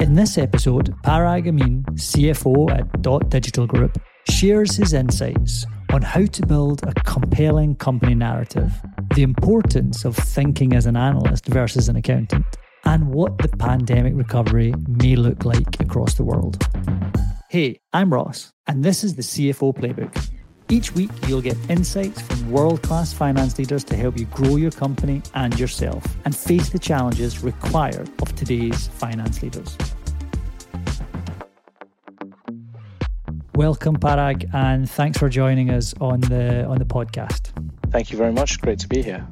In 0.00 0.14
this 0.14 0.38
episode, 0.38 0.94
Paraag 1.02 1.46
Amin, 1.46 1.84
CFO 1.92 2.70
at 2.70 2.90
dotdigital 3.02 3.68
Group, 3.68 3.98
shares 4.30 4.74
his 4.74 4.94
insights 4.94 5.66
on 5.92 6.00
how 6.00 6.24
to 6.24 6.46
build 6.46 6.82
a 6.84 6.94
compelling 7.04 7.76
company 7.76 8.14
narrative, 8.14 8.72
the 9.14 9.22
importance 9.22 10.06
of 10.06 10.16
thinking 10.16 10.72
as 10.72 10.86
an 10.86 10.96
analyst 10.96 11.44
versus 11.44 11.90
an 11.90 11.96
accountant, 11.96 12.46
and 12.86 13.12
what 13.12 13.36
the 13.36 13.48
pandemic 13.58 14.14
recovery 14.16 14.72
may 14.88 15.16
look 15.16 15.44
like 15.44 15.78
across 15.80 16.14
the 16.14 16.24
world. 16.24 16.66
Hey, 17.50 17.78
I'm 17.92 18.10
Ross, 18.10 18.52
and 18.66 18.82
this 18.82 19.04
is 19.04 19.16
the 19.16 19.22
CFO 19.22 19.76
Playbook. 19.76 20.30
Each 20.70 20.92
week, 20.94 21.10
you'll 21.26 21.42
get 21.42 21.56
insights 21.68 22.22
from 22.22 22.48
world 22.48 22.80
class 22.82 23.12
finance 23.12 23.58
leaders 23.58 23.82
to 23.84 23.96
help 23.96 24.16
you 24.16 24.26
grow 24.26 24.54
your 24.54 24.70
company 24.70 25.20
and 25.34 25.58
yourself 25.58 26.04
and 26.24 26.34
face 26.34 26.68
the 26.68 26.78
challenges 26.78 27.42
required 27.42 28.08
of 28.22 28.32
today's 28.36 28.86
finance 28.86 29.42
leaders. 29.42 29.76
Welcome, 33.56 33.96
Paraag, 33.96 34.48
and 34.54 34.88
thanks 34.88 35.18
for 35.18 35.28
joining 35.28 35.70
us 35.70 35.92
on 36.00 36.20
the 36.20 36.64
on 36.66 36.78
the 36.78 36.84
podcast. 36.84 37.50
Thank 37.90 38.12
you 38.12 38.16
very 38.16 38.32
much. 38.32 38.60
Great 38.60 38.78
to 38.78 38.88
be 38.88 39.02
here. 39.02 39.26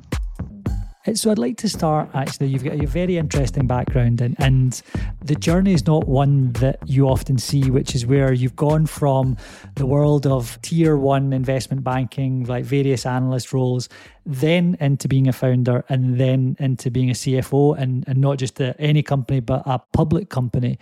So 1.14 1.30
I'd 1.30 1.38
like 1.38 1.56
to 1.58 1.68
start 1.68 2.10
actually. 2.14 2.48
You've 2.48 2.64
got 2.64 2.74
a 2.74 2.86
very 2.86 3.16
interesting 3.16 3.66
background, 3.66 4.20
and, 4.20 4.36
and 4.38 4.80
the 5.24 5.34
journey 5.34 5.72
is 5.72 5.86
not 5.86 6.08
one 6.08 6.52
that 6.54 6.78
you 6.86 7.08
often 7.08 7.38
see, 7.38 7.70
which 7.70 7.94
is 7.94 8.04
where 8.04 8.32
you've 8.32 8.56
gone 8.56 8.86
from 8.86 9.36
the 9.76 9.86
world 9.86 10.26
of 10.26 10.60
tier 10.62 10.96
one 10.96 11.32
investment 11.32 11.84
banking, 11.84 12.44
like 12.44 12.64
various 12.64 13.06
analyst 13.06 13.52
roles, 13.52 13.88
then 14.26 14.76
into 14.80 15.08
being 15.08 15.28
a 15.28 15.32
founder, 15.32 15.84
and 15.88 16.18
then 16.18 16.56
into 16.58 16.90
being 16.90 17.10
a 17.10 17.14
CFO, 17.14 17.78
and, 17.78 18.04
and 18.06 18.20
not 18.20 18.38
just 18.38 18.60
a, 18.60 18.78
any 18.80 19.02
company, 19.02 19.40
but 19.40 19.62
a 19.66 19.78
public 19.92 20.28
company. 20.28 20.78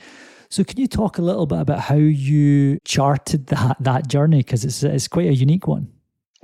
So 0.48 0.64
can 0.64 0.78
you 0.78 0.86
talk 0.86 1.18
a 1.18 1.22
little 1.22 1.46
bit 1.46 1.60
about 1.60 1.80
how 1.80 1.96
you 1.96 2.78
charted 2.84 3.48
that 3.48 3.76
that 3.80 4.08
journey 4.08 4.38
because 4.38 4.64
it's 4.64 4.82
it's 4.82 5.08
quite 5.08 5.28
a 5.28 5.34
unique 5.34 5.66
one. 5.66 5.88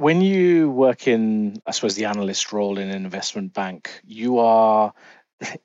When 0.03 0.21
you 0.21 0.69
work 0.69 1.07
in, 1.07 1.63
I 1.65 1.71
suppose, 1.71 1.95
the 1.95 2.07
analyst 2.07 2.53
role 2.53 2.79
in 2.79 2.91
an 2.91 3.05
investment 3.05 3.55
bank, 3.55 4.01
you 4.05 4.41
are, 4.41 4.93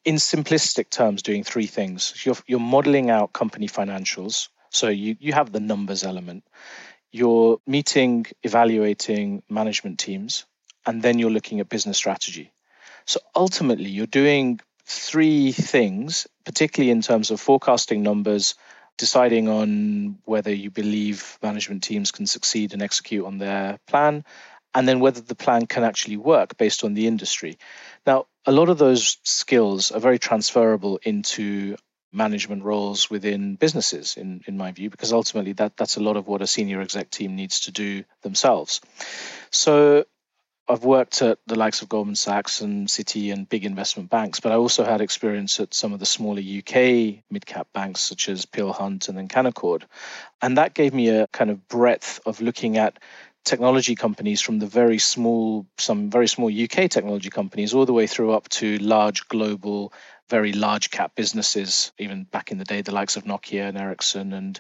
in 0.06 0.18
simplistic 0.18 0.92
terms, 0.92 1.24
doing 1.24 1.44
three 1.44 1.66
things. 1.66 2.14
You're, 2.24 2.36
you're 2.46 2.60
modeling 2.60 3.10
out 3.10 3.34
company 3.34 3.68
financials. 3.68 4.50
So 4.70 4.90
you, 4.90 5.18
you 5.20 5.34
have 5.34 5.52
the 5.52 5.60
numbers 5.60 6.04
element. 6.04 6.44
You're 7.12 7.58
meeting, 7.66 8.28
evaluating 8.44 9.42
management 9.50 9.98
teams, 9.98 10.46
and 10.86 11.02
then 11.02 11.18
you're 11.18 11.32
looking 11.32 11.60
at 11.60 11.68
business 11.68 11.98
strategy. 11.98 12.54
So 13.08 13.20
ultimately, 13.36 13.90
you're 13.90 14.06
doing 14.06 14.60
three 14.86 15.52
things, 15.52 16.28
particularly 16.46 16.92
in 16.92 17.02
terms 17.02 17.32
of 17.32 17.42
forecasting 17.42 18.04
numbers, 18.04 18.54
deciding 18.98 19.48
on 19.48 20.17
whether 20.26 20.53
you 20.53 20.72
believe 20.72 21.38
management 21.42 21.84
teams 21.84 22.12
can 22.12 22.28
succeed 22.28 22.73
and 22.73 22.81
execute 22.81 23.26
on 23.26 23.38
their 23.38 23.80
plan, 23.88 24.23
and 24.73 24.88
then 24.88 25.00
whether 25.00 25.22
the 25.22 25.36
plan 25.36 25.66
can 25.66 25.84
actually 25.84 26.17
work 26.17 26.58
based 26.58 26.84
on 26.84 26.94
the 26.94 27.08
industry. 27.08 27.58
Now, 28.06 28.28
a 28.45 28.52
lot 28.52 28.70
of 28.70 28.78
those 28.78 29.18
skills 29.23 29.92
are 29.92 30.00
very 30.00 30.20
transferable 30.20 31.00
into 31.03 31.78
management 32.14 32.64
roles 32.64 33.09
within 33.09 33.56
businesses 33.56 34.16
in, 34.18 34.42
in 34.48 34.58
my 34.58 34.72
view 34.72 34.90
because 34.90 35.12
ultimately 35.12 35.53
that 35.53 35.75
that's 35.75 35.98
a 35.98 36.00
lot 36.02 36.16
of 36.16 36.28
what 36.28 36.42
a 36.42 36.48
senior 36.48 36.81
exec 36.81 37.09
team 37.09 37.36
needs 37.36 37.62
to 37.62 37.72
do 37.72 38.03
themselves 38.22 38.80
so 39.52 40.06
I've 40.70 40.84
worked 40.84 41.22
at 41.22 41.40
the 41.48 41.58
likes 41.58 41.82
of 41.82 41.88
Goldman 41.88 42.16
Sachs 42.16 42.60
and 42.60 42.88
Citi 42.90 43.32
and 43.32 43.48
big 43.48 43.64
investment 43.64 44.10
banks, 44.10 44.42
but 44.42 44.52
I 44.52 44.56
also 44.56 44.84
had 44.84 45.00
experience 45.00 45.59
at 45.62 45.74
some 45.74 45.94
of 45.94 46.00
the 46.00 46.06
smaller 46.06 46.42
UK 46.42 47.24
mid 47.32 47.46
cap 47.46 47.68
banks 47.74 48.02
such 48.02 48.28
as 48.28 48.46
Peel 48.46 48.74
Hunt 48.74 49.08
and 49.08 49.18
then 49.18 49.30
Canaccord. 49.30 49.84
And 50.42 50.58
that 50.58 50.74
gave 50.74 50.94
me 50.94 51.09
a 51.09 51.28
kind 51.28 51.50
of 51.52 51.68
breadth 51.70 52.20
of 52.26 52.42
looking 52.42 52.78
at 52.78 53.00
technology 53.46 53.96
companies 53.96 54.42
from 54.42 54.59
the 54.59 54.68
very 54.68 54.97
small, 54.97 55.66
some 55.78 56.09
very 56.09 56.28
small 56.28 56.50
UK 56.50 56.90
technology 56.90 57.30
companies, 57.30 57.74
all 57.74 57.86
the 57.86 57.94
way 57.94 58.06
through 58.06 58.34
up 58.34 58.50
to 58.50 58.78
large 58.80 59.30
global, 59.30 59.94
very 60.30 60.52
large 60.52 60.91
cap 60.91 61.16
businesses, 61.16 61.94
even 61.97 62.25
back 62.25 62.52
in 62.52 62.58
the 62.58 62.66
day, 62.66 62.81
the 62.81 62.94
likes 62.94 63.16
of 63.16 63.24
Nokia 63.24 63.70
and 63.70 63.78
Ericsson 63.78 64.34
and 64.34 64.59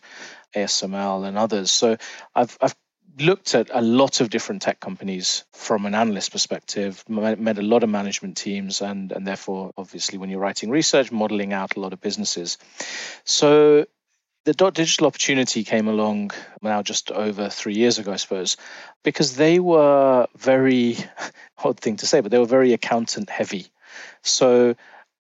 ASML 0.55 1.27
and 1.27 1.37
others. 1.37 1.69
So 1.69 1.97
I've, 2.33 2.57
I've 2.61 2.75
looked 3.21 3.55
at 3.55 3.69
a 3.73 3.81
lot 3.81 4.21
of 4.21 4.29
different 4.29 4.61
tech 4.61 4.79
companies 4.79 5.43
from 5.53 5.85
an 5.85 5.95
analyst 5.95 6.31
perspective, 6.31 7.03
met 7.07 7.57
a 7.57 7.61
lot 7.61 7.83
of 7.83 7.89
management 7.89 8.37
teams, 8.37 8.81
and, 8.81 9.11
and 9.11 9.25
therefore, 9.25 9.71
obviously, 9.77 10.17
when 10.17 10.29
you're 10.29 10.39
writing 10.39 10.69
research, 10.69 11.11
modeling 11.11 11.53
out 11.53 11.75
a 11.75 11.79
lot 11.79 11.93
of 11.93 12.01
businesses. 12.01 12.57
So 13.23 13.85
the 14.45 14.53
dotdigital 14.53 15.07
opportunity 15.07 15.65
came 15.65 15.89
along 15.89 16.31
now 16.61 16.81
just 16.81 17.11
over 17.11 17.49
three 17.49 17.75
years 17.75 17.99
ago, 17.99 18.13
I 18.13 18.15
suppose, 18.15 18.55
because 19.03 19.35
they 19.35 19.59
were 19.59 20.27
very 20.37 20.97
odd 21.63 21.79
thing 21.79 21.97
to 21.97 22.07
say, 22.07 22.21
but 22.21 22.31
they 22.31 22.39
were 22.39 22.45
very 22.45 22.71
accountant 22.73 23.29
heavy. 23.29 23.67
So, 24.21 24.75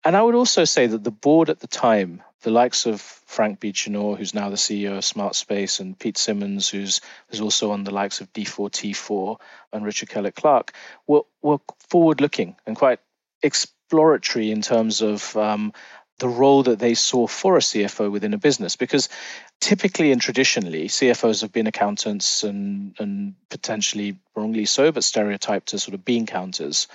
and 0.03 0.15
I 0.15 0.21
would 0.21 0.35
also 0.35 0.63
say 0.63 0.85
that 0.85 1.03
the 1.03 1.11
board 1.11 1.49
at 1.49 1.59
the 1.59 1.67
time 1.67 2.21
the 2.45 2.51
likes 2.51 2.85
of 2.85 3.01
Frank 3.01 3.59
Beechinor, 3.59 4.15
who's 4.15 4.35
now 4.35 4.51
the 4.51 4.55
CEO 4.55 4.99
of 4.99 5.03
SmartSpace, 5.03 5.79
and 5.79 5.97
Pete 5.97 6.15
Simmonds, 6.15 6.69
who's 6.69 7.01
who's 7.27 7.41
also 7.41 7.71
on 7.71 7.83
the 7.83 7.91
likes 7.91 8.21
of 8.21 8.31
D4T4 8.33 9.37
and 9.73 9.83
Richard 9.83 10.09
Kellett-Clarke, 10.09 10.71
were, 11.07 11.23
were 11.41 11.57
forward 11.89 12.21
looking 12.21 12.55
and 12.67 12.75
quite 12.75 12.99
exploratory 13.41 14.51
in 14.51 14.61
terms 14.61 15.01
of 15.01 15.35
um, 15.35 15.73
the 16.19 16.27
role 16.27 16.61
that 16.61 16.77
they 16.77 16.93
saw 16.93 17.25
for 17.25 17.57
a 17.57 17.61
CFO 17.61 18.11
within 18.11 18.35
a 18.35 18.37
business. 18.37 18.75
Because 18.75 19.09
typically 19.59 20.11
and 20.11 20.21
traditionally, 20.21 20.87
CFOs 20.87 21.41
have 21.41 21.51
been 21.51 21.65
accountants 21.65 22.43
and, 22.43 22.95
and 22.99 23.33
potentially 23.49 24.19
wrongly 24.35 24.65
so, 24.65 24.91
but 24.91 25.03
stereotyped 25.03 25.73
as 25.73 25.81
sort 25.81 25.95
of 25.95 26.05
bean 26.05 26.27
counters. 26.27 26.87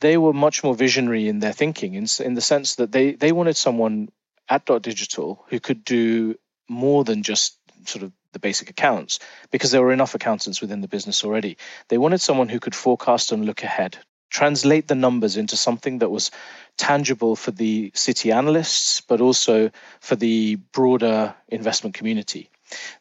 They 0.00 0.16
were 0.16 0.32
much 0.32 0.64
more 0.64 0.74
visionary 0.74 1.28
in 1.28 1.40
their 1.40 1.52
thinking, 1.52 1.92
in, 1.92 2.06
in 2.24 2.32
the 2.32 2.40
sense 2.40 2.76
that 2.76 2.90
they, 2.90 3.12
they 3.12 3.32
wanted 3.32 3.58
someone 3.58 4.08
at 4.48 4.66
dotdigital 4.66 5.38
who 5.48 5.60
could 5.60 5.84
do 5.84 6.34
more 6.68 7.04
than 7.04 7.22
just 7.22 7.58
sort 7.86 8.02
of 8.02 8.12
the 8.32 8.38
basic 8.38 8.70
accounts 8.70 9.18
because 9.50 9.70
there 9.70 9.82
were 9.82 9.92
enough 9.92 10.14
accountants 10.14 10.60
within 10.60 10.80
the 10.80 10.88
business 10.88 11.24
already. 11.24 11.56
They 11.88 11.98
wanted 11.98 12.20
someone 12.20 12.48
who 12.48 12.60
could 12.60 12.74
forecast 12.74 13.32
and 13.32 13.44
look 13.44 13.62
ahead, 13.62 13.98
translate 14.30 14.88
the 14.88 14.94
numbers 14.94 15.36
into 15.36 15.56
something 15.56 15.98
that 15.98 16.10
was 16.10 16.30
tangible 16.76 17.36
for 17.36 17.50
the 17.50 17.90
city 17.94 18.32
analysts, 18.32 19.00
but 19.00 19.20
also 19.20 19.70
for 20.00 20.16
the 20.16 20.56
broader 20.56 21.34
investment 21.48 21.94
community. 21.94 22.50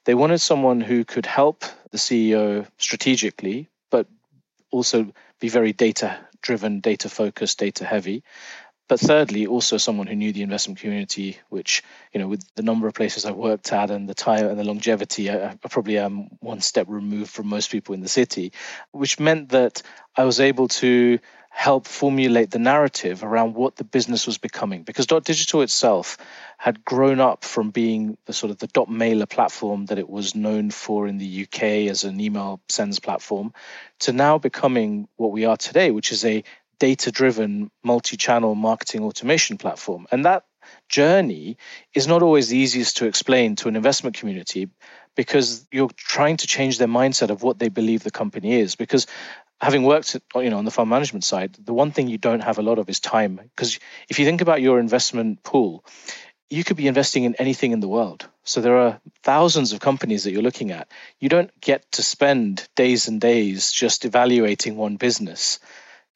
They 0.06 0.16
wanted 0.16 0.40
someone 0.40 0.80
who 0.80 1.04
could 1.04 1.26
help 1.26 1.66
the 1.92 1.98
CEO 1.98 2.66
strategically, 2.78 3.68
but 3.92 4.08
also 4.72 5.12
be 5.40 5.50
very 5.50 5.74
data 5.74 6.18
driven, 6.42 6.80
data 6.80 7.10
focused, 7.10 7.60
data 7.60 7.84
heavy, 7.84 8.24
but 8.88 9.00
thirdly, 9.00 9.48
also 9.48 9.78
someone 9.78 10.08
who 10.08 10.16
knew 10.16 10.32
the 10.32 10.44
investment 10.44 10.80
community, 10.80 11.38
which, 11.50 11.84
you 12.14 12.20
know, 12.20 12.28
with 12.28 12.44
the 12.56 12.64
number 12.64 12.88
of 12.88 12.94
places 12.94 13.26
I 13.26 13.32
worked 13.32 13.74
at 13.74 13.92
and 13.92 14.08
the 14.08 14.14
time 14.14 14.46
and 14.46 14.58
the 14.58 14.64
longevity, 14.64 15.30
I, 15.30 15.50
I 15.50 15.56
probably 15.70 15.98
am 15.98 16.30
one 16.40 16.62
step 16.62 16.88
removed 16.90 17.32
from 17.32 17.48
most 17.48 17.70
people 17.70 17.96
in 17.96 18.02
the 18.02 18.08
city, 18.08 18.54
which 18.92 19.20
meant 19.20 19.50
that 19.50 19.82
I 20.16 20.24
was 20.24 20.40
able 20.40 20.70
to 20.70 21.20
help 21.50 21.88
formulate 21.88 22.52
the 22.52 22.60
narrative 22.60 23.24
around 23.24 23.56
what 23.56 23.76
the 23.76 23.84
business 23.84 24.28
was 24.28 24.38
becoming. 24.38 24.84
Because 24.84 25.08
dotdigital 25.08 25.64
itself 25.64 26.18
had 26.58 26.86
grown 26.86 27.20
up 27.20 27.44
from 27.44 27.72
being 27.72 28.18
the 28.26 28.34
sort 28.34 28.52
of 28.52 28.60
the 28.60 28.68
dotmailer 28.68 29.28
platform 29.28 29.88
that 29.88 29.98
it 29.98 30.08
was 30.08 30.36
known 30.36 30.70
for 30.70 31.08
in 31.08 31.18
the 31.18 31.44
UK 31.44 31.64
as 31.90 32.04
an 32.04 32.22
email 32.22 32.62
sends 32.70 33.00
platform 33.00 33.54
to 34.00 34.14
now 34.14 34.38
becoming 34.38 35.08
what 35.16 35.32
we 35.32 35.46
are 35.46 35.58
today 35.58 35.90
which 35.90 36.12
is 36.12 36.24
a 36.26 36.44
data 36.80 37.12
driven 37.12 37.72
multi 37.84 38.18
channel 38.18 38.56
marketing 38.56 39.04
automation 39.04 39.58
platform. 39.58 40.08
And 40.12 40.26
that 40.26 40.44
journey 40.90 41.58
is 41.94 42.08
not 42.08 42.22
always 42.22 42.50
the 42.50 42.58
easiest 42.58 42.98
to 42.98 43.06
explain 43.06 43.56
to 43.58 43.68
an 43.68 43.76
investment 43.76 44.18
community 44.18 44.70
because 45.16 45.66
you're 45.72 45.90
trying 45.96 46.38
to 46.38 46.48
change 46.48 46.78
their 46.78 46.88
mindset 46.88 47.30
of 47.30 47.42
what 47.42 47.60
they 47.60 47.70
believe 47.70 48.04
the 48.04 48.12
company 48.12 48.60
is. 48.60 48.76
Because 48.76 49.08
having 49.60 49.84
worked 49.84 50.16
you 50.36 50.50
know 50.50 50.58
on 50.58 50.66
the 50.66 50.72
fund 50.72 50.90
management 50.90 51.24
side 51.24 51.58
the 51.64 51.74
one 51.74 51.92
thing 51.92 52.08
you 52.08 52.18
don't 52.18 52.44
have 52.44 52.60
a 52.60 52.62
lot 52.64 52.80
of 52.80 52.90
is 52.90 53.00
time. 53.00 53.36
Because 53.36 53.80
if 54.10 54.20
you 54.20 54.26
think 54.26 54.42
about 54.42 54.62
your 54.62 54.80
investment 54.80 55.44
pool 55.44 55.84
you 56.50 56.64
could 56.64 56.78
be 56.78 56.88
investing 56.88 57.26
in 57.26 57.36
anything 57.36 57.74
in 57.74 57.82
the 57.82 57.90
world. 57.90 58.28
So 58.46 58.62
there 58.62 58.78
are 58.78 59.02
thousands 59.22 59.74
of 59.74 59.82
companies 59.82 60.24
that 60.24 60.32
you're 60.32 60.42
looking 60.42 60.72
at. 60.72 60.90
You 61.20 61.28
don't 61.28 61.52
get 61.60 61.92
to 61.94 62.04
spend 62.04 62.68
days 62.76 63.10
and 63.10 63.20
days 63.20 63.72
just 63.72 64.06
evaluating 64.06 64.78
one 64.78 64.96
business 64.96 65.60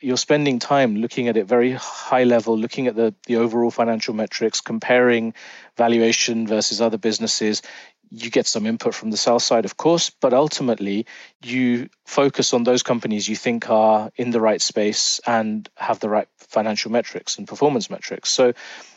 you're 0.02 0.18
spending 0.18 0.60
time 0.60 0.96
looking 0.96 1.28
at 1.28 1.38
it 1.38 1.46
very 1.46 1.72
high 1.72 2.24
level, 2.24 2.58
looking 2.58 2.88
at 2.88 2.96
the, 2.96 3.14
the 3.28 3.38
overall 3.38 3.72
financial 3.72 4.14
metrics, 4.14 4.60
comparing 4.60 5.34
valuation 5.78 6.48
versus 6.48 6.82
other 6.82 6.98
businesses. 6.98 7.62
You 8.10 8.30
get 8.30 8.48
some 8.48 8.66
input 8.66 8.94
from 8.94 9.12
the 9.12 9.18
sell 9.18 9.40
side, 9.40 9.64
of 9.64 9.78
course, 9.78 10.10
but 10.10 10.34
ultimately 10.34 11.06
you 11.42 11.88
focus 12.06 12.54
on 12.54 12.64
those 12.64 12.84
companies 12.84 13.30
you 13.30 13.36
think 13.36 13.70
are 13.70 14.12
in 14.18 14.32
the 14.32 14.42
right 14.42 14.62
space 14.62 15.22
and 15.26 15.70
have 15.76 16.00
the 16.00 16.10
right 16.10 16.28
financial 16.38 16.92
metrics 16.92 17.38
and 17.38 17.48
performance 17.48 17.90
metrics. 17.90 18.30
So 18.32 18.54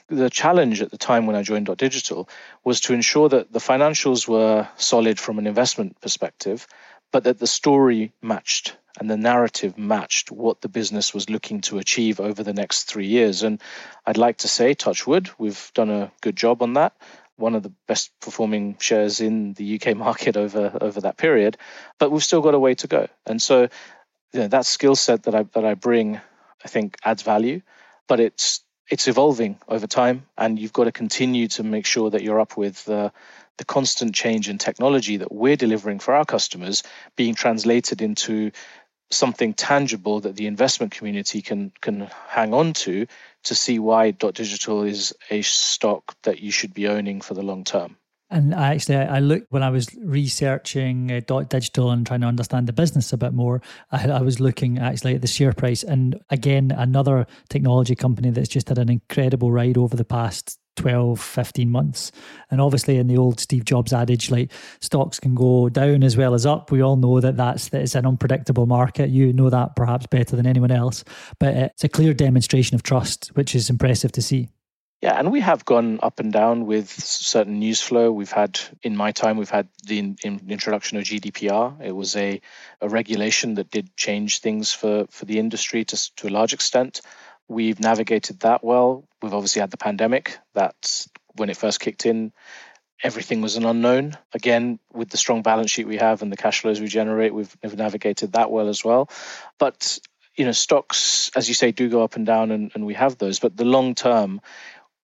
the 0.09 0.31
challenge 0.31 0.83
at 0.83 0.91
the 0.91 0.99
time 0.99 1.27
when 1.27 1.37
I 1.37 1.43
joined 1.43 1.69
dotdigital 1.69 2.29
was 2.65 2.81
to 2.83 2.95
ensure 2.95 3.29
that 3.29 3.53
the 3.53 3.61
financials 3.61 4.27
were 4.27 4.69
solid 4.77 5.21
from 5.21 5.39
an 5.39 5.47
investment 5.47 6.01
perspective, 6.01 6.67
but 7.13 7.25
that 7.25 7.39
the 7.39 7.47
story 7.47 8.13
matched 8.21 8.77
and 8.99 9.11
the 9.11 9.17
narrative 9.17 9.77
matched 9.77 10.31
what 10.31 10.61
the 10.61 10.69
business 10.69 11.13
was 11.13 11.29
looking 11.29 11.61
to 11.63 11.79
achieve 11.79 12.21
over 12.21 12.43
the 12.43 12.53
next 12.53 12.85
three 12.85 13.07
years. 13.07 13.43
And 13.43 13.61
I'd 14.07 14.17
like 14.17 14.39
to 14.39 14.49
say, 14.49 14.75
touch 14.75 15.07
wood, 15.07 15.31
we've 15.39 15.71
done 15.75 15.91
a 15.91 16.13
good 16.21 16.37
job 16.37 16.63
on 16.63 16.75
that. 16.75 16.95
One 17.37 17.57
of 17.57 17.65
the 17.65 17.73
best 17.89 18.13
performing 18.21 18.77
shares 18.79 19.21
in 19.21 19.55
the 19.55 19.81
UK 19.81 19.97
market 20.07 20.37
over 20.37 20.79
over 20.81 21.01
that 21.01 21.17
period, 21.17 21.57
but 21.99 22.13
we've 22.13 22.23
still 22.23 22.43
got 22.43 22.55
a 22.55 22.59
way 22.59 22.77
to 22.77 22.87
go. 22.87 23.09
And 23.27 23.43
so, 23.43 23.63
you 24.33 24.41
know, 24.41 24.49
that 24.49 24.67
skill 24.67 24.95
set 24.95 25.25
that 25.25 25.35
I 25.35 25.43
that 25.43 25.65
I 25.65 25.75
bring, 25.75 26.21
I 26.65 26.69
think, 26.69 26.97
adds 27.05 27.23
value, 27.23 27.63
but 28.07 28.21
it's 28.21 28.61
it's 28.89 29.09
evolving 29.09 29.59
over 29.67 29.89
time, 29.89 30.27
and 30.39 30.59
you've 30.59 30.73
got 30.73 30.85
to 30.85 30.93
continue 30.93 31.49
to 31.49 31.65
make 31.65 31.87
sure 31.87 32.11
that 32.11 32.23
you're 32.23 32.39
up 32.39 32.57
with 32.57 32.89
uh, 32.89 33.11
the 33.57 33.65
constant 33.65 34.15
change 34.15 34.49
in 34.49 34.59
technology 34.59 35.19
that 35.19 35.33
we're 35.33 35.57
delivering 35.57 35.99
for 35.99 36.15
our 36.15 36.25
customers 36.25 36.83
being 37.17 37.35
translated 37.35 38.03
into 38.03 38.51
something 39.11 39.55
tangible 39.55 40.21
that 40.21 40.37
the 40.37 40.47
investment 40.47 40.93
community 40.93 41.43
can 41.43 41.73
can 41.81 42.09
hang 42.29 42.55
on 42.55 42.73
to 42.73 43.07
to 43.45 43.55
see 43.55 43.79
why 43.79 44.13
dotdigital 44.13 44.89
is 44.89 45.15
a 45.31 45.43
stock 45.43 46.17
that 46.23 46.41
you 46.41 46.51
should 46.51 46.75
be 46.75 46.89
owning 46.89 47.21
for 47.21 47.35
the 47.35 47.43
long 47.43 47.65
term 47.65 47.97
and 48.31 48.55
I 48.55 48.75
actually, 48.75 48.97
I 48.97 49.21
looked 49.21 49.53
when 49.53 49.63
I 49.63 49.71
was 49.71 49.95
researching 50.03 51.13
uh, 51.13 51.21
dotdigital 51.21 51.93
and 51.93 52.07
trying 52.07 52.23
to 52.23 52.27
understand 52.27 52.67
the 52.67 52.73
business 52.73 53.13
a 53.13 53.17
bit 53.17 53.33
more. 53.33 53.63
I, 53.93 54.09
I, 54.09 54.23
was 54.23 54.41
looking 54.41 54.79
actually 54.79 55.15
at 55.15 55.21
the 55.21 55.29
share 55.29 55.53
price, 55.53 55.85
and 55.85 56.19
again, 56.31 56.73
another 56.77 57.27
technology 57.49 57.95
company 57.95 58.31
that's 58.31 58.49
just 58.49 58.71
had 58.71 58.79
an 58.79 58.91
incredible 58.91 59.53
ride 59.53 59.77
over 59.77 59.95
the 59.95 60.05
past 60.05 60.59
12, 60.77 61.21
15 61.21 61.71
months. 61.71 62.13
And 62.51 62.61
obviously, 62.61 62.99
in 62.99 63.07
the 63.07 63.17
old 63.17 63.41
Steve 63.41 63.65
Jobs 63.65 63.93
adage, 63.93 64.31
like 64.31 64.53
stocks 64.81 65.21
can 65.21 65.35
go 65.35 65.69
down 65.69 66.03
as 66.03 66.17
well 66.17 66.35
as 66.35 66.47
up. 66.47 66.71
We 66.71 66.83
all 66.83 66.97
know 66.97 67.21
that 67.21 67.37
that's 67.37 67.69
that 67.69 67.83
it's 67.83 67.95
an 67.95 68.07
unpredictable 68.07 68.67
market. 68.67 69.11
You 69.11 69.33
know 69.33 69.51
that 69.51 69.77
perhaps 69.77 70.07
better 70.07 70.37
than 70.37 70.47
anyone 70.47 70.71
else. 70.71 71.05
But 71.39 71.55
it's 71.55 71.85
a 71.85 71.89
clear 71.89 72.15
demonstration 72.15 72.75
of 72.75 72.83
trust, 72.83 73.29
which 73.35 73.55
is 73.55 73.71
impressive 73.71 74.13
to 74.13 74.23
see. 74.23 74.49
Yeah, 75.05 75.19
and 75.19 75.31
we 75.31 75.41
have 75.41 75.67
gone 75.67 75.99
up 76.03 76.19
and 76.19 76.33
down 76.33 76.65
with 76.65 76.89
certain 76.89 77.59
news 77.59 77.83
flow. 77.83 78.11
We've 78.11 78.33
had, 78.33 78.59
in 78.83 78.97
my 78.97 79.13
time, 79.13 79.37
we've 79.37 79.51
had 79.51 79.69
the 79.87 79.99
in, 79.99 80.17
in 80.25 80.41
introduction 80.49 80.97
of 80.97 81.05
GDPR. 81.05 81.79
It 81.83 81.93
was 81.93 82.17
a, 82.17 82.41
a 82.81 82.89
regulation 82.89 83.57
that 83.57 83.71
did 83.71 83.95
change 83.97 84.41
things 84.41 84.73
for, 84.73 85.07
for 85.11 85.27
the 85.27 85.39
industry 85.39 85.85
to, 85.85 86.15
to 86.17 86.29
a 86.29 86.31
large 86.31 86.55
extent. 86.55 87.03
We've 87.49 87.81
navigated 87.81 88.41
that 88.41 88.65
well. 88.65 89.05
We've 89.23 89.35
obviously 89.35 89.61
had 89.61 89.71
the 89.71 89.77
pandemic. 89.77 90.39
That's 90.55 91.09
when 91.37 91.51
it 91.51 91.57
first 91.57 91.81
kicked 91.81 92.07
in. 92.07 92.33
Everything 93.03 93.43
was 93.43 93.57
an 93.57 93.67
unknown. 93.67 94.17
Again, 94.33 94.79
with 94.93 95.11
the 95.11 95.17
strong 95.17 95.43
balance 95.43 95.71
sheet 95.71 95.87
we 95.87 95.99
have 95.99 96.23
and 96.23 96.33
the 96.33 96.37
cash 96.37 96.61
flows 96.61 96.81
we 96.81 96.87
generate, 96.87 97.35
we've, 97.35 97.55
we've 97.63 97.77
navigated 97.77 98.33
that 98.33 98.51
well 98.51 98.69
as 98.69 98.85
well. 98.85 99.11
But 99.59 99.99
you 100.37 100.45
know, 100.45 100.53
stocks, 100.53 101.31
as 101.37 101.49
you 101.49 101.55
say, 101.55 101.71
do 101.71 101.89
go 101.89 102.03
up 102.03 102.17
and 102.17 102.27
down, 102.27 102.51
and, 102.51 102.73
and 102.75 102.85
we 102.85 102.95
have 102.95 103.19
those. 103.19 103.39
But 103.39 103.57
the 103.57 103.65
long 103.65 103.95
term, 103.95 104.41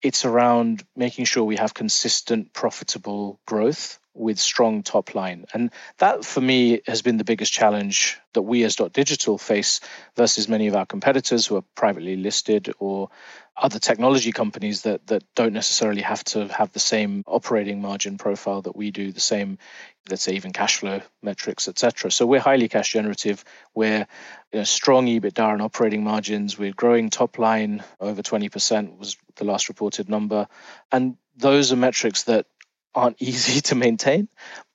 it's 0.02 0.24
around 0.24 0.84
making 0.94 1.24
sure 1.24 1.44
we 1.44 1.56
have 1.56 1.74
consistent, 1.74 2.52
profitable 2.52 3.40
growth 3.46 3.98
with 4.16 4.38
strong 4.38 4.82
top 4.82 5.14
line. 5.14 5.46
And 5.52 5.70
that 5.98 6.24
for 6.24 6.40
me 6.40 6.80
has 6.86 7.02
been 7.02 7.16
the 7.16 7.24
biggest 7.24 7.52
challenge 7.52 8.18
that 8.32 8.42
we 8.42 8.64
as 8.64 8.76
dotdigital 8.76 9.40
face 9.40 9.80
versus 10.16 10.48
many 10.48 10.66
of 10.66 10.76
our 10.76 10.86
competitors 10.86 11.46
who 11.46 11.56
are 11.56 11.64
privately 11.74 12.16
listed 12.16 12.72
or 12.78 13.10
other 13.56 13.78
technology 13.78 14.32
companies 14.32 14.82
that 14.82 15.06
that 15.06 15.24
don't 15.34 15.54
necessarily 15.54 16.02
have 16.02 16.22
to 16.22 16.46
have 16.48 16.72
the 16.72 16.78
same 16.78 17.24
operating 17.26 17.80
margin 17.80 18.18
profile 18.18 18.60
that 18.62 18.76
we 18.76 18.90
do, 18.90 19.12
the 19.12 19.20
same, 19.20 19.58
let's 20.10 20.22
say 20.22 20.34
even 20.34 20.52
cash 20.52 20.76
flow 20.76 21.00
metrics, 21.22 21.66
etc. 21.66 22.10
So 22.10 22.26
we're 22.26 22.40
highly 22.40 22.68
cash 22.68 22.92
generative. 22.92 23.44
We're 23.74 24.06
you 24.52 24.58
know, 24.58 24.64
strong 24.64 25.06
EBITDA 25.06 25.52
and 25.54 25.62
operating 25.62 26.04
margins. 26.04 26.58
We're 26.58 26.72
growing 26.72 27.08
top 27.08 27.38
line 27.38 27.82
over 27.98 28.22
20% 28.22 28.98
was 28.98 29.16
the 29.36 29.44
last 29.44 29.68
reported 29.68 30.08
number. 30.08 30.48
And 30.92 31.16
those 31.36 31.72
are 31.72 31.76
metrics 31.76 32.24
that 32.24 32.46
aren't 32.96 33.20
easy 33.22 33.60
to 33.60 33.74
maintain, 33.74 34.28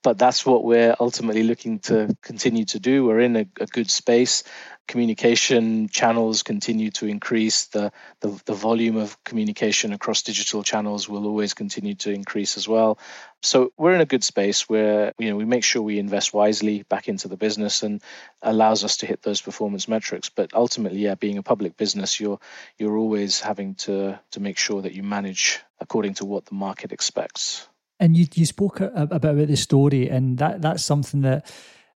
but 0.03 0.17
that's 0.17 0.45
what 0.45 0.63
we're 0.63 0.95
ultimately 0.99 1.43
looking 1.43 1.79
to 1.79 2.15
continue 2.21 2.65
to 2.65 2.79
do. 2.79 3.05
We're 3.05 3.19
in 3.19 3.35
a, 3.35 3.45
a 3.59 3.65
good 3.65 3.89
space. 3.89 4.43
Communication 4.87 5.89
channels 5.89 6.43
continue 6.43 6.91
to 6.91 7.07
increase. 7.07 7.65
The, 7.67 7.91
the, 8.19 8.41
the 8.45 8.53
volume 8.53 8.97
of 8.97 9.21
communication 9.23 9.93
across 9.93 10.23
digital 10.23 10.63
channels 10.63 11.07
will 11.07 11.25
always 11.25 11.53
continue 11.53 11.95
to 11.95 12.11
increase 12.11 12.57
as 12.57 12.67
well. 12.67 12.99
So 13.43 13.71
we're 13.77 13.95
in 13.95 14.01
a 14.01 14.05
good 14.05 14.23
space 14.23 14.69
where 14.69 15.13
you 15.17 15.29
know 15.29 15.35
we 15.35 15.45
make 15.45 15.63
sure 15.63 15.81
we 15.81 15.97
invest 15.97 16.33
wisely 16.33 16.83
back 16.83 17.07
into 17.07 17.27
the 17.27 17.37
business 17.37 17.81
and 17.83 18.01
allows 18.41 18.83
us 18.83 18.97
to 18.97 19.07
hit 19.07 19.23
those 19.23 19.41
performance 19.41 19.87
metrics. 19.87 20.29
But 20.29 20.53
ultimately, 20.53 20.99
yeah, 20.99 21.15
being 21.15 21.37
a 21.37 21.43
public 21.43 21.77
business, 21.77 22.19
you're 22.19 22.39
you're 22.77 22.97
always 22.97 23.39
having 23.39 23.75
to 23.75 24.19
to 24.31 24.39
make 24.39 24.57
sure 24.57 24.81
that 24.83 24.93
you 24.93 25.03
manage 25.03 25.59
according 25.79 26.15
to 26.15 26.25
what 26.25 26.45
the 26.45 26.55
market 26.55 26.91
expects. 26.91 27.67
And 28.01 28.17
you 28.17 28.25
you 28.33 28.45
spoke 28.45 28.81
a, 28.81 28.91
a, 28.95 29.15
about 29.15 29.37
the 29.37 29.55
story, 29.55 30.09
and 30.09 30.37
that 30.39 30.61
that's 30.61 30.83
something 30.83 31.21
that 31.21 31.49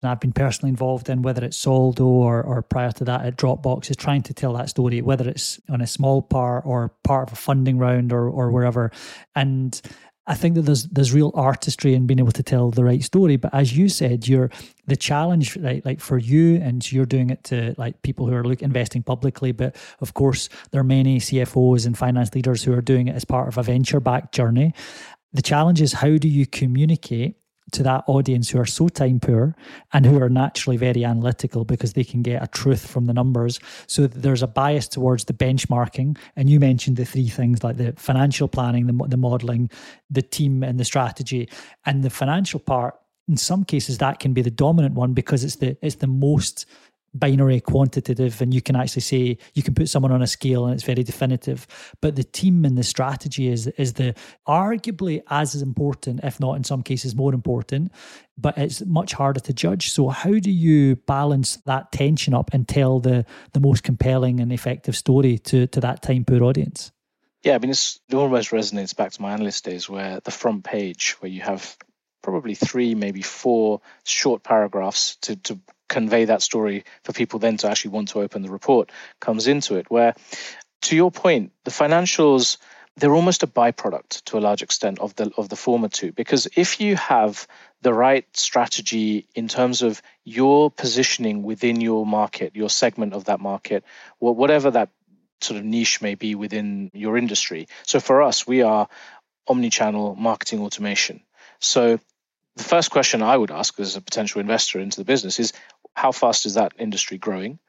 I've 0.03 0.19
been 0.19 0.33
personally 0.33 0.69
involved 0.69 1.09
in, 1.09 1.21
whether 1.21 1.43
it's 1.43 1.57
Soldo 1.57 2.05
or, 2.05 2.43
or 2.43 2.61
prior 2.61 2.91
to 2.91 3.03
that 3.05 3.25
at 3.25 3.37
Dropbox, 3.37 3.89
is 3.89 3.97
trying 3.97 4.21
to 4.23 4.33
tell 4.33 4.53
that 4.53 4.69
story, 4.69 5.01
whether 5.01 5.27
it's 5.27 5.59
on 5.67 5.81
a 5.81 5.87
small 5.87 6.21
part 6.21 6.65
or 6.65 6.89
part 7.03 7.29
of 7.29 7.33
a 7.33 7.35
funding 7.35 7.77
round 7.77 8.13
or 8.13 8.29
or 8.29 8.51
wherever. 8.51 8.91
And 9.35 9.81
I 10.27 10.33
think 10.33 10.55
that 10.55 10.63
there's 10.63 10.85
there's 10.85 11.13
real 11.13 11.31
artistry 11.35 11.93
in 11.93 12.07
being 12.07 12.19
able 12.19 12.31
to 12.31 12.43
tell 12.43 12.71
the 12.71 12.83
right 12.83 13.03
story. 13.03 13.35
But 13.35 13.53
as 13.53 13.77
you 13.77 13.89
said, 13.89 14.27
you're 14.27 14.49
the 14.87 14.95
challenge, 14.95 15.55
right, 15.57 15.85
like 15.85 15.99
for 15.99 16.17
you, 16.17 16.55
and 16.55 16.89
you're 16.91 17.05
doing 17.05 17.29
it 17.29 17.43
to 17.45 17.75
like 17.77 18.01
people 18.01 18.25
who 18.25 18.33
are 18.33 18.43
look, 18.43 18.63
investing 18.63 19.03
publicly. 19.03 19.51
But 19.51 19.75
of 19.99 20.15
course, 20.15 20.49
there 20.71 20.81
are 20.81 20.85
many 20.85 21.19
CFOs 21.19 21.85
and 21.85 21.95
finance 21.95 22.33
leaders 22.33 22.63
who 22.63 22.73
are 22.73 22.81
doing 22.81 23.07
it 23.07 23.15
as 23.15 23.23
part 23.23 23.47
of 23.47 23.57
a 23.57 23.63
venture 23.63 23.99
back 23.99 24.31
journey. 24.31 24.73
The 25.35 25.41
challenge 25.41 25.81
is 25.81 25.91
how 25.91 26.15
do 26.15 26.29
you 26.29 26.45
communicate 26.45 27.35
to 27.73 27.83
that 27.83 28.05
audience 28.07 28.49
who 28.49 28.57
are 28.57 28.65
so 28.65 28.87
time 28.87 29.19
poor 29.19 29.53
and 29.91 30.05
who 30.05 30.17
are 30.21 30.29
naturally 30.29 30.77
very 30.77 31.03
analytical 31.03 31.65
because 31.65 31.91
they 31.91 32.05
can 32.05 32.21
get 32.21 32.41
a 32.41 32.47
truth 32.47 32.87
from 32.87 33.03
the 33.03 33.13
numbers. 33.13 33.59
So 33.85 34.07
there's 34.07 34.41
a 34.41 34.47
bias 34.47 34.87
towards 34.87 35.25
the 35.25 35.33
benchmarking. 35.33 36.17
And 36.37 36.49
you 36.49 36.61
mentioned 36.61 36.95
the 36.95 37.03
three 37.03 37.27
things 37.27 37.65
like 37.65 37.75
the 37.75 37.91
financial 37.97 38.47
planning, 38.47 38.87
the, 38.87 39.07
the 39.09 39.17
modeling, 39.17 39.69
the 40.09 40.21
team, 40.21 40.63
and 40.63 40.79
the 40.79 40.85
strategy. 40.85 41.49
And 41.85 42.01
the 42.01 42.09
financial 42.09 42.61
part, 42.61 42.95
in 43.27 43.35
some 43.35 43.65
cases, 43.65 43.97
that 43.97 44.19
can 44.19 44.31
be 44.31 44.41
the 44.41 44.51
dominant 44.51 44.95
one 44.95 45.11
because 45.11 45.43
it's 45.43 45.57
the 45.57 45.75
it's 45.81 45.95
the 45.95 46.07
most 46.07 46.65
binary 47.17 47.61
quantitative 47.61 48.41
and 48.41 48.53
you 48.53 48.61
can 48.61 48.75
actually 48.75 49.01
say 49.01 49.37
you 49.53 49.63
can 49.63 49.73
put 49.73 49.89
someone 49.89 50.11
on 50.11 50.21
a 50.21 50.27
scale 50.27 50.65
and 50.65 50.73
it's 50.73 50.83
very 50.83 51.03
definitive. 51.03 51.65
But 52.01 52.15
the 52.15 52.23
team 52.23 52.65
and 52.65 52.77
the 52.77 52.83
strategy 52.83 53.47
is 53.47 53.67
is 53.67 53.93
the 53.93 54.15
arguably 54.47 55.21
as 55.29 55.61
important 55.61 56.19
if 56.23 56.39
not 56.39 56.55
in 56.55 56.63
some 56.63 56.83
cases 56.83 57.15
more 57.15 57.33
important 57.33 57.91
but 58.37 58.57
it's 58.57 58.83
much 58.85 59.13
harder 59.13 59.39
to 59.39 59.53
judge. 59.53 59.91
So 59.91 60.09
how 60.09 60.33
do 60.33 60.51
you 60.51 60.97
balance 60.97 61.55
that 61.65 61.91
tension 61.91 62.33
up 62.33 62.53
and 62.53 62.67
tell 62.67 62.99
the 62.99 63.25
the 63.53 63.59
most 63.59 63.83
compelling 63.83 64.39
and 64.39 64.51
effective 64.51 64.95
story 64.95 65.37
to 65.39 65.67
to 65.67 65.79
that 65.81 66.01
time 66.01 66.25
poor 66.25 66.43
audience? 66.43 66.91
Yeah 67.43 67.55
i 67.55 67.59
mean 67.59 67.71
it 67.71 67.99
almost 68.13 68.49
resonates 68.51 68.95
back 68.95 69.11
to 69.11 69.21
my 69.21 69.33
analyst 69.33 69.65
days 69.65 69.89
where 69.89 70.19
the 70.21 70.31
front 70.31 70.63
page 70.63 71.15
where 71.19 71.31
you 71.31 71.41
have 71.41 71.77
probably 72.25 72.55
three 72.55 72.95
maybe 72.95 73.21
four 73.21 73.81
short 74.03 74.41
paragraphs 74.41 75.15
to, 75.17 75.35
to 75.35 75.59
convey 75.87 76.25
that 76.25 76.41
story 76.41 76.83
for 77.03 77.13
people 77.13 77.39
then 77.39 77.57
to 77.57 77.69
actually 77.69 77.91
want 77.91 78.09
to 78.09 78.21
open 78.21 78.41
the 78.41 78.51
report 78.51 78.91
comes 79.19 79.47
into 79.47 79.75
it. 79.75 79.89
Where, 79.89 80.15
to 80.83 80.95
your 80.95 81.11
point, 81.11 81.51
the 81.63 81.71
financials 81.71 82.57
they're 82.97 83.13
almost 83.13 83.43
a 83.43 83.47
byproduct 83.47 84.23
to 84.23 84.37
a 84.37 84.39
large 84.39 84.61
extent 84.61 84.99
of 84.99 85.15
the 85.15 85.31
of 85.37 85.49
the 85.49 85.55
former 85.55 85.89
two 85.89 86.11
because 86.11 86.47
if 86.55 86.79
you 86.79 86.95
have 86.95 87.47
the 87.81 87.93
right 87.93 88.25
strategy 88.35 89.27
in 89.35 89.47
terms 89.47 89.81
of 89.81 90.01
your 90.23 90.71
positioning 90.71 91.43
within 91.43 91.81
your 91.81 92.05
market 92.05 92.55
your 92.55 92.69
segment 92.69 93.13
of 93.13 93.25
that 93.25 93.39
market 93.39 93.83
whatever 94.19 94.71
that 94.71 94.89
sort 95.41 95.59
of 95.59 95.65
niche 95.65 96.01
may 96.01 96.15
be 96.15 96.35
within 96.35 96.89
your 96.93 97.17
industry 97.17 97.67
so 97.83 97.99
for 97.99 98.23
us 98.23 98.47
we 98.47 98.61
are 98.61 98.87
omni-channel 99.47 100.15
marketing 100.15 100.61
automation 100.61 101.21
so 101.59 101.99
the 102.55 102.63
first 102.63 102.89
question 102.89 103.21
I 103.21 103.35
would 103.35 103.51
ask 103.51 103.77
as 103.79 103.95
a 103.95 104.01
potential 104.01 104.39
investor 104.39 104.79
into 104.79 104.97
the 104.97 105.05
business 105.05 105.39
is 105.39 105.51
how 105.95 106.11
fast 106.11 106.45
is 106.45 106.53
that 106.55 106.73
industry 106.77 107.17
growing? 107.17 107.59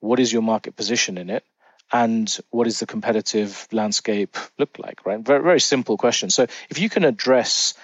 What 0.00 0.20
is 0.20 0.32
your 0.32 0.42
market 0.42 0.76
position 0.76 1.18
in 1.18 1.30
it? 1.30 1.44
And 1.92 2.36
what 2.50 2.66
is 2.66 2.80
the 2.80 2.86
competitive 2.86 3.66
landscape 3.72 4.36
look 4.58 4.78
like? 4.78 5.06
Right? 5.06 5.20
Very, 5.20 5.42
very 5.42 5.60
simple 5.60 5.96
question. 5.96 6.30
So 6.30 6.46
if 6.68 6.78
you 6.78 6.88
can 6.90 7.04
address 7.04 7.74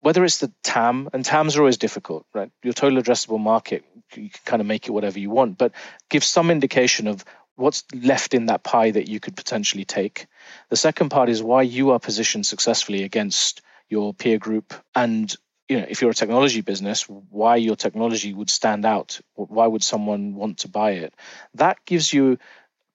whether 0.00 0.24
it's 0.24 0.38
the 0.38 0.52
TAM, 0.62 1.08
and 1.12 1.24
TAMs 1.24 1.56
are 1.56 1.60
always 1.60 1.76
difficult, 1.76 2.24
right? 2.32 2.50
Your 2.62 2.72
total 2.72 3.02
addressable 3.02 3.40
market, 3.40 3.84
you 4.14 4.30
can 4.30 4.40
kind 4.44 4.60
of 4.60 4.66
make 4.66 4.86
it 4.86 4.92
whatever 4.92 5.18
you 5.18 5.30
want, 5.30 5.58
but 5.58 5.72
give 6.08 6.22
some 6.22 6.50
indication 6.50 7.08
of 7.08 7.24
what's 7.56 7.82
left 7.92 8.34
in 8.34 8.46
that 8.46 8.62
pie 8.62 8.92
that 8.92 9.08
you 9.08 9.18
could 9.18 9.36
potentially 9.36 9.84
take. 9.84 10.26
The 10.70 10.76
second 10.76 11.08
part 11.08 11.28
is 11.28 11.42
why 11.42 11.62
you 11.62 11.90
are 11.90 11.98
positioned 11.98 12.46
successfully 12.46 13.02
against 13.02 13.60
your 13.88 14.14
peer 14.14 14.38
group 14.38 14.72
and 14.94 15.34
you 15.68 15.78
know 15.78 15.86
if 15.88 16.00
you're 16.00 16.10
a 16.10 16.14
technology 16.14 16.60
business 16.60 17.08
why 17.08 17.56
your 17.56 17.76
technology 17.76 18.32
would 18.32 18.50
stand 18.50 18.84
out 18.84 19.20
why 19.34 19.66
would 19.66 19.82
someone 19.82 20.34
want 20.34 20.58
to 20.58 20.68
buy 20.68 20.92
it? 20.92 21.14
That 21.54 21.84
gives 21.84 22.12
you 22.12 22.38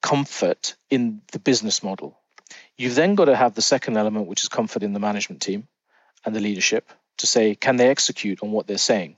comfort 0.01 0.75
in 0.89 1.21
the 1.31 1.39
business 1.39 1.81
model. 1.83 2.17
You've 2.77 2.95
then 2.95 3.15
got 3.15 3.25
to 3.25 3.35
have 3.35 3.55
the 3.55 3.61
second 3.61 3.97
element 3.97 4.27
which 4.27 4.43
is 4.43 4.49
comfort 4.49 4.83
in 4.83 4.93
the 4.93 4.99
management 4.99 5.41
team 5.41 5.67
and 6.25 6.35
the 6.35 6.41
leadership 6.41 6.91
to 7.17 7.27
say 7.27 7.55
can 7.55 7.77
they 7.77 7.89
execute 7.89 8.43
on 8.43 8.51
what 8.51 8.67
they're 8.67 8.77
saying? 8.77 9.17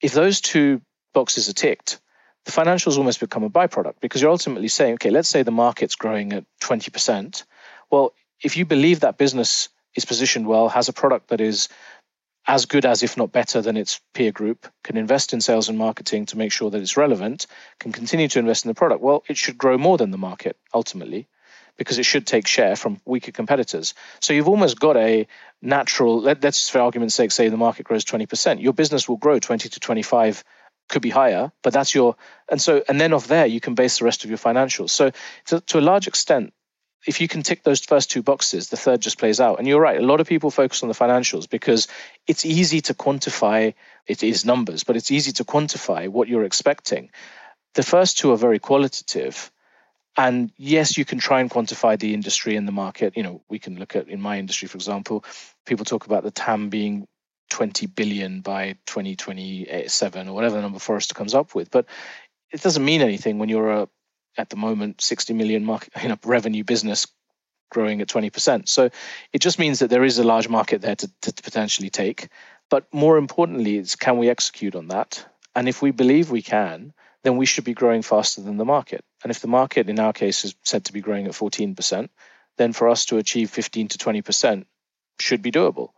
If 0.00 0.12
those 0.12 0.40
two 0.40 0.80
boxes 1.12 1.48
are 1.48 1.54
ticked 1.54 2.00
the 2.46 2.52
financials 2.52 2.96
almost 2.96 3.20
become 3.20 3.42
a 3.42 3.50
byproduct 3.50 3.94
because 4.00 4.22
you're 4.22 4.30
ultimately 4.30 4.68
saying 4.68 4.94
okay 4.94 5.10
let's 5.10 5.28
say 5.28 5.42
the 5.42 5.50
market's 5.50 5.96
growing 5.96 6.32
at 6.32 6.44
20% 6.62 7.42
well 7.90 8.14
if 8.40 8.56
you 8.56 8.64
believe 8.64 9.00
that 9.00 9.18
business 9.18 9.68
is 9.94 10.04
positioned 10.04 10.46
well 10.46 10.68
has 10.68 10.88
a 10.88 10.92
product 10.92 11.28
that 11.28 11.40
is 11.40 11.68
as 12.46 12.66
good 12.66 12.86
as, 12.86 13.02
if 13.02 13.16
not 13.16 13.32
better, 13.32 13.60
than 13.60 13.76
its 13.76 14.00
peer 14.14 14.32
group, 14.32 14.66
can 14.84 14.96
invest 14.96 15.32
in 15.32 15.40
sales 15.40 15.68
and 15.68 15.78
marketing 15.78 16.26
to 16.26 16.38
make 16.38 16.52
sure 16.52 16.70
that 16.70 16.80
it's 16.80 16.96
relevant, 16.96 17.46
can 17.80 17.92
continue 17.92 18.28
to 18.28 18.38
invest 18.38 18.64
in 18.64 18.68
the 18.68 18.74
product, 18.74 19.02
well, 19.02 19.24
it 19.28 19.36
should 19.36 19.58
grow 19.58 19.76
more 19.76 19.98
than 19.98 20.10
the 20.10 20.18
market 20.18 20.56
ultimately 20.72 21.26
because 21.76 21.98
it 21.98 22.04
should 22.04 22.26
take 22.26 22.46
share 22.46 22.74
from 22.74 23.00
weaker 23.04 23.32
competitors. 23.32 23.94
So 24.20 24.32
you've 24.32 24.48
almost 24.48 24.80
got 24.80 24.96
a 24.96 25.26
natural, 25.60 26.20
let, 26.20 26.42
us 26.44 26.68
for 26.68 26.78
argument's 26.78 27.14
sake 27.14 27.30
say 27.30 27.48
the 27.48 27.56
market 27.56 27.84
grows 27.84 28.04
20%. 28.04 28.62
Your 28.62 28.72
business 28.72 29.08
will 29.08 29.18
grow 29.18 29.38
20 29.38 29.68
to 29.68 29.80
25 29.80 30.42
could 30.88 31.02
be 31.02 31.10
higher, 31.10 31.50
but 31.62 31.72
that's 31.72 31.94
your 31.94 32.16
and 32.48 32.62
so 32.62 32.82
and 32.88 33.00
then 33.00 33.12
off 33.12 33.26
there 33.26 33.46
you 33.46 33.60
can 33.60 33.74
base 33.74 33.98
the 33.98 34.04
rest 34.04 34.22
of 34.22 34.30
your 34.30 34.38
financials. 34.38 34.90
So 34.90 35.10
to, 35.46 35.60
to 35.60 35.78
a 35.78 35.80
large 35.80 36.06
extent, 36.06 36.52
if 37.06 37.20
you 37.20 37.28
can 37.28 37.42
tick 37.42 37.62
those 37.62 37.80
first 37.80 38.10
two 38.10 38.22
boxes, 38.22 38.68
the 38.68 38.76
third 38.76 39.00
just 39.00 39.18
plays 39.18 39.40
out. 39.40 39.58
And 39.58 39.68
you're 39.68 39.80
right, 39.80 39.98
a 39.98 40.04
lot 40.04 40.20
of 40.20 40.26
people 40.26 40.50
focus 40.50 40.82
on 40.82 40.88
the 40.88 40.94
financials 40.94 41.48
because 41.48 41.86
it's 42.26 42.44
easy 42.44 42.80
to 42.82 42.94
quantify, 42.94 43.74
it 44.06 44.22
is 44.22 44.44
numbers, 44.44 44.84
but 44.84 44.96
it's 44.96 45.10
easy 45.10 45.32
to 45.32 45.44
quantify 45.44 46.08
what 46.08 46.28
you're 46.28 46.44
expecting. 46.44 47.10
The 47.74 47.82
first 47.82 48.18
two 48.18 48.32
are 48.32 48.36
very 48.36 48.58
qualitative. 48.58 49.52
And 50.18 50.50
yes, 50.56 50.96
you 50.96 51.04
can 51.04 51.18
try 51.18 51.40
and 51.40 51.50
quantify 51.50 51.98
the 51.98 52.14
industry 52.14 52.56
and 52.56 52.66
the 52.66 52.72
market. 52.72 53.16
You 53.16 53.22
know, 53.22 53.42
we 53.48 53.58
can 53.58 53.78
look 53.78 53.94
at 53.94 54.08
in 54.08 54.20
my 54.20 54.38
industry, 54.38 54.66
for 54.66 54.76
example, 54.76 55.24
people 55.66 55.84
talk 55.84 56.06
about 56.06 56.24
the 56.24 56.30
TAM 56.30 56.70
being 56.70 57.06
20 57.50 57.86
billion 57.86 58.40
by 58.40 58.76
2027 58.86 60.28
or 60.28 60.32
whatever 60.32 60.56
the 60.56 60.62
number 60.62 60.78
Forrester 60.78 61.14
comes 61.14 61.34
up 61.34 61.54
with. 61.54 61.70
But 61.70 61.86
it 62.50 62.62
doesn't 62.62 62.84
mean 62.84 63.02
anything 63.02 63.38
when 63.38 63.48
you're 63.48 63.70
a 63.70 63.88
at 64.38 64.50
the 64.50 64.56
moment 64.56 65.00
60 65.00 65.34
million 65.34 65.64
market 65.64 65.92
you 66.02 66.08
know, 66.08 66.18
revenue 66.24 66.64
business 66.64 67.06
growing 67.70 68.00
at 68.00 68.08
20%. 68.08 68.68
So 68.68 68.90
it 69.32 69.40
just 69.40 69.58
means 69.58 69.80
that 69.80 69.90
there 69.90 70.04
is 70.04 70.18
a 70.18 70.24
large 70.24 70.48
market 70.48 70.82
there 70.82 70.94
to, 70.94 71.10
to 71.22 71.32
potentially 71.42 71.90
take. 71.90 72.28
But 72.70 72.92
more 72.92 73.18
importantly, 73.18 73.76
is 73.76 73.96
can 73.96 74.18
we 74.18 74.28
execute 74.28 74.74
on 74.74 74.88
that? 74.88 75.24
And 75.54 75.68
if 75.68 75.82
we 75.82 75.90
believe 75.90 76.30
we 76.30 76.42
can, 76.42 76.92
then 77.22 77.36
we 77.36 77.46
should 77.46 77.64
be 77.64 77.74
growing 77.74 78.02
faster 78.02 78.40
than 78.40 78.56
the 78.56 78.64
market. 78.64 79.04
And 79.22 79.30
if 79.30 79.40
the 79.40 79.48
market, 79.48 79.88
in 79.88 79.98
our 79.98 80.12
case, 80.12 80.44
is 80.44 80.54
said 80.62 80.84
to 80.84 80.92
be 80.92 81.00
growing 81.00 81.26
at 81.26 81.32
14%, 81.32 82.08
then 82.56 82.72
for 82.72 82.88
us 82.88 83.06
to 83.06 83.18
achieve 83.18 83.50
15 83.50 83.88
to 83.88 83.98
20% 83.98 84.64
should 85.18 85.42
be 85.42 85.50
doable 85.50 85.90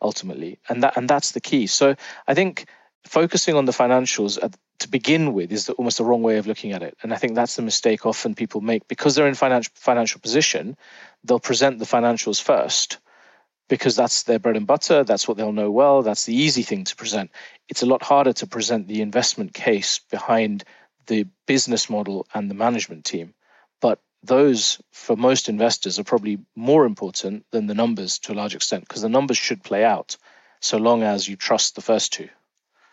ultimately. 0.00 0.58
And 0.68 0.82
that 0.82 0.96
and 0.96 1.08
that's 1.08 1.32
the 1.32 1.40
key. 1.40 1.66
So 1.66 1.94
I 2.26 2.34
think 2.34 2.66
focusing 3.04 3.54
on 3.54 3.64
the 3.64 3.72
financials 3.72 4.42
at, 4.42 4.56
to 4.80 4.88
begin 4.88 5.32
with 5.32 5.52
is 5.52 5.66
the, 5.66 5.72
almost 5.74 5.98
the 5.98 6.04
wrong 6.04 6.22
way 6.22 6.38
of 6.38 6.46
looking 6.46 6.72
at 6.72 6.82
it. 6.82 6.96
And 7.02 7.12
I 7.12 7.16
think 7.16 7.34
that's 7.34 7.56
the 7.56 7.62
mistake 7.62 8.06
often 8.06 8.34
people 8.34 8.60
make 8.60 8.88
because 8.88 9.14
they're 9.14 9.28
in 9.28 9.34
financial 9.34 9.72
financial 9.76 10.20
position. 10.20 10.76
They'll 11.22 11.40
present 11.40 11.78
the 11.78 11.84
financials 11.84 12.42
first 12.42 12.98
because 13.68 13.96
that's 13.96 14.24
their 14.24 14.38
bread 14.38 14.56
and 14.56 14.66
butter. 14.66 15.04
That's 15.04 15.26
what 15.26 15.36
they'll 15.36 15.52
know 15.52 15.70
well. 15.70 16.02
That's 16.02 16.24
the 16.24 16.34
easy 16.34 16.62
thing 16.62 16.84
to 16.84 16.96
present. 16.96 17.30
It's 17.68 17.82
a 17.82 17.86
lot 17.86 18.02
harder 18.02 18.32
to 18.34 18.46
present 18.46 18.88
the 18.88 19.00
investment 19.00 19.54
case 19.54 20.00
behind 20.10 20.64
the 21.06 21.26
business 21.46 21.88
model 21.88 22.26
and 22.34 22.50
the 22.50 22.54
management 22.54 23.04
team. 23.04 23.34
But 23.80 24.00
those, 24.22 24.80
for 24.92 25.16
most 25.16 25.48
investors, 25.48 25.98
are 25.98 26.04
probably 26.04 26.38
more 26.56 26.86
important 26.86 27.44
than 27.50 27.66
the 27.66 27.74
numbers 27.74 28.18
to 28.20 28.32
a 28.32 28.34
large 28.34 28.54
extent 28.54 28.86
because 28.88 29.02
the 29.02 29.08
numbers 29.08 29.36
should 29.36 29.62
play 29.62 29.84
out 29.84 30.16
so 30.60 30.78
long 30.78 31.02
as 31.02 31.28
you 31.28 31.36
trust 31.36 31.74
the 31.74 31.82
first 31.82 32.12
two. 32.12 32.28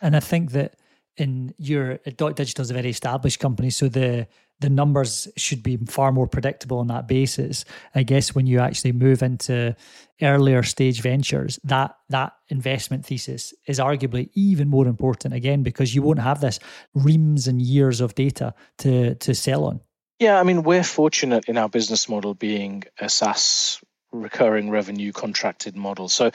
And 0.01 0.15
I 0.15 0.20
think 0.20 0.51
that 0.51 0.75
in 1.17 1.53
your 1.58 1.93
uh, 1.93 2.12
dotdigital 2.12 2.62
is 2.62 2.72
a 2.72 2.74
very 2.74 2.89
established 2.89 3.39
company, 3.39 3.70
so 3.70 3.88
the 3.88 4.27
the 4.60 4.70
numbers 4.70 5.27
should 5.38 5.63
be 5.63 5.75
far 5.88 6.12
more 6.12 6.27
predictable 6.27 6.77
on 6.77 6.88
that 6.88 7.08
basis. 7.08 7.65
I 7.96 8.03
guess 8.03 8.36
when 8.36 8.46
you 8.46 8.60
actually 8.60 8.91
move 8.91 9.24
into 9.24 9.75
earlier 10.22 10.62
stage 10.62 11.01
ventures, 11.01 11.60
that 11.63 11.96
that 12.10 12.34
investment 12.50 13.05
thesis 13.05 13.53
is 13.65 13.79
arguably 13.79 14.29
even 14.36 14.67
more 14.67 14.88
important 14.88 15.34
again 15.34 15.63
because 15.63 15.96
you 15.96 16.03
won't 16.03 16.20
have 16.20 16.41
this 16.41 16.60
reams 16.93 17.48
and 17.48 17.62
years 17.62 18.01
of 18.01 18.15
data 18.15 18.53
to 18.79 19.15
to 19.15 19.36
sell 19.36 19.65
on. 19.65 19.81
Yeah, 20.20 20.39
I 20.39 20.43
mean 20.43 20.63
we're 20.63 20.84
fortunate 20.84 21.46
in 21.48 21.58
our 21.58 21.70
business 21.70 22.08
model 22.08 22.36
being 22.36 22.84
a 23.00 23.10
SaaS 23.10 23.81
recurring 24.12 24.70
revenue 24.70 25.12
contracted 25.12 25.75
model. 25.75 26.10
So 26.10 26.32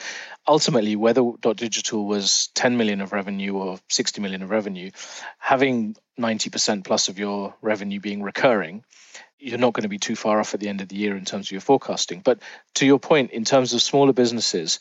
ultimately, 0.47 0.95
whether 0.95 1.21
dotdigital 1.21 2.05
was 2.05 2.49
10 2.55 2.77
million 2.77 3.01
of 3.01 3.11
revenue 3.11 3.55
or 3.55 3.79
60 3.89 4.21
million 4.21 4.41
of 4.41 4.49
revenue, 4.49 4.91
having 5.37 5.95
90% 6.19 6.83
plus 6.83 7.07
of 7.07 7.19
your 7.19 7.55
revenue 7.61 7.99
being 7.99 8.23
recurring, 8.23 8.83
you're 9.39 9.59
not 9.59 9.73
going 9.73 9.83
to 9.83 9.89
be 9.89 9.99
too 9.99 10.15
far 10.15 10.39
off 10.39 10.53
at 10.53 10.59
the 10.59 10.69
end 10.69 10.81
of 10.81 10.87
the 10.87 10.95
year 10.95 11.15
in 11.15 11.25
terms 11.25 11.47
of 11.47 11.51
your 11.51 11.61
forecasting. 11.61 12.21
But 12.23 12.39
to 12.75 12.85
your 12.85 12.99
point, 12.99 13.31
in 13.31 13.43
terms 13.43 13.73
of 13.73 13.81
smaller 13.81 14.13
businesses, 14.13 14.79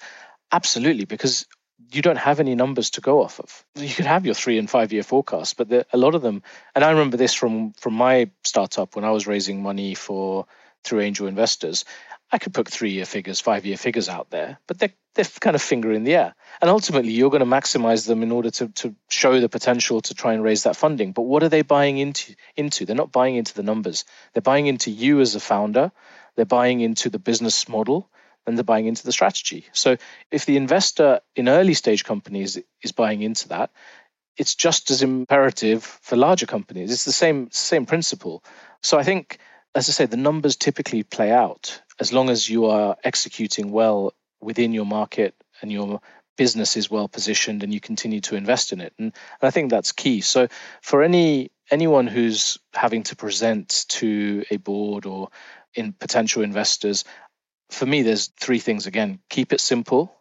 absolutely, 0.51 1.05
because 1.05 1.47
you 1.93 2.03
don't 2.03 2.17
have 2.17 2.41
any 2.41 2.55
numbers 2.55 2.91
to 2.91 3.01
go 3.01 3.23
off 3.23 3.39
of. 3.39 3.65
You 3.77 3.95
could 3.95 4.07
have 4.07 4.25
your 4.25 4.35
three 4.35 4.59
and 4.59 4.69
five 4.69 4.93
year 4.93 5.03
forecast, 5.03 5.57
but 5.57 5.69
the, 5.69 5.87
a 5.93 5.99
lot 5.99 6.15
of 6.15 6.23
them, 6.23 6.43
and 6.75 6.85
I 6.85 6.91
remember 6.91 7.17
this 7.17 7.35
from 7.35 7.73
from 7.73 7.95
my 7.95 8.31
startup 8.45 8.97
when 8.97 9.05
I 9.05 9.11
was 9.11 9.27
raising 9.27 9.63
money 9.63 9.95
for 9.95 10.47
through 10.85 11.01
angel 11.01 11.27
investors. 11.27 11.85
I 12.33 12.39
could 12.39 12.55
put 12.55 12.69
three 12.69 12.91
year 12.91 13.05
figures, 13.05 13.41
five 13.41 13.65
year 13.65 13.77
figures 13.77 14.09
out 14.09 14.31
there, 14.31 14.59
but 14.67 14.79
they're, 14.79 14.93
they're 15.15 15.25
kind 15.41 15.55
of 15.55 15.63
finger 15.63 15.93
in 15.93 16.05
the 16.05 16.17
air. 16.17 16.35
And 16.61 16.69
ultimately, 16.69 17.13
you're 17.13 17.31
going 17.31 17.41
to 17.41 17.47
maximize 17.47 18.07
them 18.07 18.23
in 18.23 18.33
order 18.33 18.51
to, 18.51 18.69
to 18.69 18.95
show 19.09 19.41
the 19.41 19.49
potential 19.49 20.01
to 20.03 20.15
try 20.15 20.33
and 20.33 20.43
raise 20.43 20.65
that 20.65 20.77
funding. 20.77 21.13
But 21.13 21.23
what 21.23 21.43
are 21.45 21.49
they 21.49 21.63
buying 21.63 21.99
into? 21.99 22.35
into? 22.57 22.85
They're 22.85 22.97
not 22.97 23.13
buying 23.13 23.37
into 23.37 23.55
the 23.55 23.63
numbers, 23.63 24.05
they're 24.33 24.43
buying 24.43 24.67
into 24.67 24.91
you 24.91 25.21
as 25.21 25.35
a 25.35 25.41
founder, 25.41 25.93
they're 26.35 26.45
buying 26.45 26.81
into 26.81 27.11
the 27.11 27.21
business 27.21 27.69
model, 27.69 28.11
and 28.47 28.57
they're 28.57 28.65
buying 28.65 28.87
into 28.87 29.05
the 29.05 29.13
strategy. 29.13 29.67
So 29.73 29.97
if 30.31 30.47
the 30.47 30.57
investor 30.57 31.21
in 31.35 31.49
early 31.49 31.75
stage 31.75 32.05
companies 32.05 32.59
is 32.83 32.93
buying 32.93 33.23
into 33.23 33.49
that, 33.49 33.71
it's 34.37 34.55
just 34.55 34.91
as 34.91 35.03
imperative 35.03 35.83
for 35.83 36.17
larger 36.17 36.47
companies. 36.47 36.93
It's 36.93 37.05
the 37.05 37.13
same 37.13 37.49
same 37.51 37.87
principle. 37.87 38.45
So 38.83 38.99
I 38.99 39.03
think, 39.03 39.39
as 39.77 39.91
I 39.91 39.93
say, 39.93 40.07
the 40.07 40.17
numbers 40.17 40.57
typically 40.57 41.03
play 41.03 41.31
out 41.31 41.83
as 42.01 42.13
long 42.13 42.31
as 42.31 42.49
you 42.49 42.67
are 42.67 42.97
executing 43.05 43.71
well 43.71 44.15
within 44.41 44.73
your 44.73 44.87
market 44.87 45.35
and 45.61 45.71
your 45.71 46.01
business 46.39 46.77
is 46.77 46.91
well 46.91 47.09
positioned 47.09 47.63
and 47.63 47.73
you 47.75 47.81
continue 47.81 48.23
to 48.23 48.37
invest 48.37 48.73
in 48.73 48.81
it. 48.81 48.95
And, 48.99 49.13
and 49.41 49.49
i 49.49 49.51
think 49.51 49.71
that's 49.71 49.93
key. 49.93 50.23
So 50.23 50.49
for 50.83 51.03
any 51.03 51.51
anyone 51.71 52.07
who's 52.07 52.59
having 52.73 53.03
to 53.05 53.17
present 53.17 53.85
to 53.89 54.45
a 54.51 54.57
board 54.57 55.05
or 55.05 55.29
in 55.75 55.93
potential 55.93 56.43
investors 56.43 57.05
for 57.71 57.85
me 57.85 58.03
there's 58.03 58.29
three 58.41 58.61
things. 58.61 58.87
Again 58.87 59.19
keep 59.29 59.53
it 59.53 59.61
simple. 59.61 60.13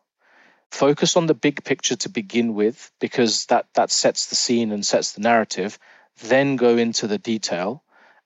Focus 0.72 1.16
on 1.16 1.28
the 1.28 1.34
big 1.34 1.64
picture 1.64 1.96
to 1.98 2.10
begin 2.10 2.56
with 2.56 2.92
because 3.00 3.46
that 3.46 3.68
that 3.76 3.92
sets 3.92 4.28
the 4.28 4.36
scene 4.36 4.74
and 4.74 4.86
sets 4.86 5.14
the 5.14 5.22
narrative. 5.22 5.80
Then 6.24 6.58
go 6.58 6.78
into 6.78 7.08
the 7.08 7.18
detail 7.18 7.85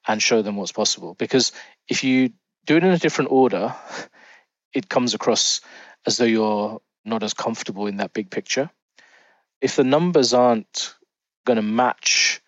and 0.09 0.21
show 0.21 0.41
them 0.41 0.57
what's 0.57 0.71
possible 0.71 1.13
because 1.13 1.51
if 1.87 2.03
you 2.03 2.33
do 2.65 2.75
it 2.75 2.83
in 2.83 2.91
a 2.91 2.97
different 2.97 3.31
order, 3.31 3.75
it 4.73 4.89
comes 4.89 5.13
across 5.13 5.61
as 6.05 6.17
though 6.17 6.25
you're 6.25 6.81
not 7.05 7.21
as 7.21 7.35
comfortable 7.35 7.85
in 7.85 7.97
that 7.97 8.11
big 8.11 8.31
picture. 8.31 8.71
If 9.61 9.75
the 9.75 9.83
numbers 9.83 10.33
aren't 10.33 10.95
going 11.45 11.57
to 11.57 11.61
match, 11.61 12.41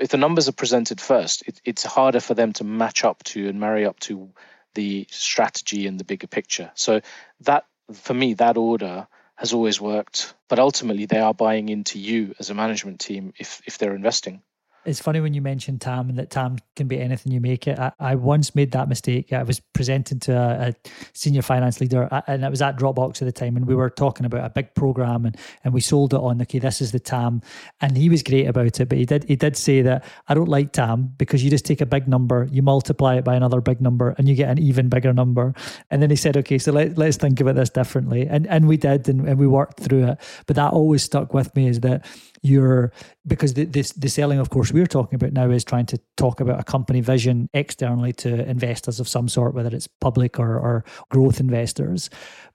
if 0.00 0.08
the 0.08 0.16
numbers 0.16 0.48
are 0.48 0.52
presented 0.52 1.00
first, 1.00 1.46
it, 1.46 1.60
it's 1.64 1.84
harder 1.84 2.18
for 2.18 2.34
them 2.34 2.52
to 2.54 2.64
match 2.64 3.04
up 3.04 3.22
to 3.24 3.48
and 3.48 3.60
marry 3.60 3.86
up 3.86 4.00
to 4.00 4.30
the 4.74 5.06
strategy 5.08 5.86
and 5.86 6.00
the 6.00 6.04
bigger 6.04 6.26
picture. 6.26 6.72
So 6.74 7.00
that, 7.42 7.64
for 7.92 8.12
me, 8.14 8.34
that 8.34 8.56
order 8.56 9.06
has 9.36 9.52
always 9.52 9.80
worked. 9.80 10.34
But 10.48 10.58
ultimately, 10.58 11.06
they 11.06 11.20
are 11.20 11.34
buying 11.34 11.68
into 11.68 12.00
you 12.00 12.34
as 12.40 12.50
a 12.50 12.54
management 12.54 12.98
team 12.98 13.34
if 13.38 13.62
if 13.66 13.78
they're 13.78 13.94
investing. 13.94 14.42
It's 14.86 15.00
funny 15.00 15.20
when 15.20 15.34
you 15.34 15.40
mention 15.40 15.78
TAM 15.78 16.10
and 16.10 16.18
that 16.18 16.30
TAM 16.30 16.58
can 16.76 16.88
be 16.88 17.00
anything 17.00 17.32
you 17.32 17.40
make 17.40 17.66
it. 17.66 17.78
I, 17.78 17.92
I 17.98 18.14
once 18.16 18.54
made 18.54 18.72
that 18.72 18.88
mistake. 18.88 19.32
I 19.32 19.42
was 19.42 19.60
presenting 19.60 20.20
to 20.20 20.32
a, 20.32 20.68
a, 20.68 20.74
senior 21.14 21.42
finance 21.42 21.80
leader, 21.80 22.08
and 22.26 22.44
it 22.44 22.50
was 22.50 22.60
at 22.60 22.76
Dropbox 22.76 23.22
at 23.22 23.26
the 23.26 23.32
time, 23.32 23.56
and 23.56 23.66
we 23.66 23.74
were 23.74 23.88
talking 23.88 24.26
about 24.26 24.44
a 24.44 24.50
big 24.50 24.74
program, 24.74 25.24
and, 25.24 25.36
and 25.64 25.72
we 25.72 25.80
sold 25.80 26.12
it 26.12 26.20
on. 26.20 26.40
Okay, 26.42 26.58
this 26.58 26.80
is 26.80 26.92
the 26.92 27.00
TAM, 27.00 27.40
and 27.80 27.96
he 27.96 28.08
was 28.08 28.22
great 28.22 28.46
about 28.46 28.78
it, 28.80 28.88
but 28.88 28.98
he 28.98 29.06
did 29.06 29.24
he 29.24 29.36
did 29.36 29.56
say 29.56 29.80
that 29.82 30.04
I 30.28 30.34
don't 30.34 30.48
like 30.48 30.72
TAM 30.72 31.14
because 31.16 31.42
you 31.42 31.50
just 31.50 31.64
take 31.64 31.80
a 31.80 31.86
big 31.86 32.06
number, 32.06 32.48
you 32.50 32.62
multiply 32.62 33.16
it 33.16 33.24
by 33.24 33.34
another 33.34 33.60
big 33.60 33.80
number, 33.80 34.14
and 34.18 34.28
you 34.28 34.34
get 34.34 34.50
an 34.50 34.58
even 34.58 34.88
bigger 34.88 35.12
number. 35.12 35.54
And 35.90 36.02
then 36.02 36.10
he 36.10 36.16
said, 36.16 36.36
okay, 36.36 36.58
so 36.58 36.72
let, 36.72 36.98
let's 36.98 37.16
think 37.16 37.40
about 37.40 37.54
this 37.54 37.70
differently, 37.70 38.26
and 38.26 38.46
and 38.48 38.68
we 38.68 38.76
did, 38.76 39.08
and, 39.08 39.26
and 39.26 39.38
we 39.38 39.46
worked 39.46 39.80
through 39.80 40.08
it. 40.08 40.18
But 40.46 40.56
that 40.56 40.72
always 40.72 41.02
stuck 41.02 41.32
with 41.32 41.54
me 41.56 41.68
is 41.68 41.80
that 41.80 42.04
you're 42.44 42.92
because 43.26 43.54
the, 43.54 43.64
this 43.64 43.92
the 43.92 44.08
selling 44.08 44.38
of 44.38 44.50
course 44.50 44.70
we're 44.70 44.86
talking 44.86 45.16
about 45.16 45.32
now 45.32 45.50
is 45.50 45.64
trying 45.64 45.86
to 45.86 45.98
talk 46.16 46.40
about 46.40 46.60
a 46.60 46.64
company 46.64 47.00
vision 47.00 47.48
externally 47.54 48.12
to 48.12 48.48
investors 48.48 49.00
of 49.00 49.08
some 49.08 49.28
sort 49.28 49.54
whether 49.54 49.74
it's 49.74 49.86
public 49.86 50.38
or, 50.38 50.58
or 50.58 50.84
growth 51.08 51.40
investors. 51.40 52.10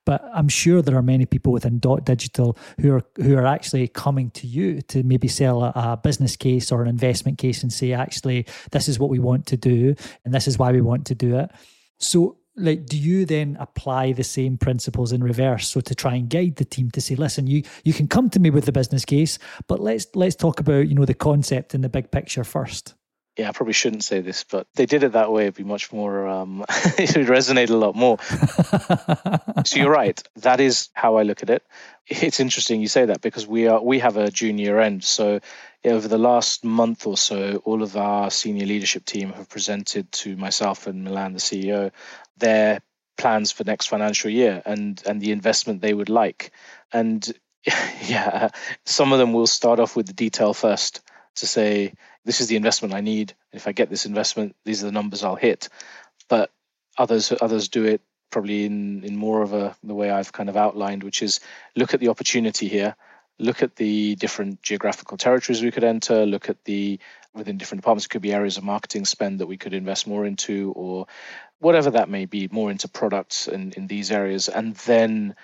But 0.05 0.23
i'm 0.33 0.47
sure 0.47 0.81
there 0.81 0.95
are 0.95 1.01
many 1.01 1.25
people 1.25 1.51
within 1.51 1.79
dotdigital 1.79 2.57
who 2.79 2.93
are 2.93 3.03
who 3.15 3.35
are 3.35 3.45
actually 3.45 3.87
coming 3.87 4.31
to 4.31 4.47
you 4.47 4.81
to 4.83 5.03
maybe 5.03 5.27
sell 5.27 5.63
a, 5.63 5.71
a 5.75 5.99
business 6.01 6.35
case 6.35 6.71
or 6.71 6.81
an 6.81 6.87
investment 6.87 7.37
case 7.37 7.63
and 7.63 7.73
say 7.73 7.93
actually 7.93 8.45
this 8.71 8.87
is 8.87 8.99
what 8.99 9.09
we 9.09 9.19
want 9.19 9.45
to 9.47 9.57
do 9.57 9.95
and 10.23 10.33
this 10.33 10.47
is 10.47 10.57
why 10.57 10.71
we 10.71 10.81
want 10.81 11.07
to 11.07 11.15
do 11.15 11.37
it. 11.37 11.51
So 11.97 12.38
like 12.59 12.85
do 12.85 12.97
you 12.97 13.25
then 13.25 13.57
apply 13.59 14.11
the 14.11 14.23
same 14.23 14.57
principles 14.57 15.11
in 15.11 15.23
reverse 15.23 15.67
so 15.67 15.81
to 15.81 15.95
try 15.95 16.15
and 16.15 16.29
guide 16.29 16.55
the 16.57 16.65
team 16.65 16.91
to 16.91 17.01
say 17.01 17.15
listen 17.15 17.47
you 17.47 17.63
you 17.83 17.93
can 17.93 18.07
come 18.07 18.29
to 18.29 18.39
me 18.39 18.49
with 18.49 18.65
the 18.65 18.71
business 18.71 19.05
case 19.05 19.39
but 19.67 19.79
let's 19.79 20.07
let's 20.15 20.35
talk 20.35 20.59
about 20.59 20.87
you 20.87 20.95
know 20.95 21.05
the 21.05 21.13
concept 21.13 21.73
and 21.73 21.83
the 21.83 21.89
big 21.89 22.11
picture 22.11 22.43
first 22.43 22.95
yeah, 23.39 23.47
I 23.47 23.51
probably 23.53 23.73
shouldn't 23.73 24.03
say 24.03 24.19
this, 24.19 24.43
but 24.43 24.67
they 24.75 24.85
did 24.85 25.03
it 25.03 25.13
that 25.13 25.31
way. 25.31 25.43
It'd 25.43 25.53
be 25.53 25.63
much 25.63 25.93
more, 25.93 26.27
um, 26.27 26.65
it 26.69 27.15
would 27.15 27.27
resonate 27.27 27.69
a 27.69 27.77
lot 27.77 27.95
more. 27.95 28.17
so 29.65 29.79
you're 29.79 29.89
right. 29.89 30.21
That 30.37 30.59
is 30.59 30.89
how 30.93 31.15
I 31.15 31.23
look 31.23 31.41
at 31.41 31.49
it. 31.49 31.63
It's 32.05 32.41
interesting 32.41 32.81
you 32.81 32.89
say 32.89 33.05
that 33.05 33.21
because 33.21 33.47
we 33.47 33.67
are 33.67 33.81
we 33.81 33.99
have 33.99 34.17
a 34.17 34.29
junior 34.29 34.81
end. 34.81 35.05
So 35.05 35.39
over 35.85 36.07
the 36.07 36.17
last 36.17 36.63
month 36.63 37.07
or 37.07 37.17
so, 37.17 37.61
all 37.63 37.83
of 37.83 37.95
our 37.95 38.29
senior 38.29 38.65
leadership 38.65 39.05
team 39.05 39.31
have 39.33 39.49
presented 39.49 40.11
to 40.11 40.35
myself 40.35 40.87
and 40.87 41.03
Milan, 41.03 41.33
the 41.33 41.39
CEO, 41.39 41.91
their 42.37 42.81
plans 43.17 43.51
for 43.51 43.63
next 43.63 43.87
financial 43.87 44.31
year 44.31 44.61
and 44.65 45.01
and 45.05 45.21
the 45.21 45.31
investment 45.31 45.81
they 45.81 45.93
would 45.93 46.09
like. 46.09 46.51
And 46.91 47.29
yeah, 48.05 48.49
some 48.85 49.13
of 49.13 49.19
them 49.19 49.33
will 49.33 49.47
start 49.47 49.79
off 49.79 49.95
with 49.95 50.07
the 50.07 50.13
detail 50.13 50.53
first 50.53 51.01
to 51.35 51.47
say 51.47 51.93
this 52.25 52.41
is 52.41 52.47
the 52.47 52.55
investment 52.55 52.93
I 52.93 53.01
need. 53.01 53.33
If 53.53 53.67
I 53.67 53.71
get 53.71 53.89
this 53.89 54.05
investment, 54.05 54.55
these 54.65 54.83
are 54.83 54.87
the 54.87 54.91
numbers 54.91 55.23
I'll 55.23 55.35
hit. 55.35 55.69
But 56.27 56.51
others 56.97 57.31
others 57.41 57.69
do 57.69 57.85
it 57.85 58.01
probably 58.31 58.65
in 58.65 59.03
in 59.03 59.15
more 59.15 59.41
of 59.41 59.53
a 59.53 59.75
the 59.83 59.95
way 59.95 60.09
I've 60.09 60.31
kind 60.31 60.49
of 60.49 60.57
outlined, 60.57 61.03
which 61.03 61.21
is 61.21 61.39
look 61.75 61.93
at 61.93 61.99
the 61.99 62.09
opportunity 62.09 62.67
here, 62.67 62.95
look 63.39 63.63
at 63.63 63.75
the 63.75 64.15
different 64.15 64.61
geographical 64.61 65.17
territories 65.17 65.61
we 65.61 65.71
could 65.71 65.83
enter, 65.83 66.25
look 66.25 66.49
at 66.49 66.63
the 66.65 66.99
within 67.33 67.57
different 67.57 67.81
departments. 67.81 68.05
It 68.05 68.09
could 68.09 68.21
be 68.21 68.33
areas 68.33 68.57
of 68.57 68.63
marketing 68.63 69.05
spend 69.05 69.39
that 69.39 69.47
we 69.47 69.57
could 69.57 69.73
invest 69.73 70.07
more 70.07 70.25
into, 70.25 70.73
or 70.75 71.07
whatever 71.59 71.91
that 71.91 72.09
may 72.09 72.25
be, 72.25 72.49
more 72.51 72.71
into 72.71 72.87
products 72.87 73.47
in, 73.47 73.71
in 73.73 73.87
these 73.87 74.11
areas, 74.11 74.49
and 74.49 74.75
then 74.75 75.35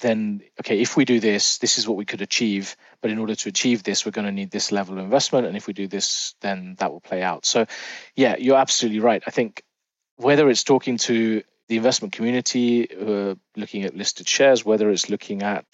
then 0.00 0.42
okay 0.58 0.80
if 0.80 0.96
we 0.96 1.04
do 1.04 1.20
this 1.20 1.58
this 1.58 1.78
is 1.78 1.86
what 1.86 1.96
we 1.96 2.04
could 2.04 2.20
achieve. 2.20 2.76
But 3.00 3.12
in 3.12 3.18
order 3.18 3.36
to 3.36 3.48
achieve 3.48 3.84
this 3.84 4.04
we're 4.04 4.10
going 4.10 4.26
to 4.26 4.32
need 4.32 4.50
this 4.50 4.72
level 4.72 4.98
of 4.98 5.04
investment. 5.04 5.46
And 5.46 5.56
if 5.56 5.68
we 5.68 5.72
do 5.72 5.86
this 5.86 6.34
then 6.40 6.74
that 6.78 6.90
will 6.90 7.00
play 7.00 7.22
out. 7.22 7.46
So 7.46 7.66
yeah 8.16 8.34
you're 8.36 8.56
absolutely 8.56 8.98
right. 8.98 9.22
I 9.24 9.30
think 9.30 9.62
whether 10.16 10.48
it's 10.48 10.64
talking 10.64 10.96
to 10.98 11.42
the 11.68 11.76
investment 11.76 12.12
community 12.12 12.88
uh, 12.90 13.34
looking 13.56 13.84
at 13.84 13.96
listed 13.96 14.28
shares, 14.28 14.64
whether 14.64 14.90
it's 14.90 15.08
looking 15.08 15.42
at, 15.42 15.64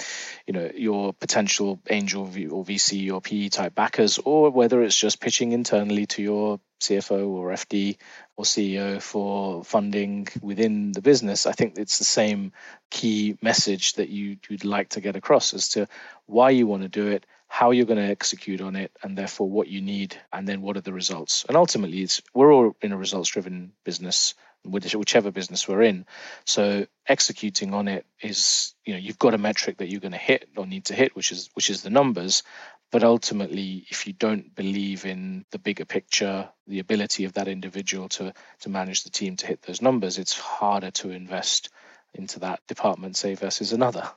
you 0.47 0.52
know, 0.52 0.70
your 0.75 1.12
potential 1.12 1.80
angel 1.88 2.23
or 2.23 2.64
VC 2.64 3.12
or 3.12 3.20
PE 3.20 3.49
type 3.49 3.75
backers, 3.75 4.18
or 4.18 4.50
whether 4.50 4.82
it's 4.82 4.97
just 4.97 5.20
pitching 5.20 5.52
internally 5.52 6.06
to 6.06 6.23
your 6.23 6.61
CFO 6.80 7.28
or 7.28 7.50
FD 7.50 7.97
or 8.37 8.44
CEO 8.44 9.02
for 9.02 9.64
funding 9.64 10.28
within 10.40 10.92
the 10.92 11.02
business. 11.02 11.47
I 11.47 11.52
think 11.52 11.76
it's 11.76 11.99
the 11.99 12.04
same 12.04 12.52
key 12.90 13.37
message 13.42 13.94
that 13.94 14.09
you, 14.09 14.37
you'd 14.49 14.64
like 14.64 14.90
to 14.90 15.00
get 15.00 15.16
across 15.16 15.54
as 15.54 15.70
to 15.70 15.88
why 16.26 16.50
you 16.50 16.66
want 16.66 16.82
to 16.82 16.88
do 16.88 17.09
it, 17.09 17.26
how 17.49 17.73
you're 17.73 17.86
going 17.86 17.99
to 17.99 18.10
execute 18.10 18.60
on 18.60 18.76
it, 18.76 18.93
and 19.02 19.19
therefore 19.19 19.50
what 19.50 19.67
you 19.67 19.80
need, 19.82 20.17
and 20.32 20.47
then 20.47 20.62
what 20.62 20.76
are 20.76 20.82
the 20.82 20.93
results. 20.93 21.45
And 21.49 21.56
ultimately, 21.56 22.02
it's 22.02 22.23
we're 22.32 22.52
all 22.52 22.76
in 22.80 22.93
a 22.93 22.97
results 22.97 23.30
driven 23.30 23.73
business 23.84 24.34
whichever 24.64 25.30
business 25.30 25.66
we're 25.66 25.82
in. 25.82 26.06
So 26.44 26.86
executing 27.06 27.73
on 27.75 27.88
it 27.88 28.06
is, 28.20 28.75
you 28.84 28.92
know, 28.92 28.99
you've 28.99 29.18
got 29.18 29.34
a 29.34 29.38
metric 29.38 29.78
that 29.78 29.88
you're 29.88 30.00
going 30.00 30.12
to 30.12 30.18
hit 30.18 30.49
or 30.56 30.66
need 30.66 30.86
to 30.86 30.94
hit, 30.94 31.16
which 31.16 31.32
is 31.32 31.50
which 31.54 31.70
is 31.70 31.82
the 31.82 31.90
numbers. 31.90 32.42
But 32.92 33.04
ultimately, 33.04 33.86
if 33.88 34.06
you 34.06 34.12
don't 34.12 34.54
believe 34.54 35.06
in 35.06 35.44
the 35.52 35.60
bigger 35.60 35.84
picture, 35.84 36.49
the 36.66 36.80
ability 36.80 37.25
of 37.25 37.34
that 37.34 37.49
individual 37.49 38.08
to 38.10 38.34
to 38.60 38.68
manage 38.68 39.04
the 39.04 39.10
team 39.10 39.36
to 39.36 39.46
hit 39.46 39.62
those 39.62 39.80
numbers, 39.80 40.18
it's 40.18 40.38
harder 40.38 40.90
to 40.90 41.10
invest 41.10 41.70
into 42.12 42.40
that 42.40 42.66
department, 42.66 43.16
say, 43.16 43.34
versus 43.34 43.73
another. 43.73 44.10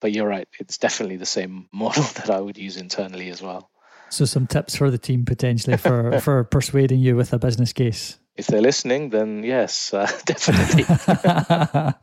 But 0.00 0.12
you're 0.12 0.26
right, 0.26 0.48
it's 0.58 0.78
definitely 0.78 1.16
the 1.16 1.26
same 1.26 1.68
model 1.72 2.04
that 2.14 2.30
I 2.30 2.40
would 2.40 2.58
use 2.58 2.76
internally 2.76 3.28
as 3.28 3.42
well. 3.42 3.70
So 4.08 4.24
some 4.24 4.46
tips 4.46 4.76
for 4.76 4.90
the 4.90 4.98
team 4.98 5.24
potentially 5.24 5.76
for 5.76 6.20
for 6.26 6.44
persuading 6.44 7.00
you 7.00 7.16
with 7.16 7.32
a 7.32 7.38
business 7.38 7.72
case 7.72 8.18
if 8.36 8.46
they're 8.46 8.60
listening, 8.60 9.10
then 9.10 9.42
yes, 9.42 9.92
uh, 9.94 10.10
definitely. 10.24 10.84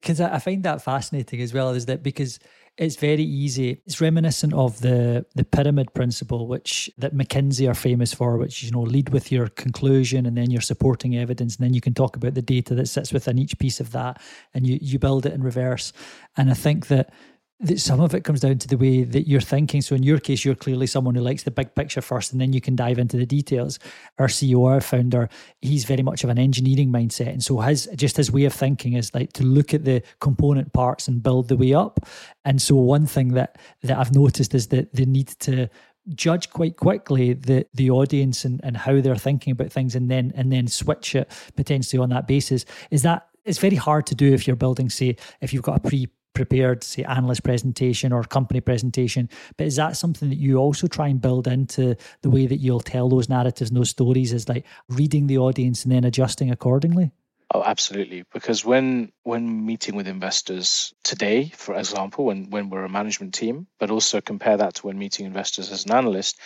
Because 0.00 0.20
I 0.20 0.38
find 0.38 0.62
that 0.64 0.82
fascinating 0.82 1.40
as 1.40 1.52
well, 1.52 1.70
is 1.70 1.86
that 1.86 2.02
because 2.02 2.38
it's 2.78 2.96
very 2.96 3.22
easy. 3.22 3.80
It's 3.86 4.00
reminiscent 4.00 4.52
of 4.52 4.80
the 4.80 5.24
the 5.34 5.44
pyramid 5.44 5.94
principle, 5.94 6.46
which 6.46 6.90
that 6.98 7.14
McKinsey 7.14 7.68
are 7.68 7.74
famous 7.74 8.12
for, 8.12 8.36
which 8.36 8.62
you 8.62 8.70
know 8.70 8.82
lead 8.82 9.08
with 9.10 9.32
your 9.32 9.48
conclusion 9.48 10.26
and 10.26 10.36
then 10.36 10.50
your 10.50 10.60
supporting 10.60 11.16
evidence, 11.16 11.56
and 11.56 11.64
then 11.64 11.74
you 11.74 11.80
can 11.80 11.94
talk 11.94 12.16
about 12.16 12.34
the 12.34 12.42
data 12.42 12.74
that 12.74 12.88
sits 12.88 13.12
within 13.12 13.38
each 13.38 13.58
piece 13.58 13.80
of 13.80 13.92
that, 13.92 14.20
and 14.54 14.66
you 14.66 14.78
you 14.80 14.98
build 14.98 15.26
it 15.26 15.32
in 15.32 15.42
reverse. 15.42 15.92
And 16.36 16.50
I 16.50 16.54
think 16.54 16.88
that 16.88 17.12
that 17.60 17.80
some 17.80 18.00
of 18.00 18.14
it 18.14 18.22
comes 18.22 18.40
down 18.40 18.58
to 18.58 18.68
the 18.68 18.76
way 18.76 19.02
that 19.02 19.26
you're 19.26 19.40
thinking. 19.40 19.80
So 19.80 19.94
in 19.94 20.02
your 20.02 20.18
case, 20.18 20.44
you're 20.44 20.54
clearly 20.54 20.86
someone 20.86 21.14
who 21.14 21.22
likes 21.22 21.44
the 21.44 21.50
big 21.50 21.74
picture 21.74 22.02
first, 22.02 22.32
and 22.32 22.40
then 22.40 22.52
you 22.52 22.60
can 22.60 22.76
dive 22.76 22.98
into 22.98 23.16
the 23.16 23.24
details. 23.24 23.78
Our 24.18 24.26
CEO, 24.26 24.66
our 24.66 24.80
founder, 24.82 25.30
he's 25.62 25.84
very 25.84 26.02
much 26.02 26.22
of 26.22 26.28
an 26.28 26.38
engineering 26.38 26.92
mindset, 26.92 27.28
and 27.28 27.42
so 27.42 27.60
his 27.60 27.88
just 27.96 28.18
his 28.18 28.30
way 28.30 28.44
of 28.44 28.52
thinking 28.52 28.92
is 28.92 29.14
like 29.14 29.32
to 29.34 29.42
look 29.42 29.72
at 29.72 29.84
the 29.84 30.02
component 30.20 30.72
parts 30.74 31.08
and 31.08 31.22
build 31.22 31.48
the 31.48 31.56
way 31.56 31.72
up. 31.72 32.00
And 32.44 32.60
so 32.60 32.74
one 32.74 33.06
thing 33.06 33.28
that 33.34 33.58
that 33.82 33.98
I've 33.98 34.14
noticed 34.14 34.54
is 34.54 34.68
that 34.68 34.92
the 34.92 35.06
need 35.06 35.28
to 35.40 35.70
judge 36.14 36.50
quite 36.50 36.76
quickly 36.76 37.32
the 37.32 37.66
the 37.74 37.90
audience 37.90 38.44
and, 38.44 38.60
and 38.62 38.76
how 38.76 39.00
they're 39.00 39.16
thinking 39.16 39.52
about 39.52 39.72
things 39.72 39.96
and 39.96 40.10
then 40.10 40.32
and 40.36 40.52
then 40.52 40.68
switch 40.68 41.14
it 41.14 41.30
potentially 41.56 42.00
on 42.00 42.10
that 42.10 42.28
basis 42.28 42.64
is 42.90 43.02
that 43.02 43.26
it's 43.44 43.58
very 43.58 43.74
hard 43.76 44.06
to 44.06 44.14
do 44.14 44.32
if 44.32 44.46
you're 44.46 44.54
building 44.54 44.88
say 44.88 45.16
if 45.40 45.52
you've 45.52 45.64
got 45.64 45.84
a 45.84 45.88
pre 45.88 46.08
prepared, 46.36 46.84
say, 46.84 47.02
analyst 47.02 47.42
presentation 47.42 48.12
or 48.12 48.22
company 48.22 48.60
presentation. 48.60 49.28
But 49.56 49.66
is 49.66 49.76
that 49.76 49.96
something 49.96 50.28
that 50.28 50.36
you 50.36 50.58
also 50.58 50.86
try 50.86 51.08
and 51.08 51.20
build 51.20 51.48
into 51.48 51.96
the 52.20 52.30
way 52.30 52.46
that 52.46 52.58
you'll 52.58 52.80
tell 52.80 53.08
those 53.08 53.28
narratives 53.28 53.70
and 53.70 53.76
those 53.76 53.90
stories? 53.90 54.32
Is 54.32 54.48
like 54.48 54.66
reading 54.88 55.26
the 55.26 55.38
audience 55.38 55.84
and 55.84 55.92
then 55.92 56.04
adjusting 56.04 56.50
accordingly? 56.50 57.10
Oh, 57.54 57.62
absolutely. 57.62 58.24
Because 58.32 58.64
when 58.64 59.12
when 59.22 59.64
meeting 59.64 59.96
with 59.96 60.08
investors 60.08 60.92
today, 61.02 61.50
for 61.56 61.74
example, 61.74 62.26
when 62.26 62.50
when 62.50 62.70
we're 62.70 62.84
a 62.84 62.88
management 62.88 63.34
team, 63.34 63.66
but 63.80 63.90
also 63.90 64.20
compare 64.20 64.58
that 64.58 64.74
to 64.74 64.86
when 64.86 64.98
meeting 64.98 65.26
investors 65.26 65.72
as 65.72 65.86
an 65.86 65.92
analyst, 65.92 66.38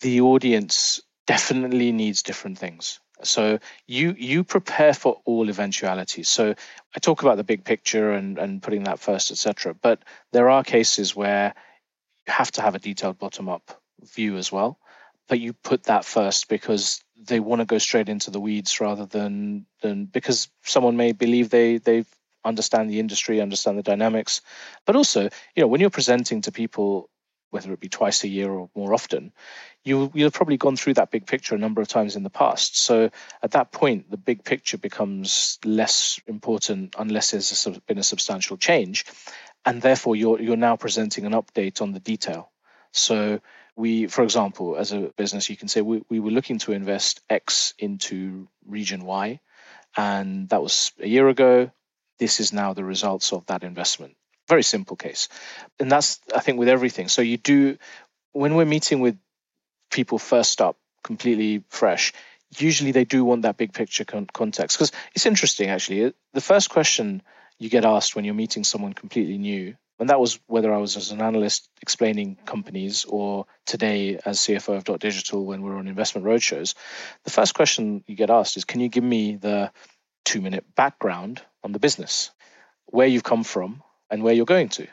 the 0.00 0.22
audience 0.22 1.02
definitely 1.26 1.92
needs 1.92 2.22
different 2.22 2.58
things. 2.58 2.98
So 3.22 3.58
you 3.86 4.14
you 4.18 4.44
prepare 4.44 4.94
for 4.94 5.20
all 5.24 5.48
eventualities. 5.48 6.28
So 6.28 6.54
I 6.94 6.98
talk 7.00 7.22
about 7.22 7.36
the 7.36 7.44
big 7.44 7.64
picture 7.64 8.12
and 8.12 8.38
and 8.38 8.62
putting 8.62 8.84
that 8.84 9.00
first, 9.00 9.30
etc. 9.30 9.74
But 9.74 10.02
there 10.32 10.50
are 10.50 10.62
cases 10.64 11.16
where 11.16 11.54
you 12.26 12.32
have 12.32 12.52
to 12.52 12.62
have 12.62 12.74
a 12.74 12.78
detailed 12.78 13.18
bottom 13.18 13.48
up 13.48 13.80
view 14.02 14.36
as 14.36 14.52
well. 14.52 14.78
But 15.28 15.40
you 15.40 15.52
put 15.52 15.84
that 15.84 16.04
first 16.04 16.48
because 16.48 17.02
they 17.16 17.40
want 17.40 17.60
to 17.60 17.66
go 17.66 17.78
straight 17.78 18.08
into 18.08 18.30
the 18.30 18.40
weeds 18.40 18.80
rather 18.80 19.06
than 19.06 19.66
than 19.82 20.06
because 20.06 20.48
someone 20.62 20.96
may 20.96 21.12
believe 21.12 21.50
they 21.50 21.78
they 21.78 22.04
understand 22.44 22.88
the 22.90 23.00
industry, 23.00 23.40
understand 23.40 23.78
the 23.78 23.82
dynamics. 23.82 24.40
But 24.86 24.96
also, 24.96 25.24
you 25.54 25.60
know, 25.60 25.66
when 25.66 25.80
you're 25.80 25.90
presenting 25.90 26.40
to 26.42 26.52
people 26.52 27.10
whether 27.50 27.72
it 27.72 27.80
be 27.80 27.88
twice 27.88 28.24
a 28.24 28.28
year 28.28 28.50
or 28.50 28.68
more 28.74 28.92
often, 28.92 29.32
you 29.84 30.10
you've 30.14 30.32
probably 30.32 30.56
gone 30.56 30.76
through 30.76 30.94
that 30.94 31.10
big 31.10 31.26
picture 31.26 31.54
a 31.54 31.58
number 31.58 31.80
of 31.80 31.88
times 31.88 32.16
in 32.16 32.22
the 32.22 32.30
past. 32.30 32.78
So 32.78 33.10
at 33.42 33.52
that 33.52 33.72
point, 33.72 34.10
the 34.10 34.16
big 34.16 34.44
picture 34.44 34.78
becomes 34.78 35.58
less 35.64 36.20
important 36.26 36.94
unless 36.98 37.30
there's 37.30 37.66
a, 37.66 37.80
been 37.86 37.98
a 37.98 38.02
substantial 38.02 38.56
change, 38.56 39.06
and 39.64 39.80
therefore 39.80 40.16
you're 40.16 40.40
you're 40.40 40.56
now 40.56 40.76
presenting 40.76 41.24
an 41.24 41.32
update 41.32 41.80
on 41.80 41.92
the 41.92 42.00
detail. 42.00 42.50
So 42.92 43.40
we, 43.76 44.08
for 44.08 44.24
example, 44.24 44.76
as 44.76 44.92
a 44.92 45.12
business, 45.16 45.48
you 45.48 45.56
can 45.56 45.68
say 45.68 45.80
we, 45.82 46.02
we 46.08 46.20
were 46.20 46.30
looking 46.30 46.58
to 46.60 46.72
invest 46.72 47.20
X 47.30 47.74
into 47.78 48.48
region 48.66 49.04
Y, 49.04 49.40
and 49.96 50.48
that 50.48 50.62
was 50.62 50.92
a 51.00 51.06
year 51.06 51.28
ago. 51.28 51.70
This 52.18 52.40
is 52.40 52.52
now 52.52 52.74
the 52.74 52.84
results 52.84 53.32
of 53.32 53.46
that 53.46 53.62
investment. 53.62 54.16
Very 54.48 54.62
simple 54.62 54.96
case. 54.96 55.28
And 55.78 55.90
that's, 55.90 56.20
I 56.34 56.40
think, 56.40 56.58
with 56.58 56.68
everything. 56.68 57.08
So 57.08 57.22
you 57.22 57.36
do, 57.36 57.76
when 58.32 58.54
we're 58.54 58.64
meeting 58.64 59.00
with 59.00 59.18
people 59.90 60.18
first 60.18 60.60
up, 60.60 60.76
completely 61.04 61.64
fresh, 61.68 62.12
usually 62.56 62.92
they 62.92 63.04
do 63.04 63.24
want 63.24 63.42
that 63.42 63.56
big 63.56 63.72
picture 63.72 64.04
con- 64.04 64.28
context. 64.32 64.76
Because 64.76 64.92
it's 65.14 65.26
interesting, 65.26 65.68
actually. 65.68 66.14
The 66.32 66.40
first 66.40 66.70
question 66.70 67.22
you 67.58 67.68
get 67.68 67.84
asked 67.84 68.16
when 68.16 68.24
you're 68.24 68.34
meeting 68.34 68.64
someone 68.64 68.92
completely 68.92 69.38
new 69.38 69.76
and 69.98 70.10
that 70.10 70.20
was 70.20 70.38
whether 70.46 70.72
I 70.72 70.78
was 70.78 70.96
as 70.96 71.10
an 71.10 71.20
analyst 71.20 71.68
explaining 71.82 72.36
companies 72.46 73.04
or 73.04 73.46
today 73.66 74.18
as 74.24 74.38
CFO 74.38 74.76
of 74.76 74.84
dotdigital 74.84 75.44
when 75.44 75.62
we're 75.62 75.76
on 75.76 75.88
investment 75.88 76.26
roadshows. 76.26 76.74
The 77.24 77.30
first 77.30 77.54
question 77.54 78.04
you 78.06 78.14
get 78.14 78.30
asked 78.30 78.56
is, 78.56 78.64
can 78.64 78.80
you 78.80 78.88
give 78.88 79.02
me 79.02 79.36
the 79.36 79.72
two 80.24 80.40
minute 80.40 80.64
background 80.76 81.42
on 81.64 81.72
the 81.72 81.80
business, 81.80 82.30
where 82.86 83.06
you've 83.08 83.24
come 83.24 83.42
from 83.42 83.82
and 84.10 84.22
where 84.22 84.34
you're 84.34 84.46
going 84.46 84.68
to? 84.70 84.86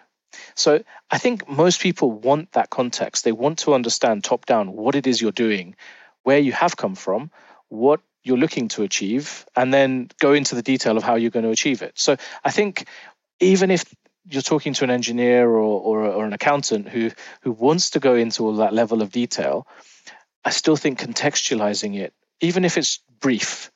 So 0.56 0.84
I 1.10 1.17
think 1.17 1.47
most 1.47 1.82
people 1.82 2.12
want 2.12 2.51
that 2.54 2.69
context. 2.69 3.23
They 3.23 3.32
want 3.32 3.60
to 3.60 3.73
understand 3.73 4.23
top 4.23 4.45
down 4.45 4.73
what 4.73 4.95
it 4.95 5.08
is 5.08 5.21
you're 5.21 5.32
doing, 5.32 5.75
where 6.23 6.39
you 6.39 6.51
have 6.51 6.75
come 6.78 6.95
from, 6.95 7.32
what 7.69 8.01
you're 8.23 8.38
looking 8.38 8.67
to 8.69 8.84
achieve, 8.84 9.45
and 9.56 9.73
then 9.73 10.10
go 10.19 10.34
into 10.34 10.56
the 10.56 10.63
detail 10.63 10.97
of 10.97 11.04
how 11.04 11.15
you're 11.15 11.32
going 11.32 11.45
to 11.45 11.51
achieve 11.51 11.82
it. 11.82 11.93
So 11.95 12.17
I 12.43 12.51
think 12.51 12.88
even 13.39 13.71
if 13.71 13.86
you're 14.28 14.41
talking 14.41 14.73
to 14.73 14.84
an 14.84 14.89
engineer 14.89 15.47
or, 15.47 15.60
or, 15.60 16.06
or, 16.06 16.25
an 16.25 16.34
accountant 16.34 16.89
who 16.89 17.12
who 17.41 17.51
wants 17.51 17.91
to 17.91 17.99
go 17.99 18.15
into 18.15 18.43
all 18.43 18.56
that 18.56 18.73
level 18.73 19.04
of 19.04 19.12
detail, 19.12 19.67
I 20.43 20.49
still 20.49 20.75
think 20.75 20.99
contextualizing 20.99 21.95
it, 21.99 22.13
even 22.41 22.65
if 22.65 22.78
it's 22.78 22.99
brief, 23.19 23.71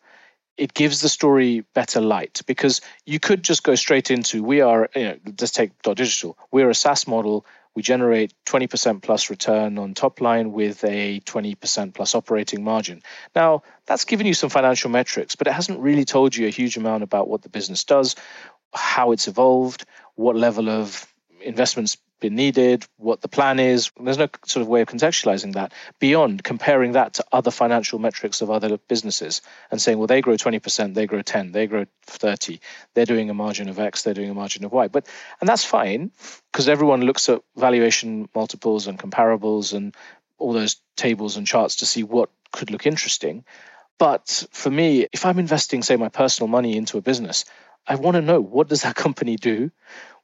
it 0.59 0.73
gives 0.73 0.99
the 0.99 1.07
story 1.07 1.63
better 1.73 2.01
light 2.01 2.41
because 2.45 2.81
you 3.05 3.17
could 3.17 3.43
just 3.43 3.63
go 3.63 3.75
straight 3.75 4.11
into 4.11 4.43
we 4.43 4.59
are, 4.59 4.89
you 4.93 5.03
know, 5.03 5.17
let's 5.39 5.51
take 5.51 5.71
dotdigital. 5.83 6.35
We're 6.51 6.69
a 6.69 6.75
SaaS 6.75 7.07
model. 7.07 7.45
We 7.75 7.81
generate 7.81 8.33
20% 8.45 9.01
plus 9.01 9.29
return 9.29 9.77
on 9.77 9.93
top 9.93 10.19
line 10.19 10.51
with 10.51 10.83
a 10.83 11.21
20% 11.21 11.93
plus 11.93 12.13
operating 12.13 12.61
margin. 12.61 13.01
Now, 13.33 13.63
that's 13.85 14.03
given 14.03 14.27
you 14.27 14.33
some 14.33 14.49
financial 14.49 14.89
metrics, 14.89 15.35
but 15.35 15.47
it 15.47 15.53
hasn't 15.53 15.79
really 15.79 16.03
told 16.03 16.35
you 16.35 16.45
a 16.45 16.49
huge 16.49 16.75
amount 16.75 17.03
about 17.03 17.29
what 17.29 17.41
the 17.41 17.49
business 17.49 17.85
does, 17.85 18.17
how 18.73 19.13
it's 19.13 19.29
evolved, 19.29 19.85
what 20.15 20.35
level 20.35 20.67
of 20.67 21.07
investments 21.41 21.95
been 22.19 22.35
needed, 22.35 22.85
what 22.97 23.21
the 23.21 23.27
plan 23.27 23.59
is. 23.59 23.91
There's 23.99 24.17
no 24.17 24.27
sort 24.45 24.61
of 24.61 24.67
way 24.67 24.81
of 24.81 24.87
contextualizing 24.87 25.53
that 25.53 25.73
beyond 25.99 26.43
comparing 26.43 26.93
that 26.93 27.15
to 27.15 27.25
other 27.31 27.51
financial 27.51 27.99
metrics 27.99 28.41
of 28.41 28.51
other 28.51 28.77
businesses 28.77 29.41
and 29.71 29.81
saying, 29.81 29.97
well, 29.97 30.07
they 30.07 30.21
grow 30.21 30.35
20%, 30.35 30.93
they 30.93 31.07
grow 31.07 31.21
10, 31.21 31.51
they 31.51 31.67
grow 31.67 31.85
30, 32.05 32.59
they're 32.93 33.05
doing 33.05 33.29
a 33.29 33.33
margin 33.33 33.69
of 33.69 33.79
X, 33.79 34.03
they're 34.03 34.13
doing 34.13 34.29
a 34.29 34.33
margin 34.33 34.65
of 34.65 34.71
Y. 34.71 34.87
But 34.87 35.07
and 35.39 35.47
that's 35.47 35.63
fine 35.63 36.11
because 36.51 36.69
everyone 36.69 37.01
looks 37.01 37.29
at 37.29 37.41
valuation 37.55 38.29
multiples 38.35 38.87
and 38.87 38.99
comparables 38.99 39.73
and 39.73 39.95
all 40.37 40.53
those 40.53 40.77
tables 40.95 41.37
and 41.37 41.45
charts 41.45 41.77
to 41.77 41.85
see 41.85 42.03
what 42.03 42.29
could 42.51 42.71
look 42.71 42.85
interesting. 42.85 43.45
But 43.97 44.45
for 44.51 44.69
me, 44.69 45.07
if 45.11 45.25
I'm 45.25 45.39
investing, 45.39 45.83
say, 45.83 45.97
my 45.97 46.09
personal 46.09 46.47
money 46.47 46.77
into 46.77 46.97
a 46.97 47.01
business, 47.01 47.45
I 47.85 47.95
want 47.95 48.15
to 48.15 48.21
know 48.21 48.39
what 48.41 48.69
does 48.69 48.83
that 48.83 48.95
company 49.05 49.35
do? 49.35 49.71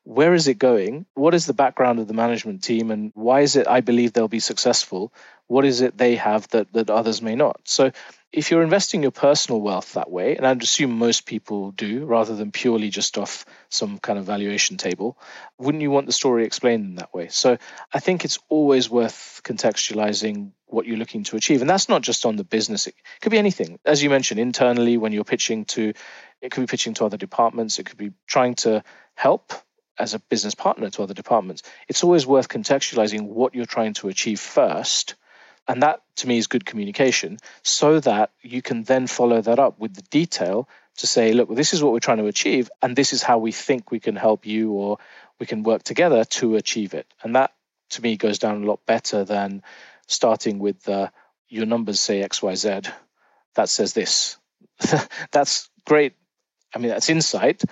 Where 0.05 0.35
is 0.35 0.47
it 0.47 0.59
going? 0.59 1.07
What 1.15 1.33
is 1.33 1.47
the 1.47 1.53
background 1.53 1.99
of 1.99 2.07
the 2.07 2.13
management 2.13 2.63
team 2.63 2.91
and 2.91 3.11
why 3.15 3.41
is 3.41 3.55
it 3.55 3.67
I 3.67 3.81
believe 3.81 4.13
they'll 4.13 4.27
be 4.27 4.39
successful? 4.39 5.11
What 5.47 5.65
is 5.65 5.81
it 5.81 5.97
they 5.97 6.15
have 6.15 6.47
that, 6.49 6.71
that 6.73 6.91
others 6.91 7.23
may 7.23 7.35
not? 7.35 7.59
So 7.63 7.91
if 8.31 8.51
you're 8.51 8.61
investing 8.61 9.01
your 9.01 9.11
personal 9.11 9.61
wealth 9.61 9.93
that 9.93 10.11
way, 10.11 10.35
and 10.35 10.45
I'd 10.45 10.61
assume 10.61 10.91
most 10.97 11.25
people 11.25 11.71
do 11.71 12.05
rather 12.05 12.35
than 12.35 12.51
purely 12.51 12.89
just 12.89 13.17
off 13.17 13.45
some 13.69 13.97
kind 13.97 14.19
of 14.19 14.25
valuation 14.25 14.77
table, 14.77 15.17
wouldn't 15.57 15.81
you 15.81 15.89
want 15.89 16.05
the 16.05 16.11
story 16.11 16.45
explained 16.45 16.85
in 16.85 16.95
that 16.95 17.13
way? 17.13 17.29
So 17.29 17.57
I 17.91 17.99
think 17.99 18.25
it's 18.25 18.37
always 18.47 18.89
worth 18.89 19.41
contextualizing 19.43 20.51
what 20.67 20.85
you're 20.85 20.97
looking 20.97 21.23
to 21.23 21.37
achieve. 21.37 21.61
And 21.61 21.69
that's 21.69 21.89
not 21.89 22.03
just 22.03 22.25
on 22.27 22.35
the 22.35 22.43
business, 22.43 22.85
it 22.85 22.95
could 23.21 23.31
be 23.31 23.39
anything. 23.39 23.79
As 23.85 24.03
you 24.03 24.11
mentioned, 24.11 24.39
internally, 24.39 24.97
when 24.97 25.13
you're 25.13 25.23
pitching 25.23 25.65
to, 25.65 25.93
it 26.41 26.51
could 26.51 26.61
be 26.61 26.67
pitching 26.67 26.93
to 26.95 27.05
other 27.05 27.17
departments, 27.17 27.79
it 27.79 27.85
could 27.85 27.97
be 27.97 28.11
trying 28.27 28.55
to 28.55 28.83
help 29.15 29.53
as 29.97 30.13
a 30.13 30.19
business 30.19 30.55
partner 30.55 30.89
to 30.89 31.03
other 31.03 31.13
departments. 31.13 31.63
It's 31.87 32.03
always 32.03 32.25
worth 32.25 32.49
contextualizing 32.49 33.23
what 33.27 33.55
you're 33.55 33.65
trying 33.65 33.93
to 33.95 34.09
achieve 34.09 34.39
first. 34.39 35.15
And 35.67 35.81
that 35.83 36.01
to 36.17 36.27
me 36.27 36.37
is 36.37 36.47
good 36.47 36.65
communication 36.65 37.37
so 37.63 37.99
that 38.01 38.31
you 38.41 38.61
can 38.61 38.83
then 38.83 39.07
follow 39.07 39.41
that 39.41 39.59
up 39.59 39.79
with 39.79 39.95
the 39.95 40.03
detail 40.03 40.69
to 40.97 41.07
say, 41.07 41.33
look, 41.33 41.53
this 41.53 41.73
is 41.73 41.83
what 41.83 41.91
we're 41.91 41.99
trying 41.99 42.19
to 42.19 42.27
achieve, 42.27 42.69
and 42.81 42.95
this 42.95 43.11
is 43.11 43.21
how 43.21 43.37
we 43.37 43.51
think 43.51 43.91
we 43.91 43.99
can 43.99 44.15
help 44.15 44.45
you 44.45 44.71
or 44.71 44.97
we 45.39 45.45
can 45.45 45.63
work 45.63 45.83
together 45.83 46.23
to 46.23 46.55
achieve 46.55 46.93
it. 46.93 47.05
And 47.21 47.35
that 47.35 47.53
to 47.91 48.01
me 48.01 48.15
goes 48.15 48.39
down 48.39 48.63
a 48.63 48.65
lot 48.65 48.85
better 48.85 49.23
than 49.23 49.63
starting 50.07 50.59
with 50.59 50.87
uh, 50.87 51.09
your 51.49 51.65
numbers 51.65 51.99
say 51.99 52.21
XYZ, 52.21 52.89
that 53.55 53.69
says 53.69 53.93
this. 53.93 54.37
that's 55.31 55.69
great. 55.85 56.13
I 56.73 56.79
mean, 56.79 56.89
that's 56.89 57.09
insight, 57.09 57.63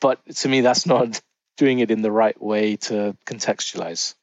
but 0.00 0.24
to 0.36 0.48
me, 0.48 0.62
that's 0.62 0.86
not 0.86 1.20
doing 1.56 1.78
it 1.80 1.90
in 1.90 2.02
the 2.02 2.12
right 2.12 2.40
way 2.40 2.76
to 2.76 3.16
contextualize. 3.26 4.14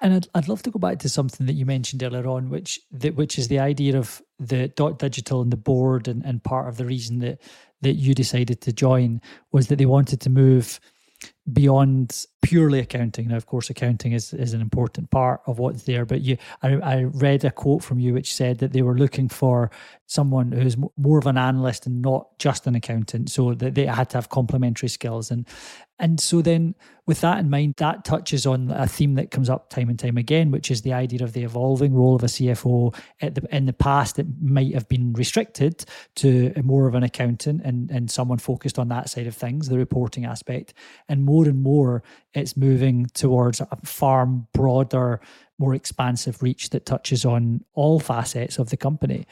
And 0.00 0.14
I'd, 0.14 0.28
I'd 0.34 0.48
love 0.48 0.62
to 0.62 0.70
go 0.70 0.78
back 0.78 1.00
to 1.00 1.08
something 1.08 1.46
that 1.46 1.54
you 1.54 1.66
mentioned 1.66 2.02
earlier 2.02 2.28
on, 2.28 2.50
which 2.50 2.80
the, 2.92 3.10
which 3.10 3.38
is 3.38 3.48
the 3.48 3.58
idea 3.58 3.98
of 3.98 4.22
the 4.38 4.68
dotdigital 4.68 5.42
and 5.42 5.52
the 5.52 5.56
board, 5.56 6.06
and, 6.06 6.24
and 6.24 6.42
part 6.42 6.68
of 6.68 6.76
the 6.76 6.84
reason 6.84 7.18
that 7.20 7.40
that 7.80 7.94
you 7.94 8.14
decided 8.14 8.60
to 8.60 8.72
join 8.72 9.20
was 9.52 9.68
that 9.68 9.76
they 9.76 9.86
wanted 9.86 10.20
to 10.20 10.30
move 10.30 10.80
beyond 11.52 12.26
purely 12.42 12.78
accounting. 12.78 13.28
Now, 13.28 13.36
of 13.36 13.46
course, 13.46 13.70
accounting 13.70 14.12
is, 14.12 14.32
is 14.32 14.52
an 14.52 14.60
important 14.60 15.10
part 15.10 15.40
of 15.46 15.58
what's 15.58 15.84
there. 15.84 16.04
But 16.04 16.20
you, 16.20 16.36
I, 16.62 16.74
I 16.74 17.02
read 17.02 17.44
a 17.44 17.50
quote 17.50 17.82
from 17.82 17.98
you 17.98 18.14
which 18.14 18.34
said 18.34 18.58
that 18.58 18.72
they 18.72 18.82
were 18.82 18.96
looking 18.96 19.28
for 19.28 19.70
someone 20.06 20.52
who's 20.52 20.76
more 20.96 21.18
of 21.18 21.26
an 21.26 21.38
analyst 21.38 21.86
and 21.86 22.02
not 22.02 22.38
just 22.38 22.66
an 22.66 22.74
accountant, 22.74 23.30
so 23.30 23.54
that 23.54 23.74
they 23.74 23.86
had 23.86 24.10
to 24.10 24.18
have 24.18 24.28
complementary 24.28 24.88
skills. 24.88 25.30
And 25.30 25.46
and 25.98 26.20
so 26.20 26.42
then, 26.42 26.76
with 27.06 27.20
that 27.22 27.38
in 27.38 27.50
mind, 27.50 27.74
that 27.78 28.04
touches 28.04 28.46
on 28.46 28.70
a 28.70 28.86
theme 28.86 29.14
that 29.14 29.30
comes 29.30 29.50
up 29.50 29.68
time 29.68 29.88
and 29.88 29.98
time 29.98 30.16
again, 30.16 30.50
which 30.50 30.70
is 30.70 30.82
the 30.82 30.92
idea 30.92 31.24
of 31.24 31.32
the 31.32 31.42
evolving 31.42 31.92
role 31.92 32.14
of 32.14 32.22
a 32.22 32.26
CFO. 32.26 32.94
The, 33.20 33.48
in 33.50 33.66
the 33.66 33.72
past, 33.72 34.18
it 34.18 34.26
might 34.40 34.74
have 34.74 34.88
been 34.88 35.12
restricted 35.14 35.84
to 36.16 36.52
more 36.62 36.86
of 36.86 36.94
an 36.94 37.02
accountant 37.02 37.62
and, 37.64 37.90
and 37.90 38.10
someone 38.10 38.38
focused 38.38 38.78
on 38.78 38.88
that 38.88 39.08
side 39.08 39.26
of 39.26 39.34
things, 39.34 39.68
the 39.68 39.78
reporting 39.78 40.24
aspect. 40.24 40.74
And 41.08 41.24
more 41.24 41.46
and 41.46 41.62
more, 41.62 42.04
it's 42.32 42.56
moving 42.56 43.06
towards 43.14 43.60
a 43.60 43.66
far 43.84 44.26
broader 44.26 45.20
more 45.58 45.74
expansive 45.74 46.42
reach 46.42 46.70
that 46.70 46.86
touches 46.86 47.24
on 47.24 47.64
all 47.74 47.98
facets 47.98 48.58
of 48.58 48.70
the 48.70 48.76
company. 48.76 49.26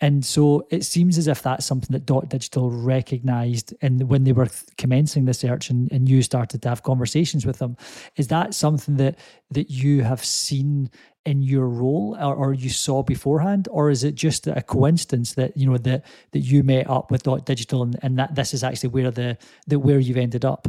And 0.00 0.24
so 0.24 0.66
it 0.70 0.84
seems 0.84 1.18
as 1.18 1.28
if 1.28 1.42
that's 1.42 1.66
something 1.66 1.92
that 1.92 2.06
dotdigital 2.06 2.70
recognized 2.72 3.74
and 3.82 4.08
when 4.08 4.24
they 4.24 4.32
were 4.32 4.48
commencing 4.78 5.26
the 5.26 5.34
search 5.34 5.70
and, 5.70 5.90
and 5.92 6.08
you 6.08 6.22
started 6.22 6.62
to 6.62 6.68
have 6.68 6.82
conversations 6.82 7.46
with 7.46 7.58
them. 7.58 7.76
Is 8.16 8.28
that 8.28 8.54
something 8.54 8.96
that 8.96 9.18
that 9.50 9.70
you 9.70 10.02
have 10.02 10.24
seen 10.24 10.90
in 11.26 11.42
your 11.42 11.68
role 11.68 12.16
or, 12.20 12.34
or 12.34 12.54
you 12.54 12.70
saw 12.70 13.02
beforehand? 13.02 13.68
Or 13.70 13.90
is 13.90 14.04
it 14.04 14.14
just 14.14 14.46
a 14.46 14.62
coincidence 14.62 15.34
that, 15.34 15.56
you 15.56 15.68
know, 15.68 15.76
that 15.78 16.04
that 16.32 16.40
you 16.40 16.62
met 16.62 16.88
up 16.88 17.10
with 17.10 17.24
dotdigital 17.24 17.82
and, 17.82 17.98
and 18.02 18.18
that 18.18 18.34
this 18.34 18.54
is 18.54 18.64
actually 18.64 18.90
where 18.90 19.10
the, 19.10 19.36
the 19.66 19.78
where 19.78 19.98
you've 19.98 20.16
ended 20.16 20.44
up? 20.44 20.68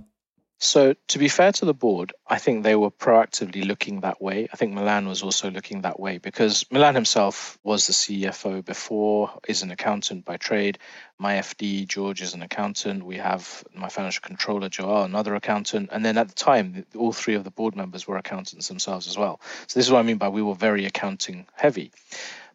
So, 0.60 0.96
to 1.10 1.20
be 1.20 1.28
fair 1.28 1.52
to 1.52 1.66
the 1.66 1.74
board, 1.74 2.14
I 2.28 2.40
think 2.40 2.64
they 2.64 2.76
were 2.76 2.90
proactively 2.90 3.64
looking 3.64 4.02
that 4.02 4.20
way. 4.20 4.48
I 4.52 4.58
think 4.58 4.74
Milan 4.74 5.08
was 5.08 5.22
also 5.22 5.52
looking 5.52 5.82
that 5.82 6.00
way 6.00 6.18
because 6.18 6.66
Milan 6.72 6.96
himself 6.96 7.60
was 7.64 7.86
the 7.86 7.94
CFO 7.94 8.66
before, 8.66 9.32
is 9.48 9.62
an 9.62 9.70
accountant 9.70 10.26
by 10.26 10.38
trade. 10.38 10.80
My 11.20 11.36
FD, 11.36 11.88
George, 11.88 12.24
is 12.24 12.34
an 12.34 12.42
accountant. 12.42 13.06
We 13.06 13.18
have 13.18 13.64
my 13.76 13.90
financial 13.90 14.22
controller, 14.24 14.68
Joel, 14.68 15.04
another 15.04 15.36
accountant. 15.36 15.90
And 15.92 16.04
then 16.04 16.18
at 16.18 16.28
the 16.28 16.34
time, 16.34 16.86
all 16.96 17.14
three 17.14 17.36
of 17.36 17.44
the 17.44 17.52
board 17.52 17.76
members 17.76 18.08
were 18.08 18.18
accountants 18.18 18.68
themselves 18.68 19.08
as 19.08 19.16
well. 19.16 19.40
So, 19.68 19.80
this 19.80 19.86
is 19.86 19.92
what 19.92 20.00
I 20.00 20.04
mean 20.04 20.18
by 20.18 20.30
we 20.30 20.42
were 20.42 20.56
very 20.56 20.86
accounting 20.86 21.46
heavy. 21.54 21.92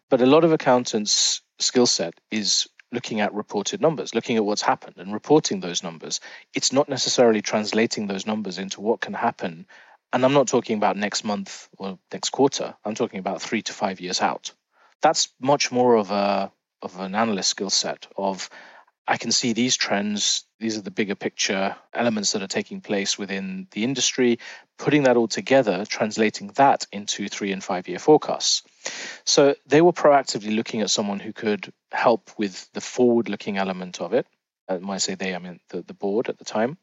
But 0.09 0.21
a 0.21 0.25
lot 0.25 0.43
of 0.43 0.51
accountants' 0.51 1.41
skill 1.59 1.87
set 1.87 2.15
is 2.29 2.67
looking 2.93 3.21
at 3.21 3.33
reported 3.33 3.81
numbers, 3.81 4.15
looking 4.15 4.37
at 4.37 4.45
what's 4.45 4.61
happened 4.61 4.95
and 4.97 5.11
reporting 5.11 5.59
those 5.59 5.83
numbers. 5.83 6.21
It's 6.53 6.71
not 6.71 6.87
necessarily 6.87 7.41
translating 7.41 8.07
those 8.07 8.25
numbers 8.27 8.57
into 8.57 8.81
what 8.81 9.01
can 9.01 9.13
happen. 9.13 9.65
And 10.13 10.23
I'm 10.23 10.33
not 10.33 10.47
talking 10.47 10.77
about 10.77 10.95
next 10.95 11.23
month 11.23 11.67
or 11.77 11.97
next 12.11 12.29
quarter. 12.29 12.75
I'm 12.85 12.95
talking 12.95 13.19
about 13.19 13.41
three 13.41 13.63
to 13.63 13.73
five 13.73 13.99
years 13.99 14.21
out. 14.21 14.51
That's 15.01 15.29
much 15.41 15.71
more 15.71 15.95
of 15.95 16.11
a 16.11 16.51
of 16.81 16.99
an 16.99 17.15
analyst 17.15 17.49
skill 17.49 17.69
set 17.69 18.07
of 18.17 18.49
I 19.07 19.17
can 19.17 19.31
see 19.31 19.53
these 19.53 19.75
trends. 19.75 20.45
These 20.59 20.77
are 20.77 20.81
the 20.81 20.91
bigger 20.91 21.15
picture 21.15 21.75
elements 21.93 22.31
that 22.31 22.41
are 22.41 22.47
taking 22.47 22.79
place 22.79 23.17
within 23.17 23.67
the 23.71 23.83
industry, 23.83 24.39
putting 24.77 25.03
that 25.03 25.17
all 25.17 25.27
together, 25.27 25.85
translating 25.85 26.47
that 26.55 26.87
into 26.91 27.27
three 27.27 27.51
and 27.51 27.63
five 27.63 27.87
year 27.87 27.99
forecasts. 27.99 28.63
So 29.25 29.55
they 29.65 29.81
were 29.81 29.93
proactively 29.93 30.55
looking 30.55 30.81
at 30.81 30.89
someone 30.89 31.19
who 31.19 31.33
could 31.33 31.71
help 31.91 32.31
with 32.37 32.71
the 32.73 32.81
forward 32.81 33.29
looking 33.29 33.57
element 33.57 34.01
of 34.01 34.13
it. 34.13 34.27
And 34.67 34.87
when 34.87 34.95
I 34.95 34.99
say 34.99 35.15
they, 35.15 35.35
I 35.35 35.39
mean 35.39 35.59
the, 35.69 35.81
the 35.81 35.93
board 35.93 36.29
at 36.29 36.37
the 36.37 36.45
time. 36.45 36.77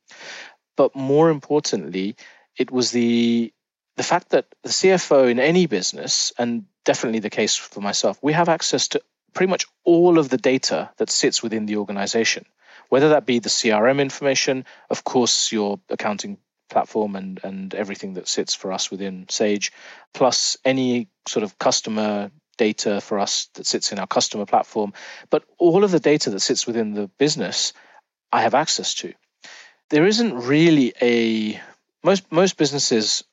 But 0.76 0.94
more 0.94 1.30
importantly, 1.30 2.16
it 2.56 2.70
was 2.70 2.90
the 2.90 3.52
the 3.96 4.02
fact 4.02 4.30
that 4.30 4.46
the 4.62 4.70
CFO 4.70 5.30
in 5.30 5.38
any 5.38 5.66
business, 5.66 6.32
and 6.38 6.64
definitely 6.84 7.18
the 7.18 7.28
case 7.28 7.56
for 7.56 7.80
myself, 7.80 8.18
we 8.22 8.32
have 8.32 8.48
access 8.48 8.88
to 8.88 9.02
pretty 9.34 9.50
much 9.50 9.66
all 9.84 10.18
of 10.18 10.28
the 10.28 10.38
data 10.38 10.90
that 10.96 11.10
sits 11.10 11.42
within 11.42 11.66
the 11.66 11.76
organization, 11.76 12.46
whether 12.88 13.10
that 13.10 13.26
be 13.26 13.40
the 13.40 13.50
CRM 13.50 14.00
information, 14.00 14.64
of 14.88 15.04
course, 15.04 15.52
your 15.52 15.80
accounting 15.90 16.38
platform 16.70 17.16
and, 17.16 17.40
and 17.42 17.74
everything 17.74 18.14
that 18.14 18.28
sits 18.28 18.54
for 18.54 18.72
us 18.72 18.90
within 18.90 19.26
Sage, 19.28 19.72
plus 20.14 20.56
any 20.64 21.08
sort 21.28 21.42
of 21.42 21.58
customer 21.58 22.30
data 22.56 23.00
for 23.00 23.18
us 23.18 23.48
that 23.54 23.66
sits 23.66 23.92
in 23.92 23.98
our 23.98 24.06
customer 24.06 24.46
platform. 24.46 24.92
But 25.30 25.44
all 25.58 25.82
of 25.82 25.90
the 25.90 26.00
data 26.00 26.30
that 26.30 26.40
sits 26.40 26.66
within 26.66 26.94
the 26.94 27.08
business, 27.18 27.72
I 28.32 28.42
have 28.42 28.54
access 28.54 28.94
to. 28.96 29.12
There 29.88 30.06
isn't 30.06 30.34
really 30.34 30.92
a 31.02 31.60
most 32.02 32.30
most 32.30 32.56
businesses 32.56 33.24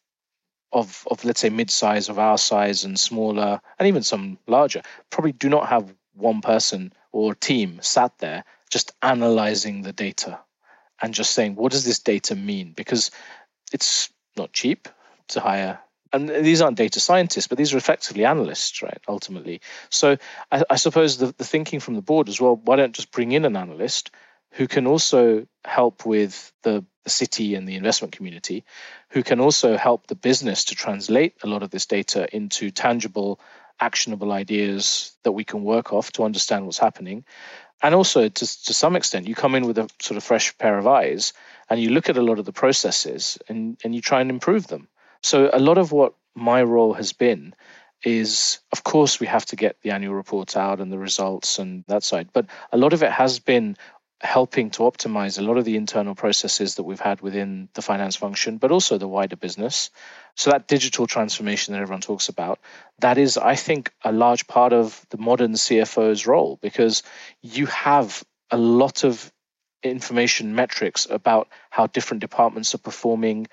of 0.72 1.08
of 1.12 1.24
let's 1.24 1.40
say 1.40 1.50
mid-size 1.50 2.10
of 2.10 2.20
our 2.20 2.38
size 2.38 2.84
and 2.84 3.00
smaller 3.00 3.62
and 3.80 3.88
even 3.88 4.04
some 4.04 4.38
larger 4.48 4.82
probably 5.10 5.32
do 5.32 5.50
not 5.50 5.70
have 5.70 5.94
one 6.14 6.42
person 6.42 6.92
or 7.12 7.34
team 7.34 7.80
sat 7.82 8.18
there 8.20 8.44
just 8.70 8.92
analyzing 9.02 9.82
the 9.82 9.94
data 9.94 10.40
and 11.02 11.14
just 11.14 11.32
saying 11.32 11.56
what 11.56 11.72
does 11.72 11.86
this 11.86 12.00
data 12.00 12.36
mean? 12.36 12.74
Because 12.76 13.12
it's 13.74 14.10
not 14.36 14.54
cheap 14.54 14.88
to 15.30 15.40
hire. 15.40 15.80
And 16.14 16.30
these 16.30 16.62
aren't 16.62 16.78
data 16.78 17.00
scientists 17.00 17.48
but 17.48 17.58
these 17.58 17.74
are 17.74 17.78
effectively 17.78 18.26
analysts 18.26 18.82
right 18.82 19.02
ultimately. 19.08 19.62
So 19.90 20.18
i, 20.52 20.64
I 20.70 20.76
suppose 20.76 21.18
the, 21.18 21.34
the 21.38 21.44
thinking 21.44 21.80
from 21.80 21.96
the 21.96 22.02
board 22.02 22.30
as 22.30 22.40
well 22.40 22.56
why 22.56 22.78
don't 22.78 22.96
just 22.96 23.12
bring 23.12 23.32
in 23.34 23.46
an 23.46 23.58
analyst 23.58 24.12
who 24.52 24.68
can 24.68 24.88
also 24.88 25.46
help 25.66 26.06
with 26.06 26.52
the, 26.64 26.84
the, 27.04 27.10
city 27.10 27.56
and 27.56 27.68
the 27.68 27.76
investment 27.76 28.14
community, 28.14 28.64
who 29.10 29.24
can 29.24 29.40
also 29.40 29.78
help 29.78 30.08
the 30.08 30.16
business 30.16 30.66
to 30.66 30.76
translate 30.76 31.36
a 31.44 31.48
lot 31.48 31.64
of 31.64 31.70
this 31.70 31.86
data 31.86 32.28
into 32.36 32.72
tangible, 32.72 33.40
actionable 33.80 34.32
ideas 34.32 35.16
that 35.24 35.34
we 35.34 35.44
can 35.44 35.64
work 35.64 35.94
off 35.94 36.12
to 36.14 36.24
understand 36.24 36.66
what's 36.66 36.78
happening. 36.78 37.24
And 37.82 37.94
also, 37.94 38.28
to, 38.28 38.64
to 38.64 38.74
some 38.74 38.96
extent, 38.96 39.28
you 39.28 39.36
come 39.36 39.56
in 39.56 39.68
with 39.68 39.78
a 39.78 39.90
sort 40.00 40.18
of 40.18 40.24
fresh 40.24 40.58
pair 40.58 40.78
of 40.78 40.88
eyes 40.88 41.34
and 41.70 41.80
you 41.80 41.90
look 41.90 42.10
at 42.10 42.18
a 42.18 42.22
lot 42.22 42.40
of 42.40 42.46
the 42.46 42.54
processes 42.54 43.38
and, 43.48 43.78
and 43.84 43.94
you 43.94 44.02
try 44.02 44.22
and 44.22 44.30
improve 44.30 44.68
them. 44.68 44.88
So, 45.22 45.50
a 45.54 45.60
lot 45.60 45.78
of 45.78 45.92
what 45.92 46.14
my 46.36 46.64
role 46.64 46.94
has 46.94 47.14
been 47.14 47.54
is 48.04 48.60
of 48.72 48.84
course 48.84 49.20
we 49.20 49.26
have 49.26 49.46
to 49.46 49.56
get 49.56 49.76
the 49.82 49.90
annual 49.90 50.14
reports 50.14 50.56
out 50.56 50.80
and 50.80 50.92
the 50.92 51.00
results 51.00 51.58
and 51.58 51.84
that 51.88 52.04
side 52.04 52.30
but 52.32 52.46
a 52.72 52.78
lot 52.78 52.94
of 52.94 53.02
it 53.02 53.12
has 53.12 53.40
been 53.40 53.76
helping 54.22 54.72
to 54.72 54.80
optimize 54.80 55.38
a 55.38 55.44
lot 55.44 55.58
of 55.58 55.66
the 55.66 55.78
internal 55.78 56.16
processes 56.16 56.76
that 56.76 56.84
we've 56.84 57.00
had 57.00 57.22
within 57.22 57.70
the 57.74 57.82
finance 57.82 58.16
function, 58.16 58.58
but 58.58 58.72
also 58.72 58.98
the 58.98 59.08
wider 59.08 59.36
business. 59.36 59.92
So, 60.36 60.52
that 60.52 60.68
digital 60.68 61.06
transformation 61.06 61.74
that 61.74 61.82
everyone 61.82 62.02
talks 62.02 62.30
about, 62.30 62.60
that 63.00 63.18
is, 63.18 63.38
I 63.38 63.56
think, 63.56 63.92
a 64.04 64.12
large 64.12 64.48
part 64.48 64.74
of 64.74 65.06
the 65.10 65.18
modern 65.18 65.54
CFO's 65.54 66.26
role 66.26 66.58
because 66.62 67.04
you 67.42 67.68
have 67.68 68.24
a 68.50 68.58
lot 68.58 69.04
of 69.04 69.32
information 69.84 70.56
metrics 70.56 71.08
about 71.10 71.48
how 71.70 71.88
different 71.88 72.22
departments 72.22 72.74
are 72.74 72.80
performing, 72.80 73.48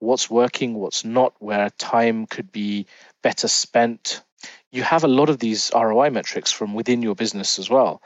what's 0.00 0.28
working, 0.28 0.74
what's 0.74 1.04
not, 1.04 1.34
where 1.38 1.70
time 1.70 2.26
could 2.26 2.52
be 2.52 2.86
better 3.22 3.48
spent. 3.48 4.22
You 4.70 4.82
have 4.82 5.04
a 5.04 5.08
lot 5.08 5.30
of 5.30 5.38
these 5.38 5.70
ROI 5.74 6.10
metrics 6.10 6.52
from 6.52 6.74
within 6.74 7.02
your 7.02 7.14
business 7.14 7.58
as 7.58 7.70
well 7.70 8.02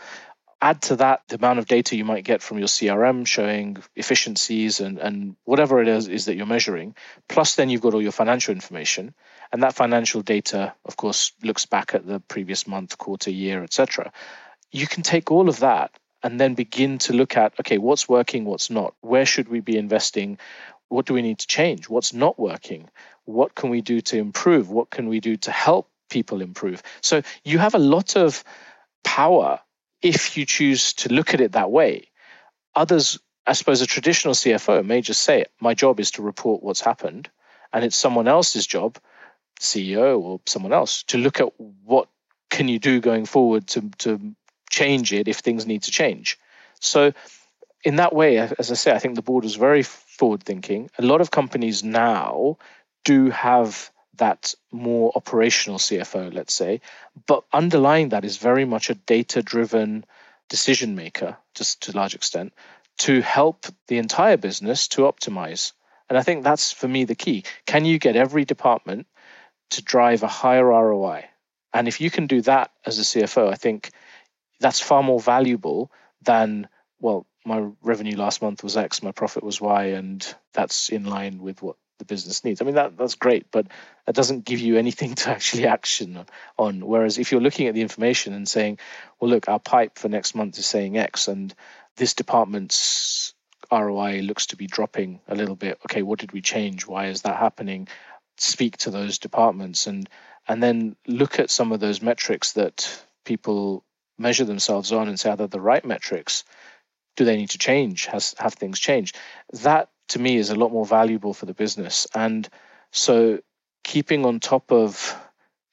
add 0.64 0.80
to 0.80 0.96
that 0.96 1.20
the 1.28 1.36
amount 1.36 1.58
of 1.58 1.66
data 1.66 1.94
you 1.94 2.06
might 2.06 2.24
get 2.24 2.40
from 2.40 2.56
your 2.56 2.68
CRM 2.68 3.26
showing 3.26 3.76
efficiencies 3.96 4.80
and, 4.80 4.98
and 4.98 5.36
whatever 5.44 5.82
it 5.82 5.88
is, 5.88 6.08
is 6.08 6.24
that 6.24 6.36
you're 6.36 6.46
measuring. 6.46 6.94
Plus, 7.28 7.54
then 7.54 7.68
you've 7.68 7.82
got 7.82 7.92
all 7.92 8.00
your 8.00 8.12
financial 8.12 8.54
information. 8.54 9.12
And 9.52 9.62
that 9.62 9.74
financial 9.74 10.22
data, 10.22 10.72
of 10.86 10.96
course, 10.96 11.32
looks 11.42 11.66
back 11.66 11.94
at 11.94 12.06
the 12.06 12.18
previous 12.18 12.66
month, 12.66 12.96
quarter, 12.96 13.30
year, 13.30 13.62
etc. 13.62 14.10
You 14.72 14.86
can 14.86 15.02
take 15.02 15.30
all 15.30 15.50
of 15.50 15.60
that 15.60 15.90
and 16.22 16.40
then 16.40 16.54
begin 16.54 16.96
to 17.00 17.12
look 17.12 17.36
at 17.36 17.52
okay, 17.60 17.76
what's 17.76 18.08
working, 18.08 18.46
what's 18.46 18.70
not? 18.70 18.94
Where 19.02 19.26
should 19.26 19.50
we 19.50 19.60
be 19.60 19.76
investing? 19.76 20.38
What 20.88 21.04
do 21.04 21.12
we 21.12 21.20
need 21.20 21.40
to 21.40 21.46
change? 21.46 21.90
What's 21.90 22.14
not 22.14 22.38
working? 22.38 22.88
What 23.26 23.54
can 23.54 23.68
we 23.68 23.82
do 23.82 24.00
to 24.00 24.16
improve? 24.16 24.70
What 24.70 24.88
can 24.88 25.08
we 25.08 25.20
do 25.20 25.36
to 25.36 25.50
help 25.50 25.90
people 26.08 26.40
improve? 26.40 26.82
So 27.02 27.20
you 27.44 27.58
have 27.58 27.74
a 27.74 27.78
lot 27.78 28.16
of 28.16 28.42
power 29.04 29.60
if 30.04 30.36
you 30.36 30.44
choose 30.44 30.92
to 30.92 31.08
look 31.08 31.34
at 31.34 31.40
it 31.40 31.52
that 31.52 31.70
way. 31.70 32.08
Others, 32.76 33.18
I 33.46 33.54
suppose, 33.54 33.80
a 33.80 33.86
traditional 33.86 34.34
CFO 34.34 34.84
may 34.84 35.00
just 35.00 35.22
say, 35.22 35.46
My 35.60 35.74
job 35.74 35.98
is 35.98 36.12
to 36.12 36.22
report 36.22 36.62
what's 36.62 36.82
happened. 36.82 37.30
And 37.72 37.84
it's 37.84 37.96
someone 37.96 38.28
else's 38.28 38.66
job, 38.66 38.98
CEO 39.58 40.20
or 40.20 40.40
someone 40.46 40.72
else, 40.72 41.02
to 41.04 41.18
look 41.18 41.40
at 41.40 41.48
what 41.58 42.08
can 42.50 42.68
you 42.68 42.78
do 42.78 43.00
going 43.00 43.24
forward 43.24 43.66
to, 43.68 43.90
to 43.98 44.36
change 44.70 45.12
it 45.12 45.26
if 45.26 45.38
things 45.38 45.66
need 45.66 45.82
to 45.84 45.90
change. 45.90 46.38
So, 46.80 47.12
in 47.82 47.96
that 47.96 48.14
way, 48.14 48.38
as 48.38 48.70
I 48.70 48.74
say, 48.74 48.92
I 48.92 48.98
think 48.98 49.14
the 49.14 49.22
board 49.22 49.44
was 49.44 49.56
very 49.56 49.82
forward 49.82 50.42
thinking. 50.42 50.90
A 50.98 51.02
lot 51.02 51.20
of 51.20 51.30
companies 51.30 51.82
now 51.82 52.58
do 53.04 53.30
have 53.30 53.90
that 54.16 54.54
more 54.70 55.12
operational 55.14 55.78
CFO, 55.78 56.32
let's 56.32 56.54
say. 56.54 56.80
But 57.26 57.44
underlying 57.52 58.10
that 58.10 58.24
is 58.24 58.36
very 58.36 58.64
much 58.64 58.90
a 58.90 58.94
data 58.94 59.42
driven 59.42 60.04
decision 60.48 60.94
maker, 60.94 61.36
just 61.54 61.82
to 61.82 61.92
a 61.92 61.96
large 61.96 62.14
extent, 62.14 62.52
to 62.98 63.20
help 63.20 63.66
the 63.88 63.98
entire 63.98 64.36
business 64.36 64.88
to 64.88 65.02
optimize. 65.02 65.72
And 66.08 66.18
I 66.18 66.22
think 66.22 66.44
that's 66.44 66.72
for 66.72 66.86
me 66.86 67.04
the 67.04 67.14
key. 67.14 67.44
Can 67.66 67.84
you 67.84 67.98
get 67.98 68.16
every 68.16 68.44
department 68.44 69.06
to 69.70 69.82
drive 69.82 70.22
a 70.22 70.28
higher 70.28 70.66
ROI? 70.66 71.24
And 71.72 71.88
if 71.88 72.00
you 72.00 72.10
can 72.10 72.26
do 72.26 72.40
that 72.42 72.70
as 72.86 72.98
a 72.98 73.02
CFO, 73.02 73.50
I 73.50 73.56
think 73.56 73.90
that's 74.60 74.80
far 74.80 75.02
more 75.02 75.20
valuable 75.20 75.90
than, 76.22 76.68
well, 77.00 77.26
my 77.44 77.70
revenue 77.82 78.16
last 78.16 78.40
month 78.40 78.62
was 78.62 78.76
X, 78.76 79.02
my 79.02 79.12
profit 79.12 79.42
was 79.42 79.60
Y, 79.60 79.86
and 79.86 80.34
that's 80.52 80.88
in 80.88 81.04
line 81.04 81.42
with 81.42 81.62
what 81.62 81.76
the 81.98 82.04
business 82.04 82.44
needs. 82.44 82.60
I 82.60 82.64
mean, 82.64 82.74
that 82.74 82.96
that's 82.96 83.14
great, 83.14 83.46
but 83.50 83.66
that 84.06 84.14
doesn't 84.14 84.44
give 84.44 84.60
you 84.60 84.76
anything 84.76 85.14
to 85.16 85.30
actually 85.30 85.66
action 85.78 86.24
on. 86.58 86.84
Whereas 86.86 87.18
if 87.18 87.32
you're 87.32 87.40
looking 87.40 87.68
at 87.68 87.74
the 87.74 87.82
information 87.82 88.32
and 88.32 88.48
saying, 88.48 88.78
well, 89.20 89.30
look, 89.30 89.48
our 89.48 89.60
pipe 89.60 89.98
for 89.98 90.08
next 90.08 90.34
month 90.34 90.58
is 90.58 90.66
saying 90.66 90.98
X, 90.98 91.28
and 91.28 91.54
this 91.96 92.14
department's 92.14 93.34
ROI 93.70 94.20
looks 94.22 94.46
to 94.46 94.56
be 94.56 94.66
dropping 94.66 95.20
a 95.28 95.34
little 95.34 95.56
bit. 95.56 95.78
Okay, 95.86 96.02
what 96.02 96.18
did 96.18 96.32
we 96.32 96.40
change? 96.40 96.86
Why 96.86 97.06
is 97.06 97.22
that 97.22 97.36
happening? 97.36 97.88
Speak 98.36 98.76
to 98.78 98.90
those 98.90 99.18
departments 99.18 99.86
and 99.86 100.08
and 100.46 100.62
then 100.62 100.96
look 101.06 101.38
at 101.38 101.50
some 101.50 101.72
of 101.72 101.80
those 101.80 102.02
metrics 102.02 102.52
that 102.52 103.02
people 103.24 103.84
measure 104.18 104.44
themselves 104.44 104.92
on 104.92 105.08
and 105.08 105.18
say, 105.18 105.30
are 105.30 105.36
they 105.36 105.46
the 105.46 105.60
right 105.60 105.84
metrics? 105.84 106.44
Do 107.16 107.24
they 107.24 107.36
need 107.36 107.50
to 107.50 107.58
change? 107.58 108.06
Has 108.06 108.34
have 108.38 108.54
things 108.54 108.78
changed? 108.78 109.16
That 109.62 109.88
to 110.08 110.18
me 110.18 110.36
is 110.36 110.50
a 110.50 110.56
lot 110.56 110.72
more 110.72 110.86
valuable 110.86 111.34
for 111.34 111.46
the 111.46 111.54
business. 111.54 112.06
And 112.14 112.48
so 112.90 113.40
keeping 113.82 114.24
on 114.24 114.40
top 114.40 114.72
of 114.72 115.16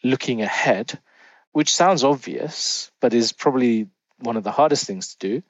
looking 0.04 0.42
ahead, 0.42 1.00
which 1.52 1.74
sounds 1.74 2.04
obvious, 2.04 2.92
but 3.00 3.14
is 3.14 3.34
probably 3.34 3.88
one 4.20 4.38
of 4.38 4.44
the 4.44 4.52
hardest 4.52 4.86
things 4.86 5.16
to 5.16 5.28
do, 5.28 5.44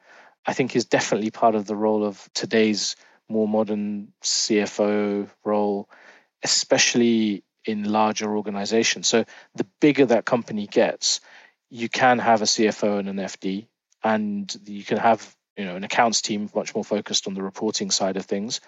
I 0.46 0.54
think 0.54 0.76
is 0.76 0.86
definitely 0.86 1.32
part 1.32 1.56
of 1.56 1.65
the 1.65 1.76
role 1.76 2.06
of 2.06 2.28
today's 2.34 2.96
more 3.30 3.48
modern 3.48 4.13
CFO 4.24 5.30
role, 5.46 5.89
especially 6.44 7.44
in 7.65 7.84
larger 7.84 8.36
organizations. 8.36 9.08
So 9.08 9.26
the 9.56 9.67
bigger 9.80 10.06
that 10.08 10.26
company 10.26 10.67
gets, 10.67 11.22
you 11.70 11.88
can 11.88 12.20
have 12.20 12.41
a 12.41 12.46
CFO 12.46 13.00
and 13.00 13.08
an 13.08 13.17
FD, 13.17 13.67
and 14.04 14.54
you 14.65 14.84
can 14.84 14.98
have 14.98 15.36
you 15.62 15.67
know 15.67 15.76
an 15.76 15.84
accounts 15.84 16.24
team 16.24 16.50
much 16.56 16.74
more 16.74 16.84
focused 16.84 17.28
on 17.28 17.36
the 17.36 17.43
reporting 17.43 17.91
side 17.91 18.17
of 18.17 18.26
things. 18.26 18.62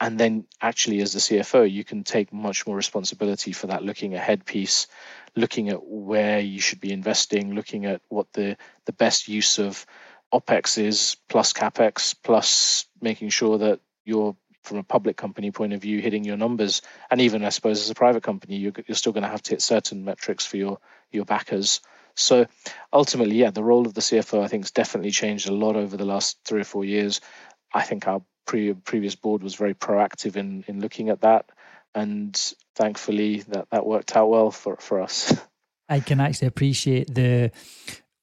And 0.00 0.18
then 0.18 0.46
actually 0.62 1.00
as 1.00 1.12
the 1.12 1.18
cfo 1.18 1.70
you 1.70 1.84
can 1.84 2.04
take 2.04 2.32
much 2.32 2.66
more 2.66 2.76
responsibility 2.76 3.52
for 3.52 3.66
that 3.66 3.82
looking 3.82 4.14
ahead 4.14 4.46
piece 4.46 4.86
looking 5.36 5.68
at 5.68 5.84
where 5.84 6.38
you 6.38 6.60
should 6.60 6.80
be 6.80 6.92
investing 6.92 7.54
looking 7.54 7.84
at 7.84 8.00
what 8.08 8.32
the 8.32 8.56
the 8.86 8.92
best 8.92 9.28
use 9.28 9.58
of 9.58 9.84
opex 10.32 10.78
is 10.78 11.16
plus 11.28 11.52
capex 11.52 12.14
plus 12.22 12.86
making 13.02 13.28
sure 13.28 13.58
that 13.58 13.80
you're 14.04 14.34
from 14.62 14.78
a 14.78 14.84
public 14.84 15.16
company 15.16 15.50
point 15.50 15.72
of 15.72 15.82
view 15.82 16.00
hitting 16.00 16.24
your 16.24 16.36
numbers. 16.36 16.80
And 17.10 17.20
even 17.20 17.44
i 17.44 17.50
suppose 17.50 17.82
as 17.82 17.90
a 17.90 17.94
private 17.94 18.22
company 18.22 18.56
you're, 18.56 18.72
you're 18.86 19.02
still 19.02 19.12
going 19.12 19.28
to 19.28 19.34
have 19.36 19.42
to 19.42 19.50
hit 19.50 19.62
certain 19.62 20.04
metrics 20.04 20.46
for 20.46 20.56
your 20.56 20.78
your 21.10 21.26
backers 21.26 21.80
so 22.18 22.46
ultimately, 22.92 23.36
yeah, 23.36 23.50
the 23.50 23.62
role 23.62 23.86
of 23.86 23.94
the 23.94 24.00
CFO 24.00 24.42
I 24.42 24.48
think 24.48 24.64
has 24.64 24.70
definitely 24.70 25.10
changed 25.10 25.48
a 25.48 25.54
lot 25.54 25.76
over 25.76 25.96
the 25.96 26.04
last 26.04 26.38
three 26.44 26.60
or 26.60 26.64
four 26.64 26.84
years. 26.84 27.20
I 27.72 27.82
think 27.82 28.06
our 28.06 28.22
pre- 28.46 28.74
previous 28.74 29.14
board 29.14 29.42
was 29.42 29.54
very 29.54 29.74
proactive 29.74 30.36
in 30.36 30.64
in 30.66 30.80
looking 30.80 31.10
at 31.10 31.20
that, 31.20 31.50
and 31.94 32.36
thankfully 32.74 33.40
that 33.48 33.68
that 33.70 33.86
worked 33.86 34.16
out 34.16 34.28
well 34.28 34.50
for 34.50 34.76
for 34.76 35.00
us. 35.00 35.34
I 35.88 36.00
can 36.00 36.20
actually 36.20 36.48
appreciate 36.48 37.14
the 37.14 37.50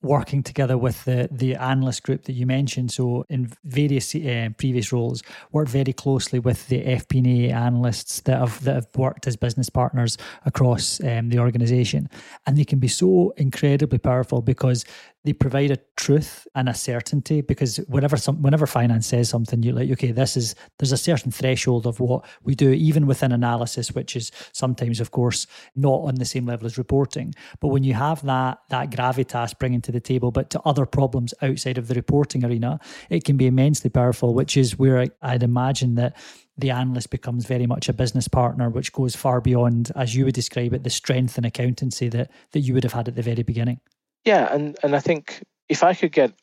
working 0.06 0.44
together 0.44 0.78
with 0.78 1.04
the 1.06 1.28
the 1.32 1.56
analyst 1.56 2.04
group 2.04 2.24
that 2.24 2.34
you 2.34 2.46
mentioned. 2.46 2.92
So 2.92 3.26
in 3.30 3.52
various 3.64 4.16
uh, 4.16 4.50
previous 4.58 4.92
roles, 4.94 5.24
worked 5.52 5.72
very 5.72 5.94
closely 5.94 6.40
with 6.40 6.68
the 6.68 6.84
FP&A 6.84 7.52
analysts 7.52 8.22
that 8.22 8.40
have 8.40 8.64
that 8.64 8.76
have 8.76 8.88
worked 8.96 9.28
as 9.28 9.36
business 9.36 9.70
partners 9.70 10.18
across 10.46 11.02
um, 11.04 11.30
the 11.30 11.40
organisation, 11.40 12.10
and 12.46 12.58
they 12.58 12.66
can 12.66 12.80
be 12.80 12.88
so 12.88 13.34
incredibly 13.38 13.98
powerful 13.98 14.42
because 14.42 14.86
they 15.26 15.34
provide 15.34 15.72
a 15.72 15.78
truth 15.98 16.48
and 16.54 16.70
a 16.70 16.74
certainty 16.74 17.42
because 17.42 17.78
whenever 17.88 18.16
some 18.16 18.42
whenever 18.42 18.68
finance 18.68 19.08
says 19.08 19.28
something 19.28 19.64
you're 19.64 19.74
like 19.74 19.90
okay 19.92 20.12
this 20.12 20.38
is 20.38 20.56
there's 20.78 20.92
a 20.92 20.98
certain 20.98 21.32
threshold 21.32 21.88
of 21.88 22.00
what 22.00 22.24
we 22.44 22.54
do 22.54 22.70
even 22.70 23.08
within 23.08 23.32
analysis 23.32 23.92
which 23.92 24.16
is 24.16 24.32
sometimes 24.54 25.00
of 25.00 25.12
course 25.12 25.48
not 25.76 26.02
on 26.02 26.16
the 26.16 26.26
same 26.26 26.46
level 26.46 26.66
as 26.66 26.78
reporting 26.78 27.34
but 27.60 27.70
when 27.70 27.84
you 27.84 27.94
have 27.94 28.24
that 28.24 28.60
that 28.70 28.92
gravitas 28.92 29.58
bringing 29.58 29.82
to 29.82 29.92
the 29.92 30.00
table 30.00 30.32
but 30.32 30.50
to 30.50 30.62
other 30.64 30.86
problems 30.86 31.34
outside 31.42 31.78
of 31.78 31.88
the 31.88 31.96
reporting 31.96 32.46
arena 32.46 32.80
it 33.10 33.24
can 33.24 33.36
be 33.36 33.48
immensely 33.48 33.90
powerful 33.90 34.34
which 34.34 34.56
is 34.56 34.78
where 34.78 35.00
I, 35.00 35.10
I'd 35.22 35.44
imagine 35.44 35.96
that 35.96 36.16
the 36.58 36.72
analyst 36.72 37.10
becomes 37.10 37.46
very 37.46 37.66
much 37.66 37.90
a 37.90 37.94
business 37.94 38.30
partner, 38.30 38.70
which 38.70 38.94
goes 38.94 39.14
far 39.14 39.42
beyond, 39.42 39.92
as 39.94 40.16
you 40.16 40.24
would 40.24 40.36
describe 40.36 40.74
it, 40.74 40.84
the 40.86 40.90
strength 40.90 41.36
and 41.36 41.46
accountancy 41.46 42.08
that 42.08 42.32
that 42.52 42.62
you 42.62 42.74
would 42.74 42.86
have 42.86 42.94
had 42.94 43.10
at 43.10 43.16
the 43.16 43.22
very 43.22 43.44
beginning. 43.44 43.82
Yeah, 44.26 44.52
and 44.54 44.78
and 44.84 44.96
I 44.96 45.00
think 45.00 45.44
if 45.70 45.84
I 45.84 45.94
could 45.94 46.12
get 46.12 46.34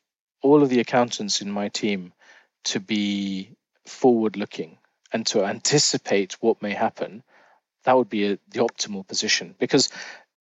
all 0.40 0.62
of 0.62 0.68
the 0.70 0.80
accountants 0.80 1.42
in 1.42 1.50
my 1.50 1.68
team 1.68 2.12
to 2.64 2.80
be 2.80 3.50
forward 3.86 4.36
looking 4.36 4.78
and 5.12 5.26
to 5.26 5.44
anticipate 5.44 6.34
what 6.40 6.62
may 6.62 6.72
happen, 6.72 7.22
that 7.84 7.96
would 7.96 8.08
be 8.08 8.32
a, 8.32 8.38
the 8.50 8.60
optimal 8.60 9.06
position 9.06 9.54
because 9.58 9.90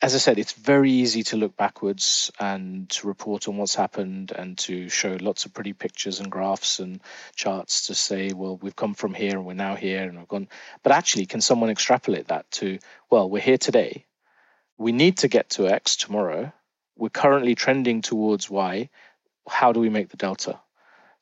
as 0.04 0.16
I 0.16 0.18
said, 0.18 0.40
it's 0.40 0.54
very 0.54 0.92
easy 0.92 1.22
to 1.26 1.38
look 1.38 1.56
backwards 1.56 2.32
and 2.40 2.90
to 2.90 3.08
report 3.08 3.48
on 3.48 3.58
what's 3.58 3.76
happened 3.76 4.32
and 4.32 4.58
to 4.60 4.90
show 4.90 5.16
lots 5.22 5.46
of 5.46 5.54
pretty 5.54 5.74
pictures 5.74 6.20
and 6.20 6.32
graphs 6.32 6.80
and 6.80 7.02
charts 7.36 7.88
to 7.88 7.96
say, 7.96 8.32
well, 8.34 8.58
we've 8.58 8.76
come 8.76 8.96
from 8.96 9.14
here 9.14 9.34
and 9.34 9.46
we're 9.46 9.54
now 9.54 9.76
here 9.76 10.02
and 10.02 10.18
we've 10.18 10.28
gone. 10.28 10.48
But 10.82 10.94
actually, 10.94 11.28
can 11.28 11.40
someone 11.40 11.70
extrapolate 11.70 12.30
that 12.30 12.50
to, 12.54 12.80
well, 13.12 13.30
we're 13.30 13.44
here 13.44 13.60
today. 13.60 14.06
We 14.80 14.92
need 14.92 15.20
to 15.20 15.28
get 15.28 15.52
to 15.52 15.68
X 15.68 15.96
tomorrow 15.98 16.52
we're 16.98 17.10
currently 17.10 17.56
trending 17.56 18.02
towards 18.02 18.50
Y. 18.50 18.90
How 19.48 19.72
do 19.72 19.80
we 19.80 19.90
make 19.90 20.10
the 20.10 20.18
delta? 20.18 20.60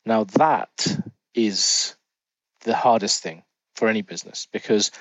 Now, 0.05 0.25
that 0.36 0.88
is 1.34 1.95
the 2.62 2.75
hardest 2.75 3.23
thing 3.23 3.43
for 3.75 3.88
any 3.88 4.01
business 4.01 4.47
because 4.51 4.91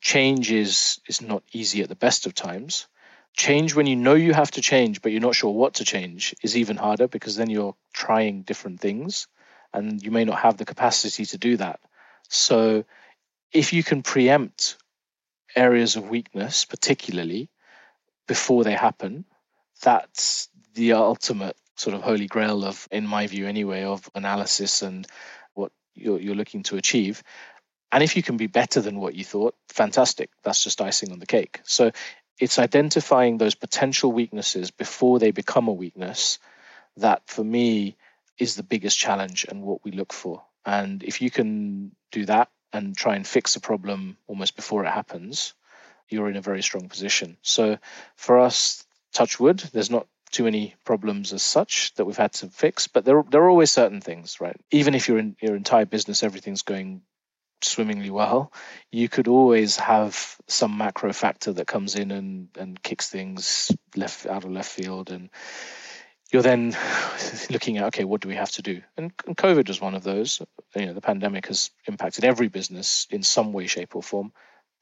change 0.00 0.50
is, 0.50 1.00
is 1.08 1.20
not 1.20 1.42
easy 1.52 1.82
at 1.82 1.88
the 1.88 1.94
best 1.94 2.26
of 2.26 2.34
times. 2.34 2.86
Change 3.34 3.74
when 3.74 3.86
you 3.86 3.96
know 3.96 4.14
you 4.14 4.32
have 4.32 4.50
to 4.52 4.62
change, 4.62 5.02
but 5.02 5.12
you're 5.12 5.20
not 5.20 5.34
sure 5.34 5.52
what 5.52 5.74
to 5.74 5.84
change, 5.84 6.34
is 6.42 6.56
even 6.56 6.76
harder 6.76 7.08
because 7.08 7.36
then 7.36 7.50
you're 7.50 7.76
trying 7.92 8.42
different 8.42 8.80
things 8.80 9.26
and 9.74 10.02
you 10.02 10.10
may 10.10 10.24
not 10.24 10.38
have 10.38 10.56
the 10.56 10.64
capacity 10.64 11.26
to 11.26 11.38
do 11.38 11.56
that. 11.58 11.80
So, 12.28 12.84
if 13.52 13.72
you 13.72 13.82
can 13.82 14.02
preempt 14.02 14.76
areas 15.54 15.96
of 15.96 16.08
weakness, 16.08 16.64
particularly 16.64 17.48
before 18.26 18.64
they 18.64 18.72
happen, 18.72 19.24
that's 19.82 20.48
the 20.74 20.94
ultimate 20.94 21.56
sort 21.76 21.94
of 21.94 22.02
holy 22.02 22.26
grail 22.26 22.64
of, 22.64 22.88
in 22.90 23.06
my 23.06 23.26
view 23.26 23.46
anyway, 23.46 23.84
of 23.84 24.08
analysis 24.14 24.82
and 24.82 25.06
what 25.54 25.72
you're, 25.94 26.20
you're 26.20 26.34
looking 26.34 26.62
to 26.64 26.76
achieve. 26.76 27.22
And 27.92 28.02
if 28.02 28.16
you 28.16 28.22
can 28.22 28.36
be 28.36 28.46
better 28.46 28.80
than 28.80 28.98
what 28.98 29.14
you 29.14 29.24
thought, 29.24 29.54
fantastic. 29.68 30.30
That's 30.42 30.62
just 30.62 30.80
icing 30.80 31.12
on 31.12 31.18
the 31.18 31.26
cake. 31.26 31.60
So 31.64 31.92
it's 32.38 32.58
identifying 32.58 33.38
those 33.38 33.54
potential 33.54 34.12
weaknesses 34.12 34.70
before 34.70 35.18
they 35.18 35.30
become 35.30 35.68
a 35.68 35.72
weakness 35.72 36.38
that 36.96 37.22
for 37.26 37.44
me 37.44 37.96
is 38.38 38.56
the 38.56 38.62
biggest 38.62 38.98
challenge 38.98 39.46
and 39.48 39.62
what 39.62 39.84
we 39.84 39.92
look 39.92 40.12
for. 40.12 40.42
And 40.64 41.02
if 41.02 41.22
you 41.22 41.30
can 41.30 41.92
do 42.10 42.26
that 42.26 42.50
and 42.72 42.96
try 42.96 43.16
and 43.16 43.26
fix 43.26 43.56
a 43.56 43.60
problem 43.60 44.16
almost 44.26 44.56
before 44.56 44.84
it 44.84 44.90
happens, 44.90 45.54
you're 46.08 46.28
in 46.28 46.36
a 46.36 46.42
very 46.42 46.62
strong 46.62 46.88
position. 46.88 47.36
So 47.42 47.78
for 48.16 48.40
us, 48.40 48.85
touch 49.12 49.40
wood, 49.40 49.58
there's 49.72 49.90
not 49.90 50.06
too 50.30 50.44
many 50.44 50.74
problems 50.84 51.32
as 51.32 51.42
such 51.42 51.94
that 51.94 52.04
we've 52.04 52.16
had 52.16 52.32
to 52.32 52.48
fix, 52.48 52.88
but 52.88 53.04
there 53.04 53.22
there 53.30 53.42
are 53.42 53.50
always 53.50 53.70
certain 53.72 54.00
things, 54.00 54.40
right? 54.40 54.60
Even 54.70 54.94
if 54.94 55.08
you're 55.08 55.18
in 55.18 55.36
your 55.40 55.56
entire 55.56 55.86
business, 55.86 56.22
everything's 56.22 56.62
going 56.62 57.02
swimmingly 57.62 58.10
well, 58.10 58.52
you 58.90 59.08
could 59.08 59.28
always 59.28 59.76
have 59.76 60.36
some 60.46 60.76
macro 60.76 61.12
factor 61.12 61.52
that 61.52 61.66
comes 61.66 61.94
in 61.94 62.10
and 62.10 62.48
and 62.58 62.82
kicks 62.82 63.08
things 63.08 63.72
left 63.94 64.26
out 64.26 64.44
of 64.44 64.50
left 64.50 64.70
field 64.70 65.10
and 65.10 65.30
you're 66.32 66.42
then 66.42 66.76
looking 67.50 67.78
at 67.78 67.84
okay 67.84 68.04
what 68.04 68.20
do 68.20 68.28
we 68.28 68.34
have 68.34 68.50
to 68.52 68.62
do? 68.62 68.82
And, 68.96 69.12
and 69.26 69.36
covid 69.36 69.68
was 69.68 69.80
one 69.80 69.94
of 69.94 70.02
those. 70.02 70.42
You 70.74 70.86
know 70.86 70.94
the 70.94 71.00
pandemic 71.00 71.46
has 71.46 71.70
impacted 71.86 72.24
every 72.24 72.48
business 72.48 73.06
in 73.10 73.22
some 73.22 73.52
way 73.52 73.66
shape 73.68 73.96
or 73.96 74.02
form 74.02 74.32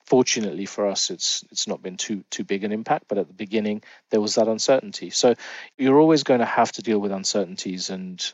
fortunately 0.06 0.66
for 0.66 0.86
us 0.86 1.10
it's 1.10 1.44
it's 1.50 1.66
not 1.66 1.82
been 1.82 1.96
too 1.96 2.24
too 2.30 2.44
big 2.44 2.64
an 2.64 2.72
impact 2.72 3.04
but 3.08 3.18
at 3.18 3.28
the 3.28 3.34
beginning 3.34 3.82
there 4.10 4.20
was 4.20 4.36
that 4.36 4.48
uncertainty. 4.48 5.10
So 5.10 5.34
you're 5.78 5.98
always 5.98 6.22
going 6.22 6.40
to 6.40 6.46
have 6.46 6.72
to 6.72 6.82
deal 6.82 6.98
with 6.98 7.12
uncertainties 7.12 7.90
and 7.90 8.32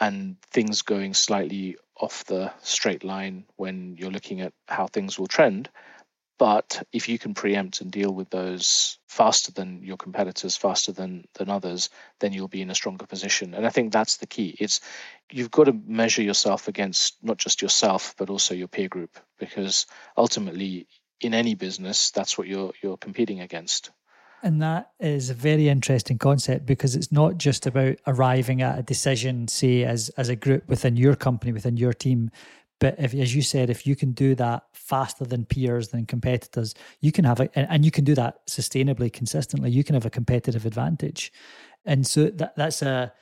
and 0.00 0.36
things 0.52 0.82
going 0.82 1.14
slightly 1.14 1.76
off 2.00 2.24
the 2.24 2.52
straight 2.62 3.02
line 3.02 3.44
when 3.56 3.96
you're 3.98 4.10
looking 4.10 4.40
at 4.40 4.52
how 4.68 4.86
things 4.86 5.18
will 5.18 5.26
trend 5.26 5.68
but 6.38 6.86
if 6.92 7.08
you 7.08 7.18
can 7.18 7.34
preempt 7.34 7.80
and 7.80 7.90
deal 7.90 8.12
with 8.12 8.30
those 8.30 8.98
faster 9.08 9.52
than 9.52 9.82
your 9.82 9.96
competitors 9.96 10.56
faster 10.56 10.92
than 10.92 11.24
than 11.34 11.50
others 11.50 11.90
then 12.20 12.32
you'll 12.32 12.48
be 12.48 12.62
in 12.62 12.70
a 12.70 12.74
stronger 12.74 13.06
position 13.06 13.54
and 13.54 13.66
i 13.66 13.70
think 13.70 13.92
that's 13.92 14.18
the 14.18 14.26
key 14.26 14.56
it's 14.58 14.80
you've 15.30 15.50
got 15.50 15.64
to 15.64 15.72
measure 15.86 16.22
yourself 16.22 16.68
against 16.68 17.16
not 17.22 17.36
just 17.36 17.62
yourself 17.62 18.14
but 18.16 18.30
also 18.30 18.54
your 18.54 18.68
peer 18.68 18.88
group 18.88 19.18
because 19.38 19.86
ultimately 20.16 20.86
in 21.20 21.34
any 21.34 21.54
business, 21.54 22.10
that's 22.10 22.38
what 22.38 22.46
you're 22.46 22.72
you're 22.82 22.96
competing 22.96 23.40
against. 23.40 23.90
And 24.42 24.62
that 24.62 24.92
is 25.00 25.30
a 25.30 25.34
very 25.34 25.68
interesting 25.68 26.16
concept 26.16 26.64
because 26.64 26.94
it's 26.94 27.10
not 27.10 27.38
just 27.38 27.66
about 27.66 27.96
arriving 28.06 28.62
at 28.62 28.78
a 28.78 28.82
decision, 28.82 29.48
say, 29.48 29.84
as 29.84 30.10
as 30.10 30.28
a 30.28 30.36
group 30.36 30.68
within 30.68 30.96
your 30.96 31.16
company, 31.16 31.52
within 31.52 31.76
your 31.76 31.92
team. 31.92 32.30
But 32.80 32.94
if, 32.98 33.12
as 33.14 33.34
you 33.34 33.42
said, 33.42 33.70
if 33.70 33.86
you 33.86 33.96
can 33.96 34.12
do 34.12 34.36
that 34.36 34.62
faster 34.88 35.24
than 35.24 35.44
peers, 35.44 35.88
than 35.88 36.06
competitors, 36.06 36.74
you 37.00 37.12
can 37.12 37.24
have 37.24 37.40
a, 37.40 37.46
and 37.58 37.84
you 37.84 37.90
can 37.90 38.04
do 38.04 38.14
that 38.14 38.46
sustainably, 38.46 39.12
consistently, 39.12 39.70
you 39.70 39.84
can 39.84 39.94
have 39.94 40.06
a 40.06 40.10
competitive 40.10 40.64
advantage. 40.64 41.32
And 41.84 42.06
so 42.06 42.30
that 42.40 42.56
that's 42.56 42.82
a 42.82 43.12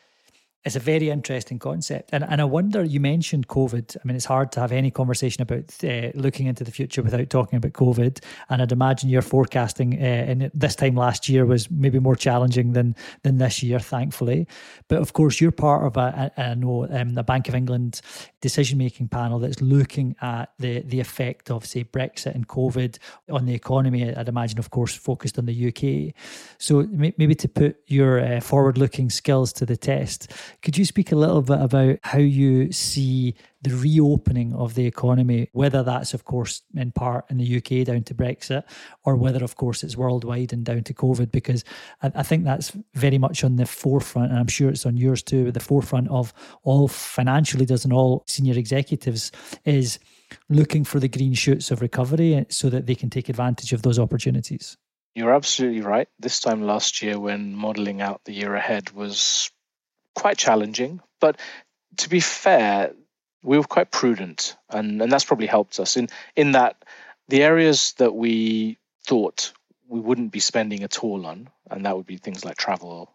it's 0.67 0.75
a 0.77 0.81
very 0.81 1.11
interesting 1.11 1.61
concept. 1.61 2.11
And, 2.13 2.25
and 2.25 2.41
I 2.41 2.45
wonder, 2.45 2.83
you 2.83 2.99
mentioned 2.99 3.47
COVID. 3.47 3.97
I 3.97 4.01
mean, 4.05 4.17
it's 4.17 4.25
hard 4.25 4.51
to 4.53 4.61
have 4.61 4.73
any 4.73 4.91
conversation 4.91 5.41
about 5.41 5.73
uh, 5.85 6.11
looking 6.15 6.47
into 6.47 6.65
the 6.65 6.73
future 6.73 7.03
without 7.03 7.31
talking 7.31 7.57
about 7.57 7.73
COVID. 7.73 8.19
And 8.51 8.61
I'd 8.61 8.73
imagine 8.73 9.09
your 9.09 9.23
forecasting 9.23 9.95
uh, 9.95 10.05
in 10.05 10.51
this 10.53 10.75
time 10.75 10.97
last 10.97 11.29
year 11.29 11.47
was 11.47 11.71
maybe 11.71 12.01
more 12.01 12.17
challenging 12.17 12.73
than 12.73 12.97
than 13.23 13.39
this 13.39 13.63
year, 13.63 13.79
thankfully. 13.79 14.49
But 14.89 14.99
of 14.99 15.13
course, 15.13 15.41
you're 15.41 15.53
part 15.53 15.85
of 15.85 15.97
a, 15.97 16.55
know, 16.57 16.89
um, 16.91 17.15
the 17.15 17.23
Bank 17.23 17.49
of 17.49 17.55
England 17.55 18.01
decision 18.41 18.79
making 18.79 19.09
panel 19.09 19.39
that's 19.39 19.61
looking 19.61 20.17
at 20.21 20.53
the, 20.59 20.81
the 20.83 21.01
effect 21.01 21.51
of, 21.51 21.65
say, 21.65 21.85
Brexit 21.85 22.35
and 22.35 22.49
COVID 22.49 22.99
on 23.31 23.47
the 23.47 23.55
economy. 23.55 24.15
I'd 24.15 24.29
imagine, 24.29 24.59
of 24.59 24.71
course, 24.71 24.95
focused 24.95 25.39
on 25.39 25.47
the 25.47 25.69
UK. 25.69 26.15
So 26.59 26.87
maybe 26.91 27.35
to 27.37 27.49
put 27.49 27.77
your 27.87 28.21
uh, 28.21 28.41
forward 28.41 28.79
looking 28.79 29.11
skills 29.11 29.53
to 29.55 29.67
the 29.67 29.77
test, 29.77 30.33
could 30.67 30.77
you 30.77 30.85
speak 30.85 31.13
a 31.13 31.17
little 31.17 31.43
bit 31.43 31.61
about 31.61 31.97
how 32.03 32.19
you 32.19 32.73
see 32.73 33.37
the 33.63 33.71
reopening 33.71 34.53
of 34.53 34.75
the 34.75 34.85
economy, 34.85 35.49
whether 35.53 35.85
that's, 35.85 36.13
of 36.13 36.25
course, 36.25 36.63
in 36.75 36.91
part 36.91 37.25
in 37.31 37.37
the 37.37 37.59
UK 37.59 37.87
down 37.87 38.03
to 38.03 38.17
Brexit, 38.17 38.65
or 39.05 39.15
whether, 39.15 39.45
of 39.45 39.55
course, 39.55 39.85
it's 39.85 39.97
worldwide 39.97 40.53
and 40.53 40.65
down 40.65 40.83
to 40.83 40.93
COVID? 40.93 41.31
Because 41.31 41.63
I, 42.03 42.11
I 42.17 42.25
think 42.25 42.43
that's 42.43 42.73
very 42.95 43.17
much 43.17 43.45
on 43.45 43.55
the 43.55 43.65
forefront, 43.65 44.33
and 44.33 44.41
I'm 44.41 44.49
sure 44.49 44.69
it's 44.69 44.85
on 44.85 44.97
yours 44.97 45.23
too, 45.23 45.47
at 45.47 45.55
the 45.55 45.61
forefront 45.61 46.09
of 46.09 46.35
all 46.65 46.89
financial 46.89 47.61
leaders 47.61 47.85
and 47.85 47.93
all 47.93 48.25
senior 48.27 48.59
executives 48.59 49.31
is 49.65 50.01
looking 50.49 50.83
for 50.83 50.99
the 50.99 51.07
green 51.07 51.35
shoots 51.35 51.71
of 51.71 51.81
recovery 51.81 52.35
eh, 52.35 52.45
so 52.49 52.69
that 52.71 52.87
they 52.87 52.97
can 52.97 53.09
take 53.09 53.29
advantage 53.29 53.73
of 53.73 53.83
those 53.83 54.01
opportunities. 54.01 54.77
You're 55.15 55.33
absolutely 55.33 55.83
right. 55.83 56.09
This 56.19 56.41
time 56.41 56.63
last 56.63 57.03
year, 57.03 57.21
when 57.21 57.55
modeling 57.55 58.01
out 58.01 58.23
the 58.25 58.33
year 58.33 58.57
ahead 58.57 58.91
was 58.91 59.53
quite 60.17 60.39
challenging. 60.39 61.01
But 61.21 61.39
to 61.99 62.09
be 62.09 62.21
fair, 62.21 62.93
we 63.43 63.59
were 63.59 63.65
quite 63.65 63.93
prudent, 63.93 64.57
and, 64.69 65.01
and 65.01 65.13
that's 65.13 65.25
probably 65.25 65.47
helped 65.47 65.79
us 65.79 65.97
in 65.97 66.09
in 66.35 66.53
that 66.53 66.85
the 67.29 67.45
areas 67.45 67.93
that 67.99 68.15
we 68.15 68.79
thought 69.07 69.53
we 69.89 70.01
wouldn't 70.01 70.33
be 70.33 70.41
spending 70.41 70.83
at 70.83 71.05
all 71.05 71.27
on, 71.27 71.49
and 71.71 71.87
that 71.87 71.97
would 71.97 72.07
be 72.07 72.17
things 72.17 72.45
like 72.45 72.57
travel. 72.57 73.15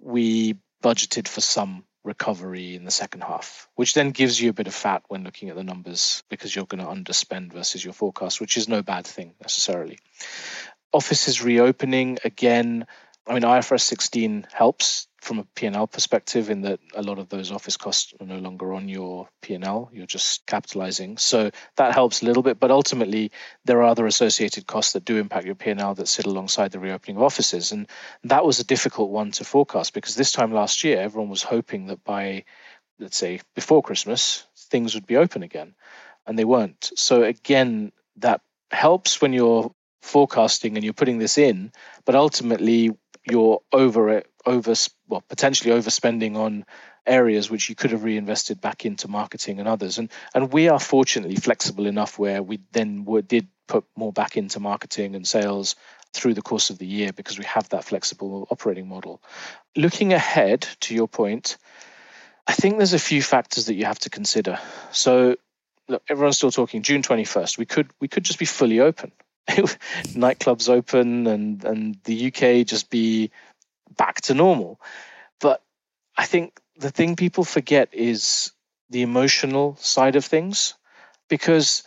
We 0.00 0.56
budgeted 0.82 1.26
for 1.26 1.40
some 1.40 1.84
recovery 2.04 2.76
in 2.76 2.84
the 2.84 2.90
second 2.90 3.22
half, 3.22 3.68
which 3.74 3.94
then 3.94 4.12
gives 4.12 4.40
you 4.40 4.50
a 4.50 4.54
bit 4.54 4.68
of 4.68 4.74
fat 4.74 5.02
when 5.08 5.24
looking 5.24 5.48
at 5.48 5.56
the 5.56 5.64
numbers 5.64 6.22
because 6.28 6.54
you're 6.54 6.66
going 6.66 6.84
to 6.84 6.90
underspend 6.90 7.52
versus 7.52 7.84
your 7.84 7.94
forecast, 7.94 8.40
which 8.40 8.56
is 8.56 8.68
no 8.68 8.82
bad 8.82 9.06
thing 9.06 9.34
necessarily. 9.40 9.98
Offices 10.92 11.42
reopening 11.42 12.18
again 12.24 12.86
I 13.28 13.34
mean, 13.34 13.42
IFRS 13.42 13.82
16 13.82 14.46
helps 14.52 15.06
from 15.20 15.38
a 15.40 15.44
P&L 15.54 15.86
perspective 15.86 16.48
in 16.48 16.62
that 16.62 16.80
a 16.94 17.02
lot 17.02 17.18
of 17.18 17.28
those 17.28 17.52
office 17.52 17.76
costs 17.76 18.14
are 18.18 18.26
no 18.26 18.38
longer 18.38 18.72
on 18.72 18.88
your 18.88 19.28
P&L. 19.42 19.90
You're 19.92 20.06
just 20.06 20.46
capitalizing. 20.46 21.18
So 21.18 21.50
that 21.76 21.92
helps 21.92 22.22
a 22.22 22.24
little 22.24 22.42
bit. 22.42 22.58
But 22.58 22.70
ultimately, 22.70 23.32
there 23.66 23.78
are 23.80 23.88
other 23.88 24.06
associated 24.06 24.66
costs 24.66 24.92
that 24.92 25.04
do 25.04 25.18
impact 25.18 25.44
your 25.44 25.56
P&L 25.56 25.94
that 25.94 26.08
sit 26.08 26.24
alongside 26.24 26.70
the 26.70 26.78
reopening 26.78 27.16
of 27.16 27.22
offices. 27.22 27.72
And 27.72 27.86
that 28.24 28.46
was 28.46 28.60
a 28.60 28.64
difficult 28.64 29.10
one 29.10 29.32
to 29.32 29.44
forecast 29.44 29.92
because 29.92 30.14
this 30.14 30.32
time 30.32 30.52
last 30.52 30.82
year, 30.82 30.98
everyone 30.98 31.28
was 31.28 31.42
hoping 31.42 31.88
that 31.88 32.02
by, 32.04 32.44
let's 32.98 33.18
say, 33.18 33.40
before 33.54 33.82
Christmas, 33.82 34.46
things 34.56 34.94
would 34.94 35.06
be 35.06 35.18
open 35.18 35.42
again. 35.42 35.74
And 36.26 36.38
they 36.38 36.46
weren't. 36.46 36.92
So 36.94 37.24
again, 37.24 37.92
that 38.16 38.40
helps 38.70 39.20
when 39.20 39.34
you're 39.34 39.70
forecasting 40.00 40.76
and 40.76 40.84
you're 40.84 40.94
putting 40.94 41.18
this 41.18 41.38
in, 41.38 41.72
but 42.04 42.14
ultimately 42.14 42.96
you're 43.30 43.60
over 43.72 44.10
it, 44.10 44.30
over 44.46 44.74
well 45.08 45.22
potentially 45.28 45.74
overspending 45.74 46.36
on 46.36 46.64
areas 47.06 47.50
which 47.50 47.68
you 47.68 47.74
could 47.74 47.90
have 47.90 48.04
reinvested 48.04 48.60
back 48.60 48.84
into 48.84 49.08
marketing 49.08 49.58
and 49.58 49.68
others. 49.68 49.98
And 49.98 50.10
and 50.34 50.52
we 50.52 50.68
are 50.68 50.80
fortunately 50.80 51.36
flexible 51.36 51.86
enough 51.86 52.18
where 52.18 52.42
we 52.42 52.60
then 52.72 53.04
were, 53.04 53.22
did 53.22 53.48
put 53.66 53.84
more 53.96 54.12
back 54.12 54.36
into 54.36 54.60
marketing 54.60 55.14
and 55.14 55.26
sales 55.26 55.76
through 56.12 56.34
the 56.34 56.42
course 56.42 56.70
of 56.70 56.78
the 56.78 56.86
year 56.86 57.12
because 57.12 57.38
we 57.38 57.44
have 57.44 57.68
that 57.68 57.84
flexible 57.84 58.46
operating 58.50 58.88
model. 58.88 59.22
Looking 59.76 60.12
ahead 60.12 60.66
to 60.80 60.94
your 60.94 61.08
point, 61.08 61.58
I 62.46 62.54
think 62.54 62.78
there's 62.78 62.94
a 62.94 62.98
few 62.98 63.22
factors 63.22 63.66
that 63.66 63.74
you 63.74 63.84
have 63.84 63.98
to 64.00 64.10
consider. 64.10 64.58
So 64.90 65.36
look, 65.88 66.02
everyone's 66.08 66.36
still 66.36 66.50
talking 66.50 66.82
June 66.82 67.02
21st. 67.02 67.58
We 67.58 67.66
could 67.66 67.90
we 68.00 68.08
could 68.08 68.24
just 68.24 68.38
be 68.38 68.46
fully 68.46 68.80
open. 68.80 69.12
nightclubs 70.14 70.68
open 70.68 71.26
and 71.26 71.64
and 71.64 71.98
the 72.04 72.26
UK 72.26 72.66
just 72.66 72.90
be 72.90 73.30
back 73.96 74.20
to 74.22 74.34
normal. 74.34 74.80
But 75.40 75.62
I 76.16 76.26
think 76.26 76.60
the 76.76 76.90
thing 76.90 77.16
people 77.16 77.44
forget 77.44 77.88
is 77.92 78.52
the 78.90 79.02
emotional 79.02 79.76
side 79.76 80.16
of 80.16 80.24
things 80.24 80.74
because 81.28 81.82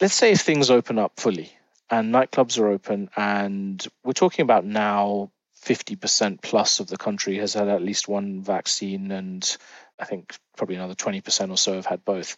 let's 0.00 0.14
say 0.14 0.32
if 0.32 0.40
things 0.40 0.70
open 0.70 0.98
up 0.98 1.12
fully 1.18 1.52
and 1.90 2.14
nightclubs 2.14 2.58
are 2.58 2.68
open 2.68 3.10
and 3.16 3.86
we're 4.04 4.12
talking 4.12 4.42
about 4.42 4.64
now 4.64 5.30
50% 5.64 6.40
plus 6.40 6.80
of 6.80 6.86
the 6.86 6.96
country 6.96 7.38
has 7.38 7.54
had 7.54 7.68
at 7.68 7.82
least 7.82 8.08
one 8.08 8.42
vaccine 8.42 9.10
and 9.10 9.56
I 9.98 10.04
think 10.04 10.34
probably 10.56 10.76
another 10.76 10.94
20% 10.94 11.50
or 11.50 11.56
so 11.56 11.74
have 11.74 11.86
had 11.86 12.04
both. 12.04 12.36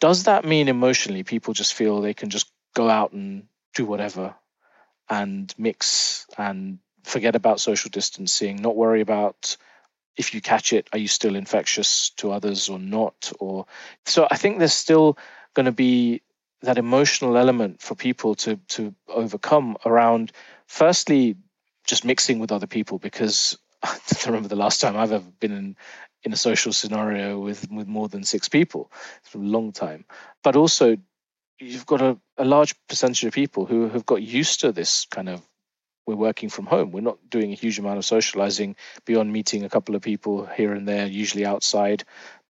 Does 0.00 0.24
that 0.24 0.44
mean 0.44 0.68
emotionally 0.68 1.22
people 1.22 1.54
just 1.54 1.74
feel 1.74 2.00
they 2.00 2.14
can 2.14 2.30
just 2.30 2.50
go 2.74 2.88
out 2.88 3.12
and 3.12 3.44
do 3.74 3.84
whatever 3.84 4.34
and 5.08 5.54
mix 5.58 6.26
and 6.36 6.78
forget 7.04 7.34
about 7.36 7.60
social 7.60 7.90
distancing, 7.90 8.56
not 8.56 8.76
worry 8.76 9.00
about 9.00 9.56
if 10.16 10.34
you 10.34 10.40
catch 10.40 10.72
it, 10.72 10.88
are 10.92 10.98
you 10.98 11.08
still 11.08 11.36
infectious 11.36 12.10
to 12.10 12.32
others 12.32 12.68
or 12.68 12.78
not? 12.78 13.32
Or 13.38 13.66
so 14.04 14.26
I 14.30 14.36
think 14.36 14.58
there's 14.58 14.74
still 14.74 15.16
going 15.54 15.66
to 15.66 15.72
be 15.72 16.22
that 16.62 16.76
emotional 16.76 17.36
element 17.36 17.80
for 17.80 17.94
people 17.94 18.34
to 18.34 18.56
to 18.68 18.94
overcome 19.08 19.76
around 19.86 20.32
firstly 20.66 21.36
just 21.84 22.04
mixing 22.04 22.40
with 22.40 22.50
other 22.50 22.66
people 22.66 22.98
because 22.98 23.56
I 23.82 23.96
remember 24.26 24.48
the 24.48 24.56
last 24.56 24.80
time 24.80 24.96
I've 24.96 25.12
ever 25.12 25.30
been 25.38 25.52
in 25.52 25.76
in 26.24 26.32
a 26.32 26.36
social 26.36 26.72
scenario 26.72 27.38
with 27.38 27.70
with 27.70 27.86
more 27.86 28.08
than 28.08 28.24
six 28.24 28.48
people. 28.48 28.90
It's 29.24 29.34
a 29.34 29.38
long 29.38 29.72
time. 29.72 30.04
But 30.42 30.56
also 30.56 30.96
you've 31.58 31.86
got 31.86 32.00
a, 32.00 32.18
a 32.36 32.44
large 32.44 32.74
percentage 32.88 33.24
of 33.24 33.32
people 33.32 33.66
who 33.66 33.88
have 33.88 34.06
got 34.06 34.22
used 34.22 34.60
to 34.60 34.72
this 34.72 35.06
kind 35.06 35.28
of 35.28 35.42
we're 36.06 36.16
working 36.16 36.48
from 36.48 36.64
home. 36.64 36.90
We're 36.90 37.02
not 37.02 37.18
doing 37.28 37.52
a 37.52 37.54
huge 37.54 37.78
amount 37.78 37.98
of 37.98 38.04
socializing 38.04 38.76
beyond 39.04 39.30
meeting 39.30 39.64
a 39.64 39.68
couple 39.68 39.94
of 39.94 40.00
people 40.00 40.46
here 40.46 40.72
and 40.72 40.88
there, 40.88 41.06
usually 41.06 41.44
outside. 41.44 42.04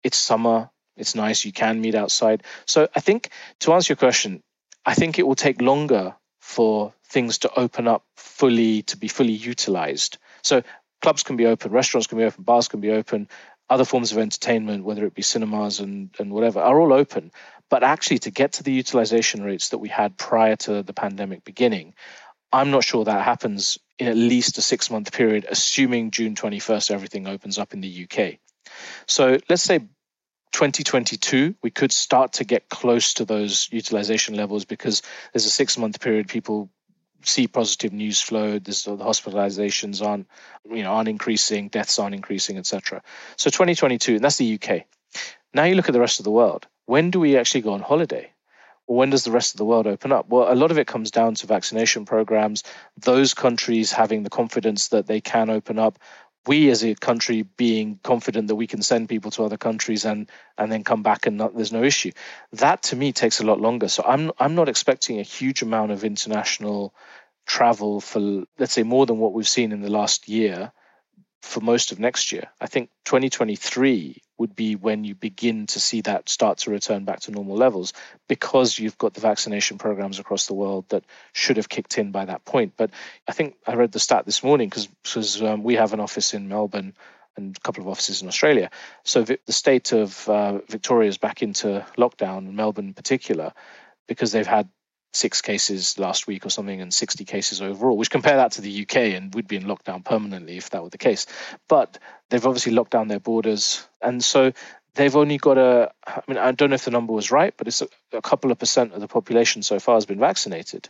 It's 0.05 0.17
summer. 0.17 0.71
It's 0.97 1.17
nice. 1.17 1.45
You 1.45 1.53
can 1.53 1.81
meet 1.81 1.97
outside. 1.97 2.45
So 2.67 2.89
I 2.95 3.01
think 3.01 3.31
to 3.61 3.73
answer 3.73 3.93
your 3.93 3.97
question, 3.97 4.45
I 4.87 4.95
think 4.95 5.19
it 5.19 5.27
will 5.27 5.35
take 5.35 5.61
longer 5.61 6.15
for 6.41 6.95
things 7.05 7.39
to 7.39 7.53
open 7.59 7.89
up 7.89 8.05
fully, 8.17 8.83
to 8.83 8.97
be 8.97 9.09
fully 9.09 9.33
utilized. 9.33 10.19
So 10.43 10.63
clubs 11.03 11.25
can 11.25 11.37
be 11.37 11.47
open, 11.47 11.73
restaurants 11.73 12.07
can 12.07 12.19
be 12.19 12.25
open, 12.25 12.45
bars 12.45 12.69
can 12.69 12.81
be 12.81 12.93
open, 12.93 13.29
other 13.69 13.85
forms 13.85 14.13
of 14.13 14.19
entertainment, 14.19 14.85
whether 14.85 15.05
it 15.05 15.15
be 15.15 15.23
cinemas 15.23 15.81
and, 15.81 16.11
and 16.19 16.33
whatever, 16.33 16.61
are 16.61 16.81
all 16.81 16.93
open. 16.93 17.33
But 17.71 17.83
actually, 17.83 18.21
to 18.21 18.31
get 18.31 18.55
to 18.55 18.63
the 18.63 18.73
utilization 18.73 19.43
rates 19.43 19.71
that 19.71 19.79
we 19.79 19.89
had 19.89 20.17
prior 20.17 20.57
to 20.57 20.83
the 20.83 20.95
pandemic 20.95 21.45
beginning, 21.45 21.95
I'm 22.53 22.71
not 22.71 22.85
sure 22.85 23.05
that 23.05 23.25
happens 23.25 23.79
in 23.99 24.07
at 24.07 24.17
least 24.17 24.59
a 24.59 24.63
six 24.63 24.91
month 24.91 25.13
period, 25.13 25.47
assuming 25.49 26.11
June 26.11 26.35
21st 26.35 26.91
everything 26.91 27.27
opens 27.27 27.59
up 27.59 27.75
in 27.75 27.81
the 27.81 28.07
UK. 28.07 28.39
So 29.07 29.39
let's 29.49 29.63
say 29.63 29.81
2022, 30.53 31.57
we 31.63 31.71
could 31.71 31.93
start 31.93 32.35
to 32.35 32.45
get 32.45 32.69
close 32.69 33.15
to 33.15 33.25
those 33.25 33.69
utilization 33.71 34.35
levels 34.35 34.65
because 34.65 35.03
there's 35.33 35.47
a 35.47 35.51
six 35.51 35.77
month 35.77 36.01
period 36.01 36.29
people 36.29 36.71
see 37.23 37.49
positive 37.49 37.93
news 37.93 38.21
flow. 38.21 38.59
There's, 38.59 38.85
the 38.85 38.97
hospitalizations 38.97 40.05
aren't, 40.05 40.29
you 40.71 40.83
know, 40.83 40.93
aren't 40.93 41.09
increasing, 41.09 41.69
deaths 41.69 41.99
aren't 41.99 42.15
increasing, 42.15 42.57
etc. 42.57 43.03
So 43.37 43.51
2022, 43.51 44.17
and 44.17 44.25
that's 44.25 44.37
the 44.37 44.59
UK. 44.61 44.85
Now 45.53 45.65
you 45.65 45.75
look 45.75 45.89
at 45.89 45.93
the 45.93 46.01
rest 46.01 46.21
of 46.21 46.25
the 46.25 46.31
world. 46.31 46.67
When 46.89 47.11
do 47.11 47.21
we 47.21 47.37
actually 47.37 47.61
go 47.61 47.75
on 47.75 47.83
holiday? 47.83 48.33
When 48.87 49.11
does 49.11 49.25
the 49.25 49.31
rest 49.31 49.53
of 49.53 49.59
the 49.59 49.67
world 49.67 49.87
open 49.87 50.11
up? 50.11 50.31
Well, 50.31 50.51
a 50.51 50.57
lot 50.57 50.71
of 50.71 50.79
it 50.79 50.87
comes 50.87 51.11
down 51.11 51.35
to 51.35 51.47
vaccination 51.47 52.07
programs, 52.07 52.65
those 52.97 53.35
countries 53.35 53.93
having 53.93 54.23
the 54.23 54.31
confidence 54.31 54.89
that 54.89 55.07
they 55.07 55.21
can 55.21 55.51
open 55.51 55.79
up, 55.79 55.99
we 56.47 56.71
as 56.71 56.83
a 56.83 56.95
country 56.95 57.43
being 57.43 58.01
confident 58.03 58.49
that 58.49 58.57
we 58.57 58.67
can 58.67 58.81
send 58.81 59.11
people 59.11 59.31
to 59.33 59.45
other 59.45 59.59
countries 59.59 60.07
and 60.07 60.31
and 60.57 60.73
then 60.73 60.83
come 60.83 61.03
back 61.03 61.27
and 61.27 61.37
not, 61.37 61.55
there's 61.55 61.75
no 61.75 61.83
issue. 61.83 62.13
That 62.53 62.85
to 62.85 62.97
me 62.97 63.13
takes 63.13 63.41
a 63.41 63.45
lot 63.45 63.61
longer. 63.61 63.89
So 63.89 64.03
I'm 64.07 64.33
I'm 64.39 64.55
not 64.55 64.71
expecting 64.71 65.21
a 65.21 65.31
huge 65.39 65.61
amount 65.61 65.93
of 65.93 66.05
international 66.05 66.95
travel 67.47 68.01
for 68.01 68.45
let's 68.59 68.73
say 68.73 68.83
more 68.83 69.05
than 69.05 69.19
what 69.19 69.35
we've 69.35 69.47
seen 69.47 69.73
in 69.73 69.83
the 69.83 69.91
last 69.91 70.27
year 70.27 70.73
for 71.43 71.61
most 71.61 71.93
of 71.93 71.99
next 71.99 72.33
year. 72.33 72.49
I 72.63 72.67
think 72.67 72.89
2023 73.05 74.23
would 74.39 74.55
be 74.55 74.77
when 74.77 75.05
you 75.05 75.15
begin 75.15 75.67
to 75.67 75.81
see 75.81 76.01
that 76.03 76.29
start 76.29 76.59
to 76.59 76.71
return 76.71 77.05
back 77.05 77.21
to 77.21 77.31
normal 77.31 77.57
levels 77.57 77.93
because 78.29 78.79
you've 78.79 78.97
got 78.97 79.15
the 79.15 79.21
vaccination 79.21 79.79
programs 79.79 80.19
across 80.19 80.47
the 80.47 80.55
world 80.55 80.89
that 80.89 81.05
should 81.33 81.57
have 81.57 81.69
kicked 81.69 81.99
in 81.99 82.13
by 82.13 82.25
that 82.25 82.45
point. 82.45 82.75
But 82.77 82.91
I 83.27 83.33
think 83.33 83.57
I 83.67 83.75
read 83.75 83.93
the 83.93 83.99
stat 83.99 84.25
this 84.25 84.43
morning 84.43 84.71
because 84.71 85.43
um, 85.43 85.63
we 85.63 85.75
have 85.75 85.93
an 85.93 86.01
office 86.01 86.35
in 86.35 86.49
Melbourne 86.49 86.95
and 87.37 87.57
a 87.57 87.61
couple 87.61 87.83
of 87.83 87.89
offices 87.89 88.23
in 88.23 88.29
Australia. 88.29 88.71
So 89.05 89.23
the 89.23 89.39
state 89.49 89.93
of 89.93 90.29
uh, 90.29 90.59
Victoria 90.69 91.09
is 91.09 91.19
back 91.19 91.43
into 91.43 91.85
lockdown, 91.97 92.53
Melbourne 92.53 92.89
in 92.89 92.95
particular, 92.95 93.53
because 94.07 94.33
they've 94.33 94.47
had 94.47 94.69
six 95.13 95.41
cases 95.41 95.99
last 95.99 96.27
week 96.27 96.45
or 96.45 96.51
something 96.51 96.81
and 96.81 96.93
60 96.93 97.25
cases 97.25 97.63
overall, 97.63 97.97
which 97.97 98.11
compare 98.11 98.37
that 98.37 98.53
to 98.53 98.61
the 98.61 98.83
UK 98.83 98.97
and 98.97 99.35
we'd 99.35 99.49
be 99.49 99.57
in 99.57 99.65
lockdown 99.65 100.05
permanently 100.05 100.57
if 100.57 100.71
that 100.71 100.83
were 100.83 100.91
the 100.91 100.99
case. 100.99 101.27
But 101.69 101.99
they've 102.29 102.47
obviously 102.47 102.73
locked 102.73 102.91
down 102.91 103.09
their 103.09 103.21
borders. 103.21 103.87
And 104.03 104.23
so 104.23 104.53
they've 104.95 105.17
only 105.17 105.39
got 105.39 105.59
a, 105.59 105.91
I 106.07 106.23
mean, 106.29 106.39
I 106.39 106.53
don't 106.53 106.71
know 106.71 106.75
if 106.75 106.85
the 106.85 106.91
number 106.91 107.13
was 107.13 107.31
right, 107.31 107.55
but 107.57 107.69
it's 107.69 107.83
a, 107.83 107.89
a 108.13 108.23
couple 108.23 108.53
of 108.53 108.59
percent 108.59 108.93
of 108.93 109.01
the 109.01 109.09
population 109.09 109.63
so 109.63 109.79
far 109.79 109.95
has 109.97 110.07
been 110.07 110.21
vaccinated. 110.21 110.89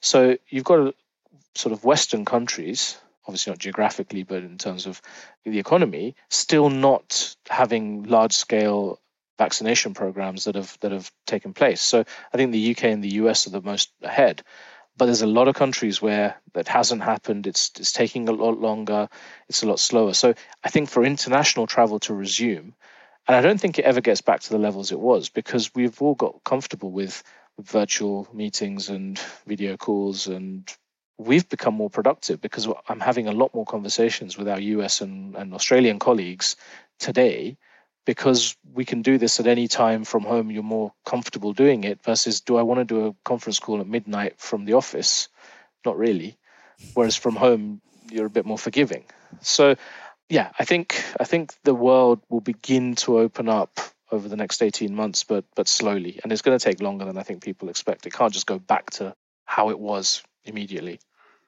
So 0.00 0.38
you've 0.48 0.64
got 0.64 0.78
a, 0.78 0.94
sort 1.54 1.72
of 1.72 1.84
Western 1.84 2.24
countries, 2.24 2.96
obviously 3.26 3.50
not 3.50 3.58
geographically, 3.58 4.22
but 4.22 4.42
in 4.42 4.58
terms 4.58 4.86
of 4.86 5.02
the 5.44 5.58
economy, 5.58 6.14
still 6.30 6.70
not 6.70 7.36
having 7.48 8.04
large 8.04 8.32
scale 8.32 9.00
vaccination 9.38 9.94
programs 9.94 10.44
that 10.44 10.56
have 10.56 10.76
that 10.80 10.92
have 10.92 11.10
taken 11.26 11.54
place. 11.54 11.80
So 11.80 12.04
I 12.32 12.36
think 12.36 12.52
the 12.52 12.70
UK 12.72 12.84
and 12.84 13.02
the 13.02 13.14
US 13.14 13.46
are 13.46 13.50
the 13.50 13.62
most 13.62 13.92
ahead. 14.02 14.42
But 14.96 15.06
there's 15.06 15.22
a 15.22 15.28
lot 15.28 15.46
of 15.46 15.54
countries 15.54 16.02
where 16.02 16.34
that 16.54 16.66
hasn't 16.66 17.02
happened. 17.02 17.46
It's 17.46 17.70
it's 17.78 17.92
taking 17.92 18.28
a 18.28 18.32
lot 18.32 18.58
longer. 18.58 19.08
It's 19.48 19.62
a 19.62 19.68
lot 19.68 19.78
slower. 19.78 20.12
So 20.12 20.34
I 20.64 20.68
think 20.68 20.90
for 20.90 21.04
international 21.04 21.68
travel 21.68 22.00
to 22.00 22.14
resume, 22.14 22.74
and 23.28 23.36
I 23.36 23.40
don't 23.40 23.60
think 23.60 23.78
it 23.78 23.84
ever 23.84 24.00
gets 24.00 24.20
back 24.20 24.40
to 24.40 24.50
the 24.50 24.58
levels 24.58 24.90
it 24.90 24.98
was 24.98 25.28
because 25.28 25.72
we've 25.74 26.02
all 26.02 26.14
got 26.14 26.42
comfortable 26.44 26.90
with 26.90 27.22
virtual 27.60 28.26
meetings 28.32 28.88
and 28.88 29.18
video 29.46 29.76
calls 29.76 30.26
and 30.26 30.68
we've 31.18 31.48
become 31.48 31.74
more 31.74 31.90
productive 31.90 32.40
because 32.40 32.68
I'm 32.88 33.00
having 33.00 33.26
a 33.26 33.32
lot 33.32 33.54
more 33.54 33.66
conversations 33.66 34.38
with 34.38 34.48
our 34.48 34.60
US 34.60 35.00
and, 35.00 35.34
and 35.34 35.52
Australian 35.52 35.98
colleagues 35.98 36.56
today 36.98 37.58
because 38.08 38.56
we 38.72 38.86
can 38.86 39.02
do 39.02 39.18
this 39.18 39.38
at 39.38 39.46
any 39.46 39.68
time 39.68 40.02
from 40.02 40.22
home 40.22 40.50
you're 40.50 40.62
more 40.62 40.94
comfortable 41.04 41.52
doing 41.52 41.84
it 41.84 42.02
versus 42.02 42.40
do 42.40 42.56
i 42.56 42.62
want 42.62 42.80
to 42.80 42.84
do 42.86 43.06
a 43.08 43.14
conference 43.22 43.58
call 43.58 43.82
at 43.82 43.86
midnight 43.86 44.40
from 44.40 44.64
the 44.64 44.72
office? 44.72 45.28
Not 45.84 45.98
really. 45.98 46.38
Whereas 46.94 47.16
from 47.16 47.36
home 47.36 47.82
you're 48.10 48.24
a 48.24 48.30
bit 48.30 48.46
more 48.46 48.56
forgiving. 48.56 49.04
So 49.42 49.76
yeah 50.30 50.50
i 50.58 50.64
think 50.64 51.04
i 51.20 51.24
think 51.24 51.54
the 51.64 51.74
world 51.74 52.20
will 52.30 52.40
begin 52.40 52.94
to 52.94 53.18
open 53.18 53.46
up 53.46 53.78
over 54.10 54.26
the 54.26 54.36
next 54.36 54.62
18 54.62 54.94
months 54.94 55.24
but 55.24 55.44
but 55.54 55.68
slowly. 55.68 56.18
And 56.22 56.32
it's 56.32 56.40
going 56.40 56.58
to 56.58 56.64
take 56.64 56.80
longer 56.80 57.04
than 57.04 57.18
i 57.18 57.22
think 57.22 57.42
people 57.42 57.68
expect. 57.68 58.06
It 58.06 58.14
can't 58.14 58.32
just 58.32 58.46
go 58.46 58.58
back 58.58 58.88
to 58.92 59.14
how 59.44 59.68
it 59.68 59.78
was 59.78 60.22
immediately 60.46 60.98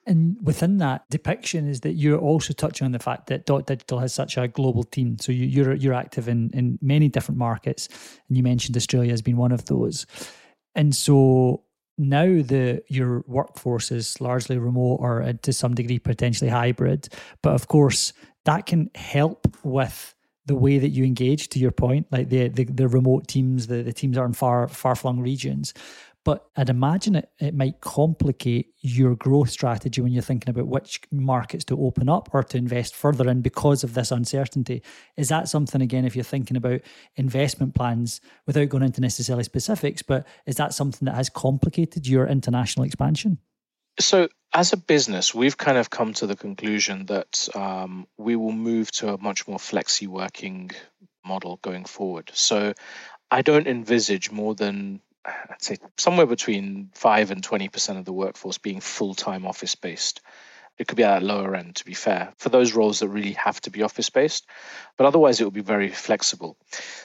And 0.07 0.37
within 0.43 0.79
that 0.79 1.09
depiction 1.11 1.69
is 1.69 1.81
that 1.81 1.93
you're 1.93 2.19
also 2.19 2.53
touching 2.53 2.85
on 2.85 2.93
the 2.93 2.99
fact 2.99 3.27
that 3.27 3.47
dotdigital 3.47 4.01
has 4.01 4.15
such 4.15 4.37
a 4.39 4.49
global 4.49 4.83
team. 4.83 5.19
So 5.19 5.31
you, 5.31 5.47
you're 5.47 5.75
you're 5.75 5.95
active 5.95 6.29
in 6.29 6.51
in 6.55 6.79
many 6.81 7.09
different 7.09 7.39
markets, 7.39 7.89
and 8.29 8.37
you 8.37 8.43
mentioned 8.43 8.77
Australia 8.77 9.11
has 9.11 9.23
been 9.23 9.37
one 9.37 9.53
of 9.53 9.67
those. 9.67 10.07
And 10.75 10.95
so 10.95 11.65
now 11.99 12.25
the 12.25 12.83
your 12.89 13.25
workforce 13.27 13.93
is 13.93 14.21
largely 14.21 14.57
remote 14.57 14.97
or 15.01 15.23
uh, 15.23 15.33
to 15.43 15.53
some 15.53 15.75
degree 15.75 15.99
potentially 15.99 16.51
hybrid. 16.51 17.09
But 17.43 17.55
of 17.55 17.69
course, 17.69 18.15
that 18.47 18.67
can 18.67 18.91
help 18.95 19.55
with 19.63 20.15
the 20.47 20.57
way 20.57 20.79
that 20.79 20.89
you 20.89 21.05
engage 21.05 21.49
to 21.51 21.59
your 21.59 21.71
point 21.71 22.07
like 22.11 22.29
the 22.29 22.49
the, 22.49 22.65
the 22.65 22.89
remote 22.89 23.29
teams 23.29 23.67
the, 23.67 23.83
the 23.83 23.93
teams 23.93 24.17
are 24.19 24.27
in 24.27 24.33
far 24.33 24.67
far 24.67 24.97
flung 24.97 25.21
regions 25.21 25.75
but 26.25 26.47
I'd 26.55 26.69
imagine 26.69 27.17
it, 27.17 27.31
it 27.39 27.55
might 27.55 27.81
complicate 27.81 28.75
your 28.81 29.15
growth 29.15 29.51
strategy 29.51 30.03
when 30.03 30.13
you're 30.13 30.23
thinking 30.23 30.51
about 30.51 30.67
which 30.67 31.01
markets 31.11 31.65
to 31.67 31.83
open 31.83 32.09
up 32.11 32.29
or 32.35 32.43
to 32.43 32.59
invest 32.59 32.95
further 32.95 33.29
in 33.29 33.41
because 33.41 33.83
of 33.83 33.95
this 33.95 34.11
uncertainty. 34.11 34.83
Is 35.17 35.31
that 35.31 35.49
something, 35.49 35.81
again, 35.81 36.05
if 36.05 36.15
you're 36.15 36.23
thinking 36.23 36.59
about 36.59 36.83
investment 37.17 37.75
plans 37.75 38.21
without 38.47 38.69
going 38.69 38.85
into 38.85 39.01
necessarily 39.01 39.45
specifics, 39.45 40.03
but 40.03 40.27
is 40.47 40.57
that 40.57 40.75
something 40.75 41.07
that 41.07 41.15
has 41.15 41.31
complicated 41.31 42.07
your 42.07 42.27
international 42.27 42.85
expansion? 42.85 43.39
So, 43.99 44.29
as 44.53 44.73
a 44.73 44.77
business, 44.77 45.35
we've 45.35 45.57
kind 45.57 45.79
of 45.79 45.91
come 45.91 46.13
to 46.15 46.27
the 46.27 46.37
conclusion 46.37 47.07
that 47.07 47.49
um, 47.55 48.07
we 48.19 48.37
will 48.37 48.53
move 48.53 48.91
to 48.93 49.15
a 49.15 49.19
much 49.19 49.47
more 49.49 49.59
flexi 49.59 50.07
working 50.07 50.71
model 51.25 51.59
going 51.63 51.85
forward. 51.85 52.31
So, 52.35 52.75
I 53.31 53.43
don't 53.43 53.67
envisage 53.67 54.31
more 54.31 54.55
than 54.55 55.01
I'd 55.25 55.63
say 55.63 55.77
somewhere 55.97 56.27
between 56.27 56.91
five 56.95 57.31
and 57.31 57.43
twenty 57.43 57.69
percent 57.69 57.99
of 57.99 58.05
the 58.05 58.13
workforce 58.13 58.59
being 58.59 58.81
full 58.81 59.15
time 59.15 59.47
office 59.47 59.75
based. 59.75 60.21
It 60.79 60.89
could 60.89 60.97
be 60.97 61.05
at 61.05 61.21
that 61.21 61.27
lower 61.27 61.55
end, 61.55 61.77
to 61.77 61.85
be 61.85 61.93
fair, 61.93 62.33
for 62.39 62.49
those 62.49 62.75
roles 62.75 63.01
that 63.01 63.09
really 63.09 63.33
have 63.33 63.61
to 63.63 63.71
be 63.71 63.83
office 63.83 64.09
based. 64.09 64.47
But 64.97 65.07
otherwise, 65.07 65.39
it 65.39 65.45
will 65.45 65.51
be 65.51 65.61
very 65.61 65.91
flexible. 65.91 66.57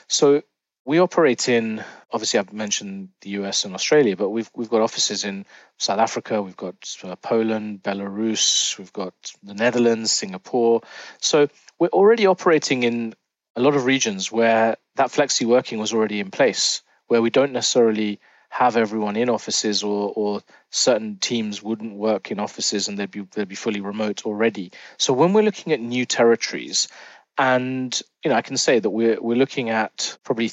So 0.08 0.42
we 0.86 0.98
operate 1.00 1.48
in 1.48 1.84
obviously 2.10 2.38
I've 2.38 2.52
mentioned 2.52 3.10
the 3.20 3.30
US 3.30 3.64
and 3.64 3.74
Australia, 3.74 4.16
but 4.16 4.30
we've 4.30 4.50
we've 4.54 4.70
got 4.70 4.80
offices 4.80 5.24
in 5.24 5.44
South 5.76 5.98
Africa, 5.98 6.40
we've 6.40 6.56
got 6.56 6.96
uh, 7.02 7.16
Poland, 7.16 7.82
Belarus, 7.82 8.78
we've 8.78 8.92
got 8.92 9.14
the 9.42 9.54
Netherlands, 9.54 10.12
Singapore. 10.12 10.80
So 11.20 11.48
we're 11.78 11.88
already 11.88 12.26
operating 12.26 12.84
in 12.84 13.14
a 13.56 13.60
lot 13.60 13.74
of 13.74 13.84
regions 13.84 14.30
where 14.30 14.76
that 14.94 15.08
flexi 15.08 15.44
working 15.44 15.78
was 15.78 15.92
already 15.92 16.20
in 16.20 16.30
place 16.30 16.82
where 17.08 17.22
we 17.22 17.30
don't 17.30 17.52
necessarily 17.52 18.20
have 18.48 18.76
everyone 18.76 19.16
in 19.16 19.28
offices 19.28 19.82
or, 19.82 20.12
or 20.16 20.40
certain 20.70 21.18
teams 21.18 21.62
wouldn't 21.62 21.94
work 21.94 22.30
in 22.30 22.38
offices 22.40 22.88
and 22.88 22.98
they'd 22.98 23.10
be 23.10 23.26
they'd 23.32 23.48
be 23.48 23.54
fully 23.54 23.80
remote 23.80 24.24
already. 24.24 24.72
So 24.98 25.12
when 25.12 25.32
we're 25.32 25.42
looking 25.42 25.72
at 25.72 25.80
new 25.80 26.06
territories, 26.06 26.88
and 27.36 28.00
you 28.24 28.30
know, 28.30 28.36
I 28.36 28.42
can 28.42 28.56
say 28.56 28.78
that 28.78 28.90
we're 28.90 29.20
we're 29.20 29.36
looking 29.36 29.70
at 29.70 30.16
probably 30.24 30.52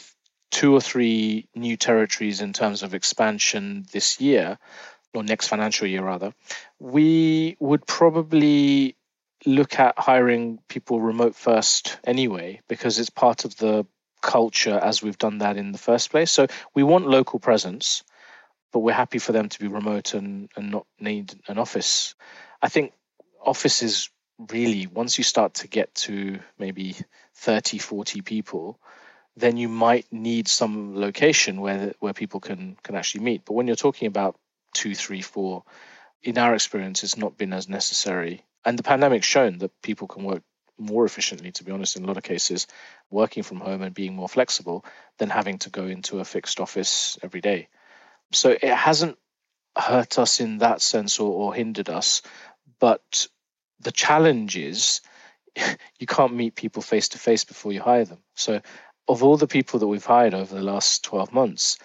two 0.51 0.73
or 0.73 0.81
three 0.81 1.47
new 1.55 1.77
territories 1.77 2.41
in 2.41 2.53
terms 2.53 2.83
of 2.83 2.93
expansion 2.93 3.85
this 3.91 4.19
year, 4.19 4.57
or 5.13 5.23
next 5.23 5.47
financial 5.47 5.87
year 5.87 6.03
rather, 6.03 6.33
we 6.79 7.55
would 7.59 7.85
probably 7.87 8.95
look 9.45 9.79
at 9.79 9.97
hiring 9.97 10.59
people 10.67 11.01
remote 11.01 11.35
first 11.35 11.99
anyway, 12.03 12.61
because 12.67 12.99
it's 12.99 13.09
part 13.09 13.45
of 13.45 13.55
the 13.57 13.85
culture 14.23 14.79
as 14.81 15.03
we've 15.03 15.17
done 15.17 15.39
that 15.39 15.57
in 15.57 15.71
the 15.71 15.77
first 15.77 16.09
place. 16.09 16.31
So 16.31 16.47
we 16.73 16.81
want 16.81 17.07
local 17.07 17.39
presence, 17.39 18.03
but 18.71 18.79
we're 18.79 18.93
happy 18.93 19.19
for 19.19 19.33
them 19.33 19.49
to 19.49 19.59
be 19.59 19.67
remote 19.67 20.15
and, 20.15 20.49
and 20.55 20.71
not 20.71 20.87
need 20.99 21.35
an 21.47 21.59
office. 21.59 22.15
I 22.61 22.69
think 22.69 22.93
offices 23.45 24.09
really, 24.49 24.87
once 24.87 25.17
you 25.17 25.23
start 25.23 25.55
to 25.55 25.67
get 25.67 25.93
to 25.93 26.39
maybe 26.57 26.95
30, 27.35 27.77
40 27.77 28.21
people, 28.21 28.79
then 29.35 29.57
you 29.57 29.67
might 29.67 30.05
need 30.11 30.47
some 30.47 30.95
location 30.95 31.59
where 31.59 31.93
where 31.99 32.13
people 32.13 32.39
can 32.39 32.77
can 32.83 32.95
actually 32.95 33.23
meet. 33.23 33.45
But 33.45 33.53
when 33.53 33.67
you're 33.67 33.75
talking 33.75 34.07
about 34.07 34.35
two, 34.73 34.95
three, 34.95 35.21
four, 35.21 35.63
in 36.21 36.37
our 36.37 36.53
experience, 36.53 37.03
it's 37.03 37.17
not 37.17 37.37
been 37.37 37.53
as 37.53 37.67
necessary. 37.67 38.45
And 38.63 38.79
the 38.79 38.83
pandemic's 38.83 39.27
shown 39.27 39.57
that 39.59 39.81
people 39.81 40.07
can 40.07 40.23
work 40.23 40.43
more 40.77 41.05
efficiently, 41.05 41.51
to 41.51 41.63
be 41.63 41.71
honest, 41.71 41.95
in 41.95 42.03
a 42.03 42.07
lot 42.07 42.17
of 42.17 42.23
cases, 42.23 42.67
working 43.09 43.43
from 43.43 43.59
home 43.59 43.81
and 43.81 43.93
being 43.93 44.15
more 44.15 44.29
flexible 44.29 44.85
than 45.17 45.29
having 45.29 45.59
to 45.59 45.69
go 45.69 45.85
into 45.85 46.19
a 46.19 46.25
fixed 46.25 46.59
office 46.59 47.17
every 47.21 47.41
day. 47.41 47.67
So 48.31 48.51
it 48.51 48.63
hasn't 48.63 49.17
hurt 49.75 50.19
us 50.19 50.39
in 50.39 50.59
that 50.59 50.81
sense 50.81 51.19
or, 51.19 51.31
or 51.31 51.53
hindered 51.53 51.89
us. 51.89 52.21
But 52.79 53.27
the 53.79 53.91
challenge 53.91 54.57
is 54.57 55.01
you 55.99 56.07
can't 56.07 56.35
meet 56.35 56.55
people 56.55 56.81
face 56.81 57.09
to 57.09 57.19
face 57.19 57.43
before 57.43 57.71
you 57.71 57.81
hire 57.81 58.05
them. 58.05 58.19
So, 58.35 58.61
of 59.07 59.21
all 59.21 59.35
the 59.35 59.47
people 59.47 59.79
that 59.79 59.87
we've 59.87 60.05
hired 60.05 60.33
over 60.33 60.55
the 60.55 60.61
last 60.61 61.03
12 61.03 61.33
months, 61.33 61.77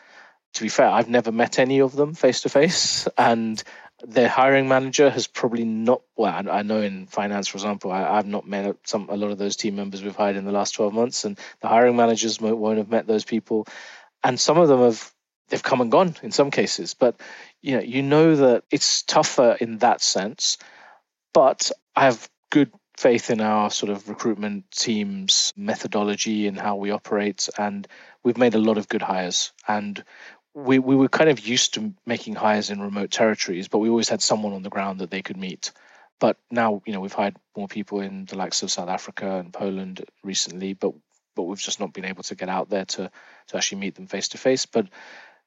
to 0.55 0.62
be 0.62 0.68
fair, 0.68 0.89
I've 0.89 1.09
never 1.09 1.32
met 1.32 1.59
any 1.59 1.80
of 1.80 1.95
them 1.95 2.14
face 2.14 2.43
to 2.43 2.49
face. 2.49 3.09
And 3.18 3.62
their 4.07 4.28
hiring 4.28 4.68
manager 4.68 5.11
has 5.11 5.26
probably 5.26 5.64
not 5.64 6.03
well 6.16 6.49
I, 6.49 6.62
know 6.62 6.80
in 6.80 7.07
finance 7.07 7.49
for 7.49 7.57
example 7.57 7.90
I, 7.90 8.16
have 8.16 8.26
not 8.26 8.46
met 8.46 8.76
some 8.84 9.09
a 9.09 9.16
lot 9.16 9.30
of 9.30 9.38
those 9.38 9.57
team 9.57 9.76
members 9.76 10.03
we've 10.03 10.14
hired 10.14 10.36
in 10.36 10.44
the 10.44 10.53
last 10.53 10.72
12 10.72 10.92
months 10.92 11.24
and 11.24 11.38
the 11.61 11.68
hiring 11.68 11.96
managers 11.96 12.40
won't 12.40 12.78
have 12.78 12.90
met 12.90 13.07
those 13.07 13.24
people. 13.24 13.66
And 14.22 14.38
some 14.38 14.59
of 14.59 14.68
them 14.68 14.80
have 14.80 15.12
they've 15.49 15.62
come 15.62 15.80
and 15.80 15.90
gone 15.90 16.14
in 16.22 16.30
some 16.30 16.51
cases. 16.51 16.94
But 16.94 17.20
you 17.61 17.76
know 17.76 17.82
you 17.82 18.03
know 18.03 18.36
that 18.36 18.64
it's 18.70 19.03
tougher 19.03 19.57
in 19.61 19.78
that 19.78 20.01
sense. 20.01 20.59
But 21.34 21.70
i 21.94 22.05
have 22.05 22.28
good 22.51 22.72
faith 22.96 23.30
in 23.30 23.40
our 23.40 23.70
sort 23.70 23.92
of 23.92 24.09
recruitment 24.09 24.68
team's 24.72 25.53
methodology 25.57 26.49
and 26.49 26.59
how 26.59 26.76
we 26.76 26.90
operate. 26.90 27.49
And 27.57 27.86
we've 28.24 28.38
made 28.38 28.55
a 28.55 28.59
lot 28.59 28.78
of 28.78 28.88
good 28.88 29.03
hires. 29.03 29.53
And 29.66 30.03
we, 30.64 30.78
we 30.78 30.96
were 30.96 31.09
kind 31.09 31.30
of 31.30 31.46
used 31.46 31.74
to 31.74 31.94
making 32.04 32.34
hires 32.34 32.70
in 32.70 32.80
remote 32.80 33.11
territories, 33.11 33.68
but 33.68 33.78
we 33.78 33.88
always 33.88 34.09
had 34.09 34.20
someone 34.20 34.52
on 34.52 34.62
the 34.62 34.70
ground 34.70 35.00
that 35.00 35.11
they 35.11 35.22
could 35.22 35.36
meet. 35.36 35.72
But 36.18 36.36
now, 36.50 36.82
you 36.84 36.92
know, 36.92 37.00
we've 37.00 37.12
hired 37.12 37.36
more 37.56 37.68
people 37.68 38.00
in 38.00 38.24
the 38.24 38.36
likes 38.36 38.62
of 38.62 38.70
South 38.70 38.88
Africa 38.88 39.38
and 39.38 39.52
Poland 39.52 40.04
recently, 40.24 40.74
but 40.74 40.92
but 41.36 41.44
we've 41.44 41.61
just 41.61 41.78
not 41.78 41.92
been 41.92 42.04
able 42.04 42.24
to 42.24 42.34
get 42.34 42.48
out 42.48 42.68
there 42.68 42.84
to 42.84 43.11
to 43.48 43.56
actually 43.56 43.78
meet 43.78 43.94
them 43.94 44.09
face 44.09 44.28
to 44.28 44.38
face. 44.38 44.66
But 44.66 44.88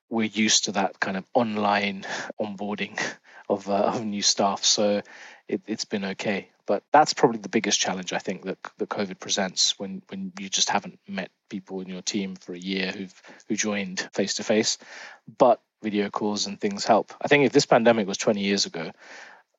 we're 0.09 0.27
used 0.27 0.65
to 0.65 0.73
that 0.73 0.99
kind 0.99 1.17
of 1.17 1.25
online 1.33 2.05
onboarding 2.41 2.97
of 3.49 3.69
uh, 3.69 3.73
of 3.93 4.05
new 4.05 4.21
staff, 4.21 4.63
so 4.63 5.01
it, 5.47 5.61
it's 5.67 5.85
been 5.85 6.05
okay. 6.05 6.49
But 6.67 6.83
that's 6.91 7.13
probably 7.13 7.39
the 7.39 7.49
biggest 7.49 7.79
challenge 7.79 8.13
I 8.13 8.19
think 8.19 8.43
that 8.43 8.57
that 8.77 8.89
COVID 8.89 9.19
presents 9.19 9.77
when 9.79 10.01
when 10.09 10.31
you 10.39 10.49
just 10.49 10.69
haven't 10.69 10.99
met 11.07 11.31
people 11.49 11.81
in 11.81 11.89
your 11.89 12.01
team 12.01 12.35
for 12.35 12.53
a 12.53 12.59
year 12.59 12.91
who've 12.91 13.21
who 13.47 13.55
joined 13.55 14.07
face 14.13 14.35
to 14.35 14.43
face. 14.43 14.77
But 15.37 15.61
video 15.81 16.09
calls 16.09 16.45
and 16.45 16.59
things 16.59 16.85
help. 16.85 17.13
I 17.21 17.27
think 17.27 17.45
if 17.45 17.51
this 17.51 17.65
pandemic 17.65 18.07
was 18.07 18.17
20 18.17 18.41
years 18.41 18.65
ago, 18.65 18.91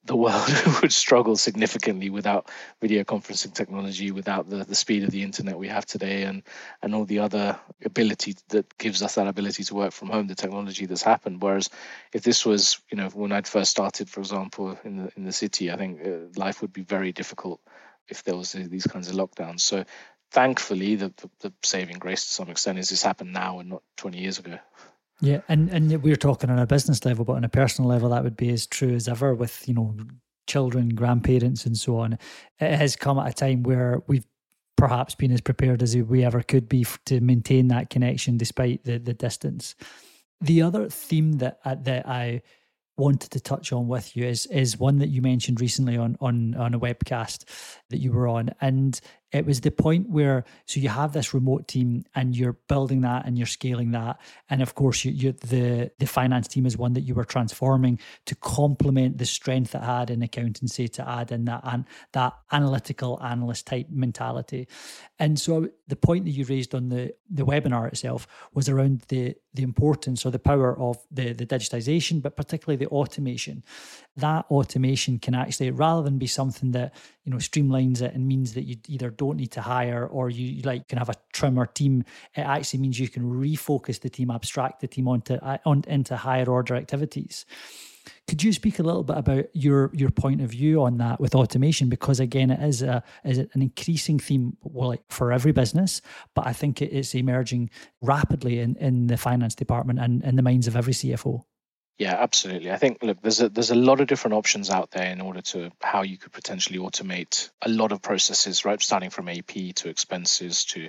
the 0.05 0.17
world 0.17 0.49
would 0.83 0.93
struggle 0.93 1.37
significantly 1.37 2.11
without 2.11 2.51
video 2.81 3.05
conferencing 3.05 3.55
technology, 3.55 4.11
without 4.11 4.49
the, 4.49 4.65
the 4.65 4.75
speed 4.75 5.05
of 5.05 5.11
the 5.11 5.23
internet 5.23 5.59
we 5.59 5.69
have 5.69 5.87
today, 5.87 6.25
and 6.25 6.43
and 6.83 6.95
all 6.95 7.05
the 7.05 7.21
other 7.21 7.59
ability 7.85 8.37
that 8.49 8.77
gives 8.79 9.03
us 9.03 9.15
that 9.15 9.29
ability 9.29 9.65
to 9.65 9.75
work 9.75 9.93
from 9.93 10.09
home, 10.09 10.27
the 10.27 10.35
technology 10.35 10.87
that's 10.87 11.03
happened. 11.03 11.41
Whereas 11.41 11.71
if 12.13 12.23
this 12.23 12.45
was, 12.45 12.81
you 12.91 12.97
know, 12.97 13.09
when 13.11 13.33
I'd 13.33 13.47
first 13.47 13.71
started, 13.71 14.11
for 14.11 14.21
example, 14.21 14.79
in 14.85 14.97
the 14.97 15.13
in 15.17 15.25
the 15.25 15.33
city, 15.33 15.71
I 15.71 15.77
think 15.77 16.01
uh, 16.05 16.41
life 16.41 16.63
would 16.63 16.73
be 16.73 16.83
very 16.83 17.13
difficult 17.13 17.61
if 18.09 18.25
there 18.25 18.37
was 18.37 18.53
these 18.53 18.87
kinds 18.87 19.09
of 19.09 19.15
lockdowns. 19.15 19.61
So 19.61 19.85
thankfully, 20.33 20.97
the, 20.97 21.13
the, 21.17 21.31
the 21.41 21.53
saving 21.63 21.99
grace 21.99 22.27
to 22.27 22.35
some 22.35 22.51
extent 22.51 22.79
is 22.79 22.89
this 22.89 23.03
happened 23.03 23.33
now 23.33 23.61
and 23.61 23.71
not 23.71 23.83
20 23.99 24.19
years 24.19 24.39
ago. 24.39 24.59
Yeah, 25.23 25.41
and 25.49 25.71
and 25.71 26.03
we're 26.03 26.17
talking 26.17 26.51
on 26.51 26.59
a 26.59 26.67
business 26.67 27.05
level, 27.05 27.25
but 27.25 27.35
on 27.35 27.45
a 27.45 27.49
personal 27.49 27.89
level, 27.89 28.09
that 28.09 28.25
would 28.25 28.37
be 28.37 28.51
as 28.51 28.67
true 28.67 28.93
as 28.93 29.07
ever 29.07 29.37
with 29.37 29.67
you 29.69 29.73
know 29.73 29.97
children, 30.49 30.89
grandparents, 30.91 31.65
and 31.65 31.79
so 31.79 31.99
on. 31.99 32.19
It 32.59 32.77
has 32.77 32.97
come 32.97 33.21
at 33.21 33.31
a 33.31 33.33
time 33.33 33.63
where 33.63 34.03
we've 34.09 34.27
perhaps 34.77 35.15
been 35.15 35.31
as 35.31 35.41
prepared 35.41 35.81
as 35.81 35.97
we 35.97 36.25
ever 36.25 36.43
could 36.43 36.69
be 36.69 36.85
to 37.07 37.21
maintain 37.21 37.69
that 37.69 37.89
connection 37.89 38.37
despite 38.37 38.83
the 38.83 38.99
the 38.99 39.15
distance. 39.15 39.77
The 40.41 40.61
other 40.61 40.89
theme 40.89 41.35
that 41.35 41.61
uh, 41.65 41.77
that 41.83 42.09
I 42.09 42.43
wanted 42.97 43.31
to 43.31 43.41
touch 43.41 43.73
on 43.73 43.87
with 43.87 44.17
you 44.17 44.27
is 44.27 44.47
is 44.47 44.77
one 44.77 44.99
that 44.99 45.11
you 45.11 45.23
mentioned 45.23 45.61
recently 45.61 45.97
on 45.97 46.17
on 46.21 46.57
on 46.57 46.75
a 46.75 46.81
webcast 46.81 47.45
that 47.91 47.99
you 47.99 48.11
were 48.11 48.27
on, 48.27 48.51
and 48.61 49.01
it 49.33 49.47
was 49.47 49.63
the 49.63 49.71
point 49.71 50.11
where 50.11 50.45
so 50.67 50.79
you 50.79 50.91
have 50.91 51.13
this 51.13 51.33
remote 51.33 51.67
team 51.67 52.05
and 52.15 52.37
you're 52.37 52.59
building 52.69 53.01
that 53.01 53.27
and 53.27 53.39
you're 53.39 53.47
scaling 53.47 53.93
that. 53.93 54.21
And 54.51 54.61
of 54.61 54.75
course 54.75 55.05
you, 55.05 55.13
you 55.13 55.33
the 55.33 55.91
the 55.99 56.07
finance 56.07 56.49
team 56.49 56.67
is 56.67 56.77
one 56.77 56.93
that 56.93 57.01
you 57.03 57.15
were 57.15 57.25
transforming 57.25 57.99
to 58.27 58.35
complement 58.35 59.19
the 59.19 59.27
strength 59.27 59.75
it 59.75 59.83
had 59.83 60.11
in 60.11 60.23
accountancy 60.23 60.87
to 60.89 61.09
add 61.09 61.33
in 61.33 61.47
that 61.47 61.63
and 61.65 61.87
that 62.13 62.35
analytical 62.53 63.21
analyst 63.23 63.67
type 63.67 63.87
mentality. 63.91 64.69
And 65.19 65.41
so 65.41 65.69
the 65.89 65.97
point 65.97 66.27
that 66.27 66.33
you 66.33 66.45
raised 66.45 66.75
on 66.75 66.91
the 66.91 67.15
the 67.31 67.47
webinar 67.47 67.89
itself 67.89 68.27
was 68.53 68.69
around 68.69 69.03
the 69.09 69.35
the 69.55 69.63
importance 69.63 70.27
or 70.27 70.31
the 70.31 70.39
power 70.39 70.79
of 70.79 70.99
the 71.11 71.33
the 71.33 71.47
digitization 71.47 72.21
but 72.21 72.37
particularly 72.37 72.77
the 72.77 72.91
automation 72.91 73.63
that 74.17 74.45
automation 74.51 75.19
can 75.19 75.35
actually 75.35 75.71
rather 75.71 76.03
than 76.03 76.19
be 76.19 76.27
something 76.27 76.73
that 76.73 76.95
you 77.25 77.33
know 77.33 77.39
streamlines 77.39 78.03
it 78.03 78.15
and 78.15 78.27
means 78.27 78.55
that 78.55 78.65
you 78.65 78.77
either 78.89 79.11
don't 79.11 79.37
need 79.37 79.51
to 79.51 79.61
hire 79.61 80.07
or 80.07 80.29
you 80.29 80.61
like 80.63 80.89
can 80.89 80.99
have 80.99 81.09
a 81.09 81.15
trimmer 81.33 81.67
team 81.67 82.05
it 82.37 82.43
actually 82.43 82.81
means 82.81 82.99
you 82.99 83.09
can 83.09 83.23
refocus 83.23 84.01
the 84.01 84.11
team 84.11 84.31
abstract 84.31 84.81
the 84.81 84.89
team 84.89 85.09
onto 85.09 85.35
uh, 85.35 85.59
on, 85.65 85.83
into 85.87 86.17
higher 86.17 86.49
order 86.49 86.75
activities 86.75 87.47
could 88.29 88.43
you 88.43 88.53
speak 88.53 88.79
a 88.79 88.83
little 88.83 89.05
bit 89.05 89.17
about 89.17 89.45
your 89.53 89.91
your 89.95 90.11
point 90.11 90.41
of 90.41 90.51
view 90.51 90.83
on 90.83 90.99
that 90.99 91.21
with 91.21 91.35
automation? 91.35 91.89
Because 91.89 92.21
again, 92.21 92.51
it 92.51 92.61
is 92.63 92.83
a 92.83 93.03
is 93.25 93.39
an 93.39 93.51
increasing 93.55 94.19
theme, 94.19 94.57
well, 94.63 94.89
like 94.89 95.03
for 95.09 95.33
every 95.33 95.53
business, 95.53 96.01
but 96.35 96.47
I 96.47 96.53
think 96.53 96.83
it 96.83 96.91
is 96.91 97.15
emerging 97.15 97.71
rapidly 98.01 98.59
in, 98.59 98.77
in 98.77 99.07
the 99.07 99.17
finance 99.17 99.55
department 99.55 99.99
and 99.99 100.23
in 100.25 100.37
the 100.37 100.43
minds 100.43 100.67
of 100.67 100.77
every 100.77 100.93
CFO. 100.93 101.45
Yeah, 102.03 102.17
absolutely. 102.19 102.73
I 102.73 102.79
think 102.79 103.01
look, 103.05 103.23
there's 103.23 103.41
a 103.41 103.49
there's 103.49 103.71
a 103.71 103.77
lot 103.77 104.01
of 104.01 104.09
different 104.09 104.35
options 104.35 104.71
out 104.71 104.91
there 104.91 105.13
in 105.13 105.21
order 105.21 105.41
to 105.41 105.71
how 105.81 106.03
you 106.03 106.19
could 106.19 106.33
potentially 106.33 106.81
automate 106.81 107.51
a 107.65 107.69
lot 107.69 107.93
of 107.93 108.03
processes, 108.03 108.65
right? 108.65 108.83
Starting 108.83 109.11
from 109.11 109.29
AP 109.29 109.77
to 109.77 109.89
expenses 109.89 110.65
to 110.65 110.89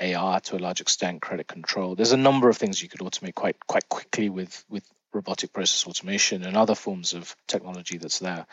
AR 0.00 0.40
to 0.40 0.56
a 0.56 0.58
large 0.58 0.80
extent, 0.80 1.22
credit 1.22 1.46
control. 1.46 1.94
There's 1.94 2.10
a 2.10 2.16
number 2.16 2.48
of 2.48 2.56
things 2.56 2.82
you 2.82 2.88
could 2.88 2.98
automate 2.98 3.36
quite 3.36 3.64
quite 3.64 3.88
quickly 3.88 4.28
with 4.28 4.64
with 4.68 4.82
robotic 5.14 5.52
process 5.52 5.86
automation 5.86 6.42
and 6.42 6.56
other 6.56 6.74
forms 6.74 7.12
of 7.14 7.36
technology 7.46 7.98
that's 7.98 8.18
there. 8.18 8.44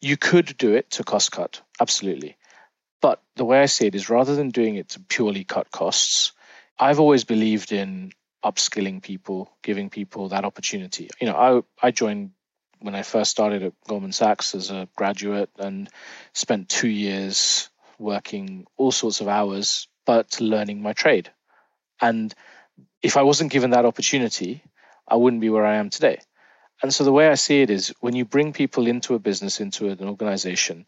You 0.00 0.16
could 0.16 0.56
do 0.58 0.74
it 0.74 0.90
to 0.90 1.04
cost 1.04 1.30
cut, 1.30 1.60
absolutely. 1.80 2.36
But 3.00 3.22
the 3.36 3.44
way 3.44 3.62
I 3.62 3.66
see 3.66 3.86
it 3.86 3.94
is 3.94 4.10
rather 4.10 4.34
than 4.34 4.50
doing 4.50 4.74
it 4.74 4.88
to 4.88 5.00
purely 5.00 5.44
cut 5.44 5.70
costs, 5.70 6.32
I've 6.80 6.98
always 6.98 7.22
believed 7.22 7.70
in 7.70 8.10
upskilling 8.44 9.02
people, 9.02 9.50
giving 9.62 9.90
people 9.90 10.28
that 10.28 10.44
opportunity. 10.44 11.08
You 11.20 11.28
know, 11.28 11.36
I 11.80 11.86
I 11.86 11.90
joined 11.90 12.30
when 12.80 12.94
I 12.94 13.02
first 13.02 13.30
started 13.30 13.62
at 13.62 13.72
Goldman 13.86 14.12
Sachs 14.12 14.54
as 14.54 14.70
a 14.70 14.88
graduate 14.96 15.50
and 15.58 15.88
spent 16.32 16.68
two 16.68 16.88
years 16.88 17.70
working 17.98 18.66
all 18.76 18.90
sorts 18.90 19.20
of 19.20 19.28
hours, 19.28 19.86
but 20.04 20.40
learning 20.40 20.82
my 20.82 20.92
trade. 20.92 21.30
And 22.00 22.34
if 23.02 23.16
I 23.16 23.22
wasn't 23.22 23.52
given 23.52 23.70
that 23.70 23.86
opportunity, 23.86 24.62
I 25.06 25.16
wouldn't 25.16 25.40
be 25.40 25.50
where 25.50 25.66
I 25.66 25.76
am 25.76 25.90
today. 25.90 26.18
And 26.82 26.92
so 26.92 27.04
the 27.04 27.12
way 27.12 27.28
I 27.28 27.34
see 27.34 27.62
it 27.62 27.70
is 27.70 27.94
when 28.00 28.16
you 28.16 28.24
bring 28.24 28.52
people 28.52 28.88
into 28.88 29.14
a 29.14 29.20
business, 29.20 29.60
into 29.60 29.88
an 29.88 30.02
organization, 30.02 30.84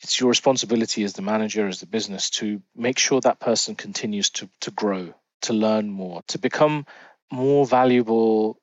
it's 0.00 0.18
your 0.18 0.28
responsibility 0.28 1.04
as 1.04 1.12
the 1.12 1.22
manager, 1.22 1.68
as 1.68 1.78
the 1.78 1.86
business, 1.86 2.30
to 2.30 2.60
make 2.74 2.98
sure 2.98 3.20
that 3.20 3.38
person 3.38 3.76
continues 3.76 4.30
to, 4.30 4.48
to 4.62 4.72
grow, 4.72 5.14
to 5.42 5.52
learn 5.52 5.90
more, 5.90 6.22
to 6.28 6.38
become 6.38 6.86
more 7.30 7.66
valuable, 7.66 8.58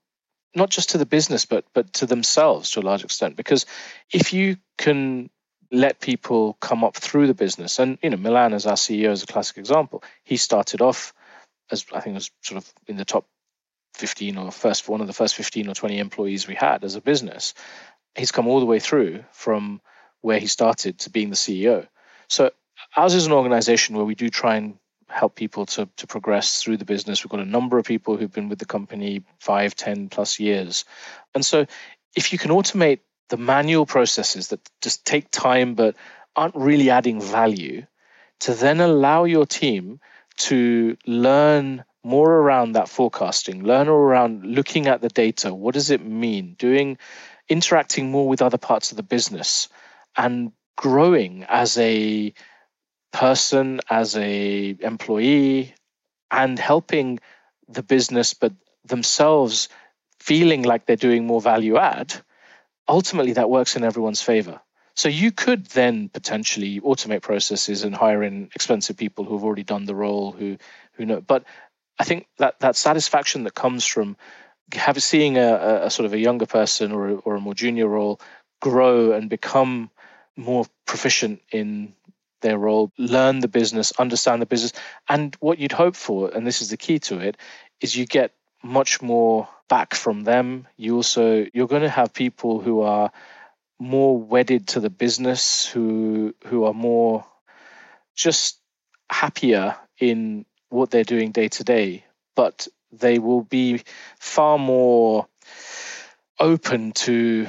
not 0.55 0.69
just 0.69 0.91
to 0.91 0.97
the 0.97 1.05
business, 1.05 1.45
but 1.45 1.65
but 1.73 1.93
to 1.93 2.05
themselves 2.05 2.71
to 2.71 2.79
a 2.79 2.81
large 2.81 3.03
extent. 3.03 3.35
Because 3.35 3.65
if 4.11 4.33
you 4.33 4.57
can 4.77 5.29
let 5.71 5.99
people 5.99 6.55
come 6.61 6.83
up 6.83 6.95
through 6.95 7.27
the 7.27 7.33
business, 7.33 7.79
and 7.79 7.97
you 8.03 8.09
know, 8.09 8.17
Milan 8.17 8.53
as 8.53 8.65
our 8.65 8.75
CEO 8.75 9.11
is 9.11 9.23
a 9.23 9.27
classic 9.27 9.57
example. 9.57 10.03
He 10.23 10.37
started 10.37 10.81
off 10.81 11.13
as 11.71 11.85
I 11.93 11.99
think 11.99 12.15
was 12.15 12.31
sort 12.41 12.63
of 12.63 12.73
in 12.87 12.97
the 12.97 13.05
top 13.05 13.25
15 13.95 14.37
or 14.37 14.51
first 14.51 14.87
one 14.87 15.01
of 15.01 15.07
the 15.07 15.13
first 15.13 15.35
15 15.35 15.69
or 15.69 15.73
20 15.73 15.99
employees 15.99 16.47
we 16.47 16.55
had 16.55 16.83
as 16.83 16.95
a 16.95 17.01
business. 17.01 17.53
He's 18.15 18.31
come 18.31 18.47
all 18.47 18.59
the 18.59 18.65
way 18.65 18.79
through 18.79 19.23
from 19.31 19.81
where 20.21 20.39
he 20.39 20.47
started 20.47 20.99
to 20.99 21.09
being 21.09 21.29
the 21.29 21.35
CEO. 21.35 21.87
So 22.29 22.51
ours 22.95 23.15
is 23.15 23.25
an 23.25 23.31
organization 23.31 23.95
where 23.95 24.05
we 24.05 24.15
do 24.15 24.29
try 24.29 24.55
and 24.55 24.77
help 25.13 25.35
people 25.35 25.65
to, 25.65 25.87
to 25.97 26.07
progress 26.07 26.61
through 26.61 26.77
the 26.77 26.85
business. 26.85 27.23
We've 27.23 27.31
got 27.31 27.39
a 27.39 27.45
number 27.45 27.77
of 27.77 27.85
people 27.85 28.17
who've 28.17 28.31
been 28.31 28.49
with 28.49 28.59
the 28.59 28.65
company 28.65 29.23
five, 29.39 29.75
ten 29.75 30.09
plus 30.09 30.39
years. 30.39 30.85
And 31.35 31.45
so 31.45 31.65
if 32.15 32.33
you 32.33 32.39
can 32.39 32.51
automate 32.51 32.99
the 33.29 33.37
manual 33.37 33.85
processes 33.85 34.49
that 34.49 34.59
just 34.81 35.05
take 35.05 35.29
time 35.31 35.75
but 35.75 35.95
aren't 36.35 36.55
really 36.55 36.89
adding 36.89 37.21
value, 37.21 37.85
to 38.39 38.53
then 38.53 38.81
allow 38.81 39.23
your 39.23 39.45
team 39.45 39.99
to 40.35 40.97
learn 41.05 41.85
more 42.03 42.29
around 42.29 42.73
that 42.73 42.89
forecasting, 42.89 43.63
learn 43.63 43.87
around 43.87 44.43
looking 44.43 44.87
at 44.87 45.01
the 45.01 45.09
data. 45.09 45.53
What 45.53 45.75
does 45.75 45.91
it 45.91 46.05
mean? 46.05 46.55
Doing, 46.59 46.97
interacting 47.47 48.11
more 48.11 48.27
with 48.27 48.41
other 48.41 48.57
parts 48.57 48.91
of 48.91 48.97
the 48.97 49.03
business 49.03 49.69
and 50.17 50.51
growing 50.75 51.45
as 51.47 51.77
a 51.77 52.33
person, 53.13 53.79
as 53.89 54.17
a 54.17 54.75
employee, 54.81 55.73
and 56.31 56.59
helping 56.59 57.19
the 57.69 57.83
business, 57.83 58.33
but 58.33 58.51
themselves 58.85 59.69
feeling 60.19 60.63
like 60.63 60.85
they're 60.85 60.95
doing 60.95 61.25
more 61.25 61.41
value 61.41 61.77
add, 61.77 62.13
ultimately 62.87 63.33
that 63.33 63.49
works 63.49 63.75
in 63.75 63.83
everyone's 63.83 64.21
favor. 64.21 64.59
So 64.95 65.09
you 65.09 65.31
could 65.31 65.65
then 65.67 66.09
potentially 66.09 66.79
automate 66.81 67.21
processes 67.21 67.83
and 67.83 67.95
hire 67.95 68.23
in 68.23 68.49
expensive 68.55 68.97
people 68.97 69.25
who 69.25 69.35
have 69.35 69.43
already 69.43 69.63
done 69.63 69.85
the 69.85 69.95
role, 69.95 70.31
who 70.31 70.57
who 70.93 71.05
know. 71.05 71.21
But 71.21 71.45
I 71.97 72.03
think 72.03 72.27
that 72.37 72.59
that 72.59 72.75
satisfaction 72.75 73.43
that 73.43 73.55
comes 73.55 73.85
from 73.85 74.17
have 74.73 75.01
seeing 75.01 75.37
a, 75.37 75.85
a 75.85 75.89
sort 75.89 76.05
of 76.05 76.13
a 76.13 76.19
younger 76.19 76.45
person 76.45 76.91
or 76.91 77.09
a, 77.09 77.15
or 77.15 77.35
a 77.35 77.41
more 77.41 77.53
junior 77.53 77.87
role 77.87 78.19
grow 78.61 79.11
and 79.11 79.29
become 79.29 79.89
more 80.35 80.65
proficient 80.85 81.41
in 81.51 81.93
their 82.43 82.59
role, 82.59 82.91
learn 82.99 83.39
the 83.39 83.47
business, 83.47 83.91
understand 83.97 84.41
the 84.41 84.45
business. 84.45 84.73
And 85.09 85.35
what 85.39 85.57
you'd 85.57 85.71
hope 85.71 85.95
for, 85.95 86.29
and 86.29 86.45
this 86.45 86.61
is 86.61 86.69
the 86.69 86.77
key 86.77 86.99
to 86.99 87.17
it, 87.17 87.37
is 87.81 87.95
you 87.95 88.05
get 88.05 88.31
much 88.61 89.01
more 89.01 89.49
back 89.67 89.95
from 89.95 90.23
them. 90.23 90.67
You 90.77 90.97
also 90.97 91.47
you're 91.51 91.67
going 91.67 91.81
to 91.81 91.89
have 91.89 92.13
people 92.13 92.61
who 92.61 92.81
are 92.81 93.11
more 93.79 94.17
wedded 94.17 94.67
to 94.67 94.79
the 94.79 94.91
business, 94.91 95.65
who 95.65 96.35
who 96.45 96.65
are 96.65 96.73
more 96.73 97.25
just 98.15 98.59
happier 99.09 99.75
in 99.99 100.45
what 100.69 100.91
they're 100.91 101.03
doing 101.03 101.31
day 101.31 101.47
to 101.47 101.63
day, 101.63 102.05
but 102.35 102.67
they 102.91 103.19
will 103.19 103.41
be 103.41 103.81
far 104.19 104.57
more 104.57 105.27
open 106.39 106.91
to 106.91 107.47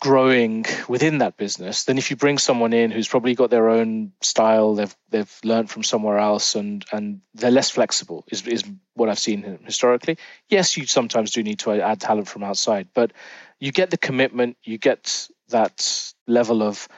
growing 0.00 0.64
within 0.88 1.18
that 1.18 1.36
business 1.36 1.84
than 1.84 1.96
if 1.96 2.10
you 2.10 2.16
bring 2.16 2.36
someone 2.36 2.72
in 2.72 2.90
who's 2.90 3.08
probably 3.08 3.34
got 3.34 3.48
their 3.50 3.70
own 3.70 4.12
style 4.20 4.74
they've 4.74 4.94
they've 5.08 5.40
learned 5.42 5.70
from 5.70 5.82
somewhere 5.82 6.18
else 6.18 6.54
and 6.54 6.84
and 6.92 7.20
they're 7.34 7.50
less 7.50 7.70
flexible 7.70 8.24
is 8.30 8.46
is 8.46 8.62
what 8.94 9.08
I've 9.08 9.18
seen 9.18 9.58
historically. 9.64 10.18
Yes 10.48 10.76
you 10.76 10.86
sometimes 10.86 11.30
do 11.30 11.42
need 11.42 11.60
to 11.60 11.72
add 11.72 12.00
talent 12.00 12.28
from 12.28 12.44
outside 12.44 12.88
but 12.94 13.12
you 13.58 13.72
get 13.72 13.90
the 13.90 13.96
commitment 13.96 14.58
you 14.62 14.76
get 14.76 15.28
that 15.48 16.12
level 16.26 16.62
of 16.62 16.88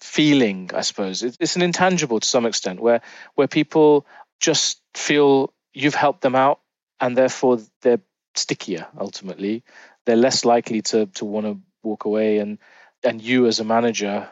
feeling 0.00 0.70
I 0.74 0.80
suppose. 0.80 1.22
It's 1.22 1.56
an 1.56 1.62
intangible 1.62 2.20
to 2.20 2.26
some 2.26 2.46
extent 2.46 2.80
where 2.80 3.02
where 3.34 3.48
people 3.48 4.06
just 4.40 4.80
feel 4.94 5.52
you've 5.74 5.94
helped 5.94 6.22
them 6.22 6.34
out 6.34 6.60
and 7.00 7.16
therefore 7.16 7.58
they're 7.82 8.00
stickier 8.34 8.86
ultimately. 8.98 9.62
They're 10.06 10.16
less 10.16 10.44
likely 10.46 10.80
to 10.82 11.06
to 11.06 11.24
want 11.26 11.46
to 11.46 11.60
walk 11.86 12.04
away 12.04 12.38
and 12.38 12.58
and 13.04 13.22
you 13.22 13.46
as 13.46 13.60
a 13.60 13.64
manager 13.64 14.28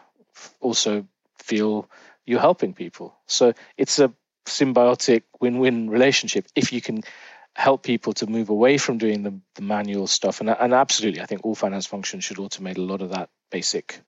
also 0.60 1.06
feel 1.38 1.88
you're 2.26 2.40
helping 2.40 2.74
people. 2.74 3.14
So 3.26 3.52
it's 3.76 3.98
a 3.98 4.12
symbiotic 4.46 5.22
win-win 5.40 5.88
relationship 5.90 6.46
if 6.54 6.72
you 6.72 6.80
can 6.80 7.02
help 7.54 7.82
people 7.82 8.12
to 8.14 8.26
move 8.26 8.48
away 8.48 8.78
from 8.78 8.98
doing 8.98 9.22
the, 9.22 9.34
the 9.54 9.62
manual 9.62 10.06
stuff. 10.06 10.40
And, 10.40 10.50
and 10.50 10.74
absolutely 10.74 11.20
i 11.20 11.26
think 11.26 11.44
all 11.44 11.54
finance 11.54 11.86
functions 11.86 12.24
should 12.24 12.38
automate 12.38 12.78
a 12.78 12.82
lot 12.82 13.00
of 13.00 13.10
that 13.10 13.30
basic 13.50 14.00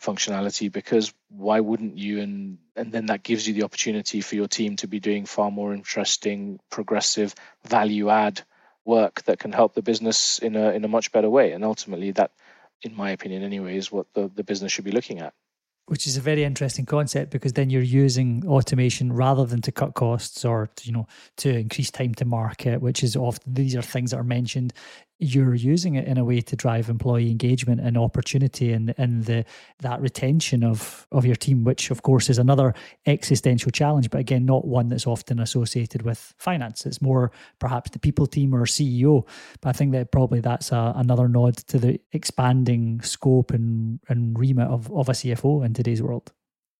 functionality 0.00 0.70
because 0.70 1.12
why 1.28 1.60
wouldn't 1.60 1.96
you? 1.96 2.20
And 2.20 2.58
and 2.74 2.92
then 2.92 3.06
that 3.06 3.22
gives 3.22 3.46
you 3.46 3.54
the 3.54 3.64
opportunity 3.64 4.20
for 4.20 4.34
your 4.34 4.48
team 4.48 4.76
to 4.76 4.86
be 4.86 5.00
doing 5.00 5.26
far 5.26 5.50
more 5.50 5.72
interesting 5.72 6.60
progressive 6.70 7.34
value 7.64 8.10
add 8.10 8.42
work 8.84 9.22
that 9.24 9.38
can 9.38 9.52
help 9.52 9.74
the 9.74 9.82
business 9.82 10.38
in 10.38 10.56
a 10.56 10.70
in 10.70 10.84
a 10.84 10.88
much 10.88 11.12
better 11.12 11.30
way. 11.30 11.52
And 11.52 11.64
ultimately 11.64 12.12
that 12.12 12.32
in 12.82 12.94
my 12.94 13.10
opinion 13.10 13.42
anyway, 13.42 13.76
is 13.76 13.90
what 13.90 14.06
the, 14.14 14.30
the 14.34 14.44
business 14.44 14.72
should 14.72 14.84
be 14.84 14.92
looking 14.92 15.20
at. 15.20 15.32
Which 15.86 16.06
is 16.08 16.16
a 16.16 16.20
very 16.20 16.42
interesting 16.42 16.84
concept 16.84 17.30
because 17.30 17.52
then 17.52 17.70
you're 17.70 17.80
using 17.80 18.44
automation 18.46 19.12
rather 19.12 19.44
than 19.46 19.62
to 19.62 19.72
cut 19.72 19.94
costs 19.94 20.44
or 20.44 20.68
to, 20.74 20.86
you 20.86 20.92
know 20.92 21.06
to 21.36 21.56
increase 21.56 21.92
time 21.92 22.12
to 22.16 22.24
market, 22.24 22.80
which 22.80 23.04
is 23.04 23.14
often 23.14 23.54
these 23.54 23.76
are 23.76 23.82
things 23.82 24.10
that 24.10 24.18
are 24.18 24.24
mentioned. 24.24 24.72
You're 25.18 25.54
using 25.54 25.94
it 25.94 26.06
in 26.06 26.18
a 26.18 26.24
way 26.24 26.40
to 26.42 26.56
drive 26.56 26.88
employee 26.88 27.30
engagement 27.30 27.80
and 27.80 27.96
opportunity 27.96 28.72
and, 28.72 28.94
and 28.98 29.24
the 29.24 29.44
that 29.80 30.00
retention 30.00 30.62
of, 30.62 31.06
of 31.10 31.24
your 31.24 31.36
team, 31.36 31.64
which 31.64 31.90
of 31.90 32.02
course 32.02 32.28
is 32.28 32.38
another 32.38 32.74
existential 33.06 33.70
challenge, 33.70 34.10
but 34.10 34.20
again, 34.20 34.44
not 34.44 34.66
one 34.66 34.88
that's 34.88 35.06
often 35.06 35.38
associated 35.38 36.02
with 36.02 36.34
finance. 36.38 36.84
It's 36.84 37.00
more 37.00 37.30
perhaps 37.58 37.90
the 37.90 37.98
people 37.98 38.26
team 38.26 38.54
or 38.54 38.66
CEO. 38.66 39.26
But 39.60 39.70
I 39.70 39.72
think 39.72 39.92
that 39.92 40.12
probably 40.12 40.40
that's 40.40 40.70
a, 40.70 40.92
another 40.96 41.28
nod 41.28 41.56
to 41.68 41.78
the 41.78 42.00
expanding 42.12 43.00
scope 43.00 43.52
and, 43.52 44.00
and 44.08 44.38
remit 44.38 44.68
of, 44.68 44.92
of 44.92 45.08
a 45.08 45.12
CFO 45.12 45.64
in 45.64 45.72
today's 45.72 46.02
world. 46.02 46.32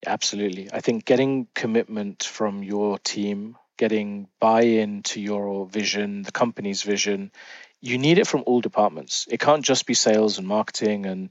Absolutely. 0.07 0.69
I 0.73 0.81
think 0.81 1.05
getting 1.05 1.49
commitment 1.55 2.23
from 2.23 2.63
your 2.63 2.99
team, 2.99 3.57
getting 3.77 4.29
buy 4.41 4.63
in 4.63 5.03
to 5.05 5.21
your 5.21 5.67
vision, 5.67 6.23
the 6.23 6.33
company's 6.33 6.83
vision, 6.83 7.33
you 7.87 7.99
need 7.99 8.19
it 8.19 8.27
from 8.27 8.43
all 8.47 8.61
departments. 8.61 9.27
It 9.31 9.41
can't 9.41 9.65
just 9.65 9.87
be 9.87 9.95
sales 9.95 10.39
and 10.39 10.47
marketing 10.47 11.07
and 11.07 11.31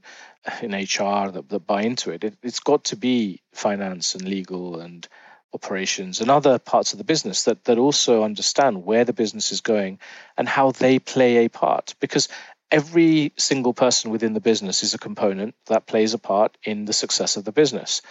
in 0.62 0.72
HR 0.72 1.30
that, 1.30 1.48
that 1.48 1.66
buy 1.66 1.82
into 1.82 2.10
it. 2.10 2.24
it. 2.24 2.34
It's 2.42 2.60
got 2.60 2.84
to 2.84 2.96
be 2.96 3.40
finance 3.52 4.14
and 4.14 4.26
legal 4.26 4.80
and 4.80 5.06
operations 5.52 6.20
and 6.20 6.30
other 6.30 6.58
parts 6.58 6.92
of 6.92 6.98
the 6.98 7.04
business 7.04 7.44
that, 7.44 7.64
that 7.64 7.78
also 7.78 8.22
understand 8.22 8.84
where 8.84 9.04
the 9.04 9.12
business 9.12 9.52
is 9.52 9.60
going 9.60 9.98
and 10.36 10.48
how 10.48 10.72
they 10.72 10.98
play 10.98 11.44
a 11.44 11.48
part. 11.48 11.94
Because 12.00 12.28
every 12.70 13.32
single 13.36 13.74
person 13.74 14.10
within 14.10 14.32
the 14.32 14.40
business 14.40 14.82
is 14.82 14.94
a 14.94 14.98
component 14.98 15.54
that 15.66 15.86
plays 15.86 16.14
a 16.14 16.18
part 16.18 16.56
in 16.64 16.84
the 16.84 16.92
success 16.92 17.36
of 17.36 17.44
the 17.44 17.52
business 17.52 18.02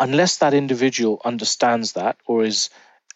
unless 0.00 0.38
that 0.38 0.54
individual 0.54 1.20
understands 1.24 1.94
that 1.94 2.16
or 2.26 2.44
is 2.44 2.70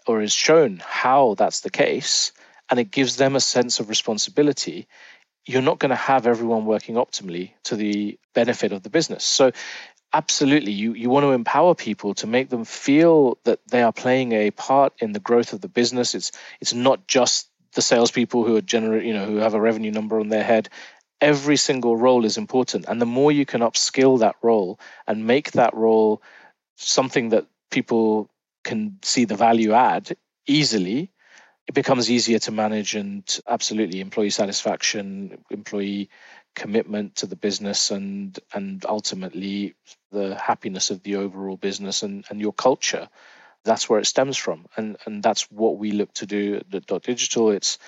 or 0.07 0.21
is 0.21 0.33
shown 0.33 0.83
how 0.85 1.35
that's 1.35 1.61
the 1.61 1.71
case 1.71 2.33
and 2.73 2.81
it 2.81 2.91
gives 2.91 3.17
them 3.17 3.37
a 3.37 3.41
sense 3.41 3.81
of 3.81 3.91
responsibility 3.91 4.89
you're 5.45 5.63
not 5.63 5.79
going 5.79 5.91
to 5.91 5.97
have 5.97 6.27
everyone 6.27 6.67
working 6.67 6.95
optimally 6.97 7.53
to 7.65 7.77
the 7.77 8.19
benefit 8.35 8.73
of 8.73 8.83
the 8.83 8.91
business. 8.91 9.25
So 9.25 9.53
absolutely 10.13 10.73
you, 10.73 10.95
you 10.95 11.11
want 11.11 11.25
to 11.25 11.33
empower 11.33 11.75
people 11.75 12.15
to 12.15 12.27
make 12.27 12.49
them 12.49 12.65
feel 12.65 13.39
that 13.45 13.61
they 13.69 13.83
are 13.83 13.93
playing 13.93 14.33
a 14.33 14.51
part 14.51 14.93
in 15.01 15.13
the 15.13 15.21
growth 15.21 15.53
of 15.53 15.61
the 15.61 15.69
business. 15.69 16.15
It's 16.15 16.33
it's 16.61 16.75
not 16.75 17.07
just 17.07 17.49
the 17.75 17.83
salespeople 17.83 18.45
who 18.45 18.57
are 18.57 18.61
generate 18.61 19.05
you 19.05 19.15
know 19.15 19.27
who 19.27 19.37
have 19.37 19.55
a 19.55 19.61
revenue 19.61 19.91
number 19.91 20.21
on 20.21 20.29
their 20.29 20.45
head. 20.45 20.69
Every 21.21 21.57
single 21.57 21.97
role 21.97 22.25
is 22.25 22.37
important 22.37 22.87
and 22.89 23.01
the 23.01 23.07
more 23.07 23.33
you 23.33 23.47
can 23.47 23.63
upskill 23.63 24.21
that 24.21 24.37
role 24.43 24.79
and 25.07 25.27
make 25.27 25.53
that 25.53 25.75
role 25.75 26.23
something 26.77 27.31
that 27.31 27.47
people 27.71 28.29
can 28.65 28.99
see 29.03 29.25
the 29.25 29.37
value 29.37 29.73
add 29.73 30.17
easily, 30.47 31.12
it 31.73 31.75
becomes 31.75 32.11
easier 32.11 32.39
to 32.39 32.53
manage 32.53 32.95
and 32.95 33.41
absolutely 33.49 34.01
employee 34.01 34.29
satisfaction, 34.29 35.43
employee 35.49 36.11
commitment 36.55 37.17
to 37.17 37.27
the 37.27 37.35
business 37.35 37.91
and 37.91 38.39
and 38.53 38.85
ultimately 38.85 39.75
the 40.11 40.35
happiness 40.35 40.91
of 40.91 41.03
the 41.03 41.17
overall 41.17 41.57
business 41.57 42.03
and, 42.03 42.27
and 42.29 42.43
your 42.43 42.53
culture. 42.53 43.09
That's 43.65 43.89
where 43.89 43.99
it 43.99 44.05
stems 44.05 44.37
from. 44.37 44.67
And 44.77 44.99
and 45.07 45.23
that's 45.23 45.51
what 45.51 45.79
we 45.79 45.93
look 45.93 46.13
to 46.15 46.27
do 46.27 46.57
at 46.57 46.69
dotdigital. 46.69 47.55
It's 47.55 47.79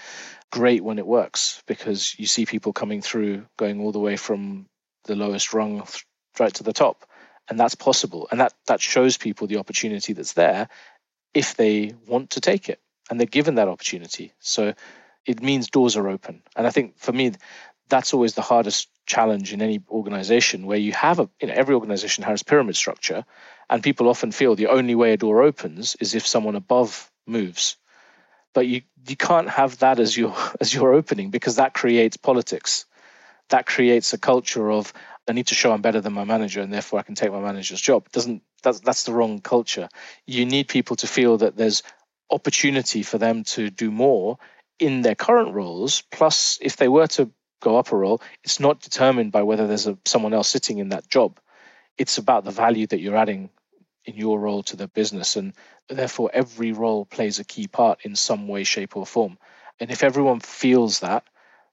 great 0.51 0.83
when 0.83 0.99
it 0.99 1.07
works 1.07 1.63
because 1.67 2.19
you 2.19 2.27
see 2.27 2.47
people 2.47 2.73
coming 2.73 3.03
through 3.03 3.45
going 3.59 3.83
all 3.83 3.93
the 3.93 3.99
way 3.99 4.17
from 4.17 4.65
the 5.05 5.15
lowest 5.15 5.53
rung 5.53 5.87
right 6.41 6.55
to 6.55 6.63
the 6.63 6.73
top 6.73 7.05
and 7.51 7.61
that's 7.61 7.75
possible 7.75 8.29
and 8.31 8.41
that 8.41 8.55
that 8.67 8.81
shows 8.81 9.19
people 9.19 9.47
the 9.47 9.59
opportunity 9.59 10.15
that's 10.15 10.33
there 10.33 10.69
if 11.35 11.57
they 11.57 11.93
want 12.07 12.31
to 12.31 12.41
take 12.41 12.71
it 12.71 12.81
and 13.11 13.19
they're 13.19 13.27
given 13.27 13.57
that 13.57 13.69
opportunity 13.69 14.33
so 14.41 14.75
it 15.27 15.43
means 15.43 15.69
doors 15.69 15.97
are 15.97 16.09
open 16.09 16.43
and 16.57 16.67
i 16.67 16.71
think 16.71 16.99
for 16.99 17.13
me 17.13 17.33
that's 17.89 18.15
always 18.15 18.35
the 18.35 18.43
hardest 18.43 18.89
challenge 19.07 19.53
in 19.53 19.61
any 19.61 19.83
organization 19.91 20.67
where 20.67 20.79
you 20.79 20.93
have 20.93 21.21
a 21.21 21.29
you 21.41 21.49
know 21.49 21.55
every 21.55 21.75
organization 21.75 22.25
has 22.25 22.43
pyramid 22.43 22.77
structure 22.77 23.25
and 23.69 23.83
people 23.83 24.09
often 24.09 24.33
feel 24.33 24.55
the 24.55 24.69
only 24.69 24.95
way 24.95 25.13
a 25.13 25.17
door 25.17 25.43
opens 25.43 25.97
is 26.01 26.15
if 26.15 26.27
someone 26.27 26.57
above 26.57 27.11
moves 27.27 27.77
but 28.53 28.67
you 28.67 28.83
you 29.07 29.17
can't 29.17 29.51
have 29.51 29.79
that 29.79 29.99
as 29.99 30.17
your 30.17 30.35
as 30.61 30.73
your 30.73 30.95
opening 30.95 31.31
because 31.31 31.57
that 31.57 31.75
creates 31.75 32.17
politics 32.17 32.87
that 33.51 33.67
creates 33.67 34.13
a 34.13 34.19
culture 34.19 34.71
of 34.71 34.93
I 35.29 35.33
need 35.33 35.47
to 35.49 35.55
show 35.55 35.73
I'm 35.73 35.83
better 35.83 36.01
than 36.01 36.13
my 36.13 36.25
manager 36.25 36.61
and 36.61 36.73
therefore 36.73 36.99
I 36.99 37.03
can 37.03 37.15
take 37.15 37.33
my 37.33 37.41
manager's 37.41 37.81
job. 37.81 38.11
doesn't 38.13 38.43
that's 38.63 38.81
that's 38.81 39.05
the 39.05 39.13
wrong 39.13 39.41
culture. 39.41 39.89
You 40.27 40.47
need 40.47 40.69
people 40.69 40.97
to 40.97 41.07
feel 41.07 41.39
that 41.39 41.57
there's 41.57 41.83
opportunity 42.35 43.03
for 43.03 43.19
them 43.19 43.45
to 43.45 43.71
do 43.71 43.91
more 43.91 44.39
in 44.79 45.03
their 45.03 45.15
current 45.15 45.55
roles. 45.55 46.03
Plus, 46.11 46.59
if 46.61 46.77
they 46.77 46.89
were 46.89 47.07
to 47.07 47.31
go 47.61 47.77
up 47.77 47.93
a 47.93 47.97
role, 47.97 48.21
it's 48.43 48.61
not 48.61 48.81
determined 48.81 49.33
by 49.33 49.43
whether 49.43 49.67
there's 49.67 49.87
a, 49.87 49.97
someone 50.05 50.35
else 50.35 50.49
sitting 50.49 50.79
in 50.79 50.91
that 50.91 51.09
job. 51.09 51.41
It's 51.97 52.19
about 52.19 52.45
the 52.45 52.51
value 52.51 52.87
that 52.89 53.01
you're 53.01 53.17
adding 53.17 53.51
in 54.05 54.17
your 54.17 54.39
role 54.39 54.63
to 54.65 54.77
the 54.77 54.89
business, 54.89 55.37
and 55.37 55.55
therefore 55.89 56.31
every 56.35 56.73
role 56.73 57.07
plays 57.07 57.39
a 57.39 57.45
key 57.45 57.69
part 57.69 58.05
in 58.05 58.17
some 58.17 58.49
way, 58.49 58.65
shape, 58.65 58.97
or 58.97 59.07
form. 59.07 59.39
And 59.81 59.91
if 59.91 60.03
everyone 60.03 60.41
feels 60.41 61.01
that, 61.01 61.25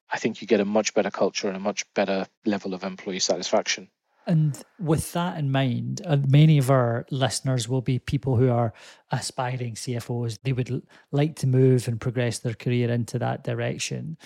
I 0.10 0.18
think 0.18 0.42
you 0.42 0.48
get 0.48 0.60
a 0.60 0.66
much 0.66 0.94
better 0.94 1.12
culture 1.12 1.48
and 1.48 1.58
a 1.58 1.60
much 1.60 1.86
better 1.94 2.28
level 2.46 2.74
of 2.74 2.84
employee 2.84 3.20
satisfaction. 3.20 3.90
And 4.28 4.62
with 4.80 5.14
that 5.14 5.38
in 5.38 5.52
mind, 5.52 6.02
uh, 6.06 6.18
many 6.28 6.58
of 6.58 6.70
our 6.70 7.06
listeners 7.10 7.68
will 7.68 7.82
be 7.82 7.98
people 7.98 8.36
who 8.36 8.50
are 8.50 8.74
aspiring 9.12 9.74
CFOs. 9.74 10.38
They 10.44 10.54
would 10.54 10.84
like 11.12 11.36
to 11.38 11.48
move 11.48 11.88
and 11.88 12.00
progress 12.00 12.40
their 12.40 12.54
career 12.54 12.92
into 12.92 13.18
that 13.20 13.44
direction. 13.44 14.18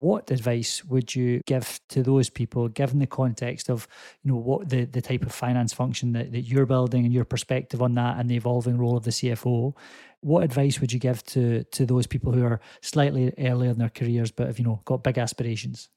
What 0.00 0.30
advice 0.30 0.84
would 0.84 1.14
you 1.14 1.40
give 1.46 1.80
to 1.90 2.02
those 2.02 2.28
people, 2.28 2.68
given 2.68 2.98
the 2.98 3.06
context 3.06 3.70
of, 3.70 3.88
you 4.22 4.32
know, 4.32 4.38
what 4.38 4.68
the, 4.68 4.84
the 4.84 5.00
type 5.00 5.24
of 5.24 5.32
finance 5.32 5.72
function 5.72 6.12
that, 6.12 6.32
that 6.32 6.42
you're 6.42 6.66
building 6.66 7.04
and 7.04 7.14
your 7.14 7.24
perspective 7.24 7.80
on 7.80 7.94
that 7.94 8.18
and 8.18 8.28
the 8.28 8.36
evolving 8.36 8.76
role 8.76 8.96
of 8.96 9.04
the 9.04 9.12
CFO? 9.12 9.74
What 10.20 10.42
advice 10.42 10.80
would 10.80 10.92
you 10.92 10.98
give 10.98 11.22
to 11.26 11.64
to 11.64 11.86
those 11.86 12.06
people 12.06 12.32
who 12.32 12.44
are 12.44 12.60
slightly 12.82 13.32
earlier 13.38 13.70
in 13.70 13.78
their 13.78 13.88
careers 13.88 14.30
but 14.30 14.48
have, 14.48 14.58
you 14.58 14.64
know, 14.64 14.80
got 14.84 15.04
big 15.04 15.16
aspirations? 15.16 15.88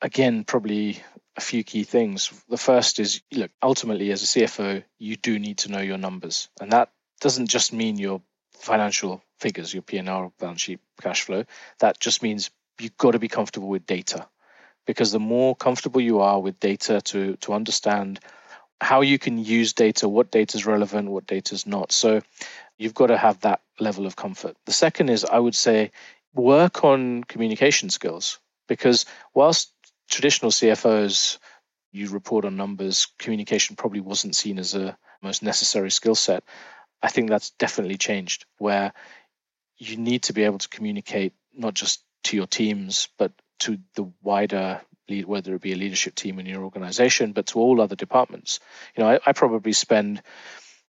Again, 0.00 0.44
probably 0.44 1.02
a 1.40 1.42
few 1.42 1.64
key 1.64 1.84
things. 1.84 2.30
The 2.50 2.58
first 2.58 3.00
is 3.00 3.22
look, 3.32 3.50
ultimately 3.62 4.12
as 4.12 4.22
a 4.22 4.26
CFO, 4.26 4.84
you 4.98 5.16
do 5.16 5.38
need 5.38 5.58
to 5.58 5.70
know 5.70 5.80
your 5.80 5.96
numbers. 5.96 6.50
And 6.60 6.72
that 6.72 6.90
doesn't 7.20 7.46
just 7.46 7.72
mean 7.72 7.96
your 7.98 8.20
financial 8.52 9.22
figures, 9.38 9.72
your 9.72 9.82
P&L, 9.82 10.34
balance 10.38 10.60
sheet, 10.60 10.80
cash 11.00 11.22
flow. 11.22 11.44
That 11.78 11.98
just 11.98 12.22
means 12.22 12.50
you've 12.78 12.98
got 12.98 13.12
to 13.12 13.18
be 13.18 13.28
comfortable 13.28 13.68
with 13.68 13.86
data 13.86 14.28
because 14.86 15.12
the 15.12 15.18
more 15.18 15.56
comfortable 15.56 16.02
you 16.02 16.20
are 16.20 16.38
with 16.38 16.60
data 16.60 17.00
to 17.00 17.36
to 17.36 17.54
understand 17.54 18.20
how 18.82 19.00
you 19.00 19.18
can 19.18 19.38
use 19.38 19.72
data, 19.72 20.08
what 20.08 20.30
data 20.30 20.56
is 20.56 20.66
relevant, 20.66 21.10
what 21.10 21.26
data 21.26 21.54
is 21.54 21.66
not. 21.66 21.92
So 21.92 22.20
you've 22.78 22.94
got 22.94 23.08
to 23.08 23.16
have 23.16 23.40
that 23.40 23.60
level 23.78 24.06
of 24.06 24.16
comfort. 24.16 24.56
The 24.66 24.72
second 24.72 25.08
is 25.08 25.24
I 25.24 25.38
would 25.38 25.54
say 25.54 25.90
work 26.34 26.84
on 26.84 27.24
communication 27.24 27.90
skills 27.90 28.38
because 28.68 29.04
whilst 29.34 29.72
traditional 30.10 30.50
CFOs 30.50 31.38
you 31.92 32.08
report 32.08 32.44
on 32.44 32.56
numbers, 32.56 33.08
communication 33.18 33.76
probably 33.76 34.00
wasn't 34.00 34.36
seen 34.36 34.58
as 34.58 34.74
a 34.74 34.96
most 35.22 35.42
necessary 35.42 35.90
skill 35.90 36.14
set. 36.14 36.44
I 37.02 37.08
think 37.08 37.30
that's 37.30 37.50
definitely 37.50 37.96
changed 37.96 38.46
where 38.58 38.92
you 39.78 39.96
need 39.96 40.24
to 40.24 40.32
be 40.32 40.44
able 40.44 40.58
to 40.58 40.68
communicate 40.68 41.32
not 41.54 41.74
just 41.74 42.04
to 42.24 42.36
your 42.36 42.46
teams, 42.46 43.08
but 43.18 43.32
to 43.60 43.78
the 43.94 44.10
wider 44.22 44.80
lead, 45.08 45.24
whether 45.24 45.54
it 45.54 45.62
be 45.62 45.72
a 45.72 45.76
leadership 45.76 46.14
team 46.14 46.38
in 46.38 46.46
your 46.46 46.62
organization, 46.62 47.32
but 47.32 47.46
to 47.46 47.58
all 47.58 47.80
other 47.80 47.96
departments. 47.96 48.60
You 48.96 49.02
know, 49.02 49.10
I, 49.10 49.20
I 49.26 49.32
probably 49.32 49.72
spend 49.72 50.22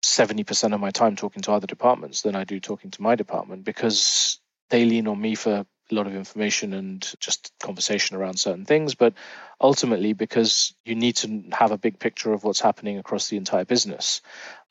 70% 0.04 0.74
of 0.74 0.80
my 0.80 0.92
time 0.92 1.16
talking 1.16 1.42
to 1.44 1.54
other 1.54 1.68
departments 1.68 2.22
than 2.22 2.36
I 2.36 2.44
do 2.44 2.60
talking 2.60 2.92
to 2.92 3.02
my 3.02 3.16
department 3.16 3.64
because 3.64 4.40
they 4.70 4.86
lean 4.86 5.08
on 5.08 5.20
me 5.20 5.36
for 5.36 5.66
a 5.92 5.96
lot 5.96 6.08
of 6.08 6.16
information 6.16 6.74
and 6.74 7.14
just 7.20 7.52
conversation 7.60 8.16
around 8.16 8.40
certain 8.40 8.66
things. 8.66 8.96
But 8.96 9.14
ultimately, 9.60 10.14
because 10.14 10.74
you 10.86 10.96
need 10.96 11.18
to 11.18 11.44
have 11.52 11.72
a 11.72 11.78
big 11.78 12.00
picture 12.00 12.34
of 12.34 12.44
what's 12.44 12.62
happening 12.62 12.98
across 12.98 13.28
the 13.28 13.38
entire 13.38 13.66
business. 13.66 14.22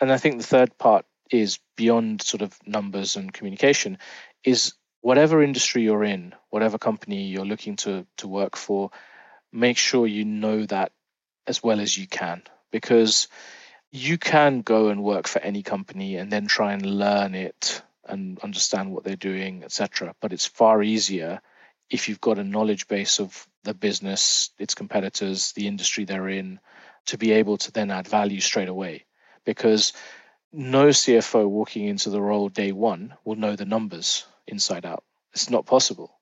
And 0.00 0.12
I 0.12 0.18
think 0.18 0.38
the 0.38 0.46
third 0.46 0.76
part 0.78 1.06
is 1.30 1.58
beyond 1.76 2.22
sort 2.22 2.42
of 2.42 2.56
numbers 2.66 3.16
and 3.16 3.32
communication 3.32 3.98
is 4.44 4.74
whatever 5.00 5.42
industry 5.42 5.82
you're 5.82 6.04
in, 6.04 6.34
whatever 6.50 6.78
company 6.78 7.24
you're 7.24 7.44
looking 7.44 7.76
to 7.76 8.06
to 8.18 8.28
work 8.28 8.56
for, 8.56 8.90
make 9.52 9.76
sure 9.76 10.06
you 10.06 10.24
know 10.24 10.66
that 10.66 10.92
as 11.46 11.62
well 11.62 11.80
as 11.80 11.96
you 11.96 12.06
can 12.06 12.42
because 12.70 13.28
you 13.90 14.18
can 14.18 14.62
go 14.62 14.88
and 14.88 15.02
work 15.02 15.26
for 15.26 15.40
any 15.40 15.62
company 15.62 16.16
and 16.16 16.30
then 16.30 16.46
try 16.46 16.72
and 16.72 16.86
learn 16.86 17.34
it 17.34 17.82
and 18.10 18.38
understand 18.40 18.92
what 18.92 19.04
they're 19.04 19.16
doing, 19.16 19.64
etc. 19.64 20.14
But 20.20 20.32
it's 20.32 20.46
far 20.46 20.82
easier 20.82 21.40
if 21.88 22.08
you've 22.08 22.20
got 22.20 22.38
a 22.38 22.44
knowledge 22.44 22.86
base 22.88 23.20
of 23.20 23.46
the 23.64 23.74
business, 23.74 24.50
its 24.58 24.74
competitors, 24.74 25.52
the 25.52 25.66
industry 25.66 26.04
they're 26.04 26.28
in, 26.28 26.60
to 27.06 27.18
be 27.18 27.32
able 27.32 27.56
to 27.58 27.72
then 27.72 27.90
add 27.90 28.06
value 28.08 28.40
straight 28.40 28.68
away. 28.68 29.04
Because 29.44 29.92
no 30.52 30.88
CFO 30.88 31.48
walking 31.48 31.86
into 31.86 32.10
the 32.10 32.20
role 32.22 32.48
day 32.48 32.72
one 32.72 33.14
will 33.24 33.36
know 33.36 33.56
the 33.56 33.64
numbers 33.64 34.26
inside 34.46 34.86
out. 34.86 35.04
It's 35.32 35.50
not 35.50 35.66
possible. 35.66 36.20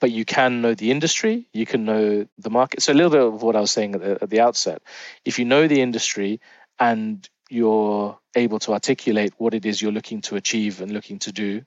but 0.00 0.10
you 0.10 0.24
can 0.24 0.60
know 0.60 0.74
the 0.74 0.90
industry, 0.90 1.48
you 1.52 1.64
can 1.66 1.84
know 1.84 2.26
the 2.38 2.50
market. 2.50 2.82
So 2.82 2.92
a 2.92 2.94
little 2.94 3.10
bit 3.10 3.20
of 3.20 3.42
what 3.42 3.56
I 3.56 3.60
was 3.60 3.70
saying 3.70 3.94
at 3.94 4.00
the, 4.00 4.18
at 4.22 4.30
the 4.30 4.40
outset. 4.40 4.82
If 5.24 5.38
you 5.38 5.44
know 5.44 5.66
the 5.66 5.80
industry 5.80 6.40
and 6.78 7.28
you're 7.48 8.18
able 8.34 8.58
to 8.60 8.72
articulate 8.72 9.34
what 9.38 9.54
it 9.54 9.66
is 9.66 9.80
you're 9.80 9.92
looking 9.92 10.20
to 10.22 10.36
achieve 10.36 10.80
and 10.80 10.92
looking 10.92 11.18
to 11.20 11.32
do, 11.32 11.62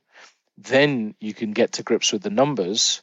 then 0.58 1.16
you 1.20 1.34
can 1.34 1.52
get 1.52 1.74
to 1.74 1.84
grips 1.84 2.12
with 2.12 2.22
the 2.22 2.30
numbers 2.30 3.02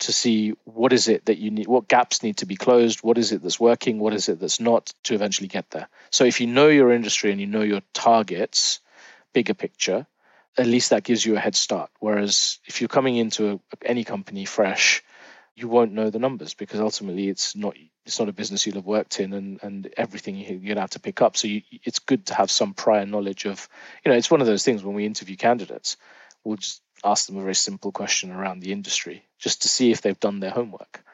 to 0.00 0.12
see 0.12 0.54
what 0.64 0.92
is 0.92 1.06
it 1.06 1.26
that 1.26 1.38
you 1.38 1.52
need 1.52 1.68
what 1.68 1.86
gaps 1.86 2.24
need 2.24 2.38
to 2.38 2.46
be 2.46 2.56
closed 2.56 2.98
what 3.04 3.16
is 3.16 3.30
it 3.30 3.40
that's 3.42 3.60
working 3.60 4.00
what 4.00 4.12
is 4.12 4.28
it 4.28 4.40
that's 4.40 4.58
not 4.58 4.92
to 5.04 5.14
eventually 5.14 5.46
get 5.46 5.70
there. 5.70 5.88
So 6.10 6.24
if 6.24 6.40
you 6.40 6.48
know 6.48 6.68
your 6.68 6.92
industry 6.92 7.30
and 7.30 7.40
you 7.40 7.46
know 7.46 7.62
your 7.62 7.82
targets 7.92 8.80
bigger 9.32 9.54
picture 9.54 10.06
at 10.56 10.66
least 10.66 10.90
that 10.90 11.04
gives 11.04 11.24
you 11.24 11.36
a 11.36 11.40
head 11.40 11.56
start. 11.56 11.90
Whereas 12.00 12.58
if 12.64 12.80
you're 12.80 12.88
coming 12.88 13.16
into 13.16 13.50
a, 13.50 13.58
any 13.84 14.04
company 14.04 14.44
fresh 14.44 15.02
you 15.56 15.68
won't 15.68 15.92
know 15.92 16.10
the 16.10 16.18
numbers 16.18 16.54
because 16.54 16.80
ultimately 16.80 17.28
it's 17.28 17.54
not 17.54 17.76
it's 18.04 18.18
not 18.18 18.28
a 18.28 18.32
business 18.32 18.66
you'll 18.66 18.74
have 18.74 18.84
worked 18.84 19.20
in 19.20 19.32
and 19.32 19.60
and 19.62 19.92
everything 19.96 20.36
you, 20.36 20.58
you'd 20.62 20.78
have 20.78 20.90
to 20.90 21.00
pick 21.00 21.22
up 21.22 21.36
so 21.36 21.46
you, 21.46 21.62
it's 21.70 22.00
good 22.00 22.26
to 22.26 22.34
have 22.34 22.50
some 22.50 22.74
prior 22.74 23.06
knowledge 23.06 23.46
of 23.46 23.68
you 24.04 24.10
know 24.10 24.16
it's 24.16 24.30
one 24.30 24.40
of 24.40 24.46
those 24.46 24.64
things 24.64 24.82
when 24.82 24.94
we 24.94 25.06
interview 25.06 25.36
candidates 25.36 25.96
we'll 26.44 26.56
just 26.56 26.82
ask 27.04 27.26
them 27.26 27.36
a 27.36 27.42
very 27.42 27.54
simple 27.54 27.92
question 27.92 28.30
around 28.30 28.60
the 28.60 28.72
industry 28.72 29.24
just 29.38 29.62
to 29.62 29.68
see 29.68 29.90
if 29.90 30.00
they've 30.00 30.20
done 30.20 30.40
their 30.40 30.50
homework. 30.50 31.04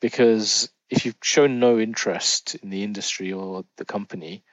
Because 0.00 0.68
if 0.90 1.06
you've 1.06 1.16
shown 1.22 1.58
no 1.58 1.78
interest 1.78 2.54
in 2.56 2.70
the 2.70 2.84
industry 2.84 3.32
or 3.32 3.64
the 3.76 3.84
company, 3.84 4.44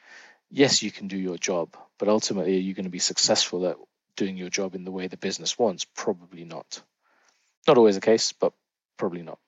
yes, 0.50 0.82
you 0.82 0.92
can 0.92 1.08
do 1.08 1.18
your 1.18 1.38
job, 1.38 1.76
but 2.00 2.08
ultimately, 2.08 2.56
are 2.56 2.62
you 2.62 2.74
going 2.74 2.86
to 2.86 2.90
be 2.90 3.00
successful 3.00 3.68
at 3.68 3.78
doing 4.16 4.38
your 4.38 4.50
job 4.50 4.76
in 4.76 4.86
the 4.86 4.92
way 4.92 5.08
the 5.08 5.18
business 5.18 5.60
wants? 5.60 5.86
Probably 5.86 6.46
not. 6.46 6.82
Not 7.68 7.78
always 7.78 7.96
the 7.96 8.02
case, 8.02 8.34
but 8.34 8.54
probably 9.04 9.24
not. 9.24 9.40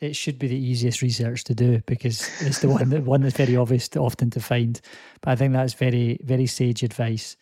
It 0.00 0.16
should 0.16 0.36
be 0.36 0.48
the 0.48 0.58
easiest 0.58 1.00
research 1.00 1.44
to 1.44 1.54
do 1.54 1.80
because 1.86 2.28
it's 2.42 2.58
the 2.58 2.68
one 2.68 2.90
that 2.90 3.04
one 3.04 3.22
that's 3.22 3.36
very 3.36 3.56
obvious 3.56 3.88
to 3.90 4.00
often 4.00 4.30
to 4.30 4.40
find. 4.40 4.80
But 5.20 5.30
I 5.30 5.36
think 5.36 5.52
that's 5.52 5.74
very 5.74 6.18
very 6.24 6.46
sage 6.46 6.82
advice. 6.82 7.36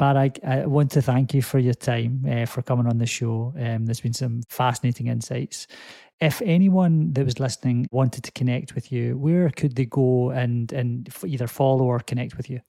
Paraag, 0.00 0.42
I 0.44 0.66
want 0.66 0.90
to 0.90 1.02
thank 1.02 1.32
you 1.34 1.40
for 1.40 1.60
your 1.60 1.74
time, 1.74 2.26
uh, 2.28 2.46
for 2.46 2.62
coming 2.62 2.88
on 2.88 2.98
the 2.98 3.06
show. 3.06 3.54
Um, 3.56 3.86
there's 3.86 4.00
been 4.00 4.12
some 4.12 4.42
fascinating 4.48 5.06
insights. 5.06 5.68
If 6.20 6.42
anyone 6.42 7.12
that 7.12 7.24
was 7.24 7.38
listening 7.38 7.86
wanted 7.92 8.24
to 8.24 8.32
connect 8.32 8.74
with 8.74 8.90
you, 8.90 9.16
where 9.16 9.48
could 9.50 9.76
they 9.76 9.86
go 9.86 10.30
and, 10.30 10.72
and 10.72 11.08
either 11.24 11.46
follow 11.46 11.84
or 11.84 12.00
connect 12.00 12.36
with 12.36 12.50
you? 12.50 12.60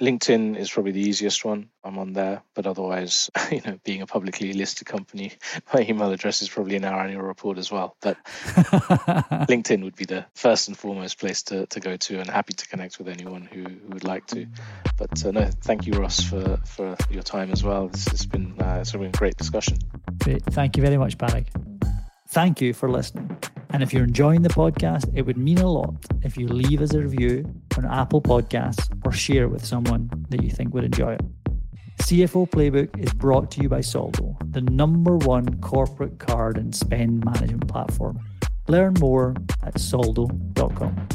LinkedIn 0.00 0.56
is 0.56 0.70
probably 0.70 0.92
the 0.92 1.00
easiest 1.00 1.44
one. 1.44 1.68
I'm 1.84 1.98
on 1.98 2.12
there, 2.12 2.42
but 2.54 2.66
otherwise, 2.66 3.30
you 3.50 3.60
know, 3.64 3.78
being 3.84 4.02
a 4.02 4.06
publicly 4.06 4.52
listed 4.52 4.86
company, 4.86 5.32
my 5.74 5.80
email 5.82 6.10
address 6.10 6.42
is 6.42 6.48
probably 6.48 6.76
in 6.76 6.84
our 6.84 7.00
annual 7.04 7.22
report 7.22 7.58
as 7.58 7.70
well. 7.70 7.96
But 8.00 8.16
LinkedIn 8.24 9.84
would 9.84 9.96
be 9.96 10.06
the 10.06 10.26
first 10.34 10.68
and 10.68 10.76
foremost 10.76 11.18
place 11.18 11.42
to, 11.44 11.66
to 11.66 11.80
go 11.80 11.96
to, 11.96 12.20
and 12.20 12.28
happy 12.28 12.54
to 12.54 12.68
connect 12.68 12.98
with 12.98 13.08
anyone 13.08 13.42
who, 13.42 13.62
who 13.62 13.88
would 13.88 14.04
like 14.04 14.26
to. 14.28 14.46
But 14.96 15.24
uh, 15.24 15.30
no, 15.32 15.50
thank 15.62 15.86
you, 15.86 15.92
Ross, 15.94 16.22
for, 16.22 16.58
for 16.66 16.96
your 17.10 17.22
time 17.22 17.50
as 17.50 17.62
well. 17.62 17.88
This 17.88 18.08
has 18.08 18.26
been 18.26 18.60
uh, 18.60 18.78
it's 18.80 18.92
been 18.92 19.04
a 19.04 19.10
great 19.10 19.36
discussion. 19.36 19.78
Great, 20.18 20.42
thank 20.44 20.76
you 20.76 20.82
very 20.82 20.96
much, 20.96 21.18
Paraag. 21.18 21.46
Thank 22.32 22.60
you 22.60 22.72
for 22.72 22.88
listening. 22.88 23.36
And 23.70 23.82
if 23.82 23.92
you're 23.92 24.04
enjoying 24.04 24.42
the 24.42 24.50
podcast, 24.50 25.10
it 25.16 25.22
would 25.22 25.36
mean 25.36 25.58
a 25.58 25.66
lot 25.66 25.96
if 26.22 26.36
you 26.36 26.46
leave 26.46 26.80
us 26.80 26.94
a 26.94 27.00
review 27.00 27.52
on 27.76 27.84
Apple 27.84 28.22
Podcasts 28.22 28.88
or 29.04 29.10
share 29.10 29.48
with 29.48 29.64
someone 29.64 30.08
that 30.28 30.40
you 30.40 30.48
think 30.48 30.72
would 30.72 30.84
enjoy 30.84 31.14
it. 31.14 31.22
CFO 32.02 32.48
Playbook 32.48 32.96
is 32.98 33.12
brought 33.14 33.50
to 33.52 33.62
you 33.62 33.68
by 33.68 33.80
Soldo, 33.80 34.36
the 34.48 34.60
number 34.60 35.16
one 35.16 35.60
corporate 35.60 36.20
card 36.20 36.56
and 36.56 36.72
spend 36.72 37.24
management 37.24 37.66
platform. 37.66 38.20
Learn 38.68 38.94
more 39.00 39.34
at 39.64 39.80
soldo.com. 39.80 41.08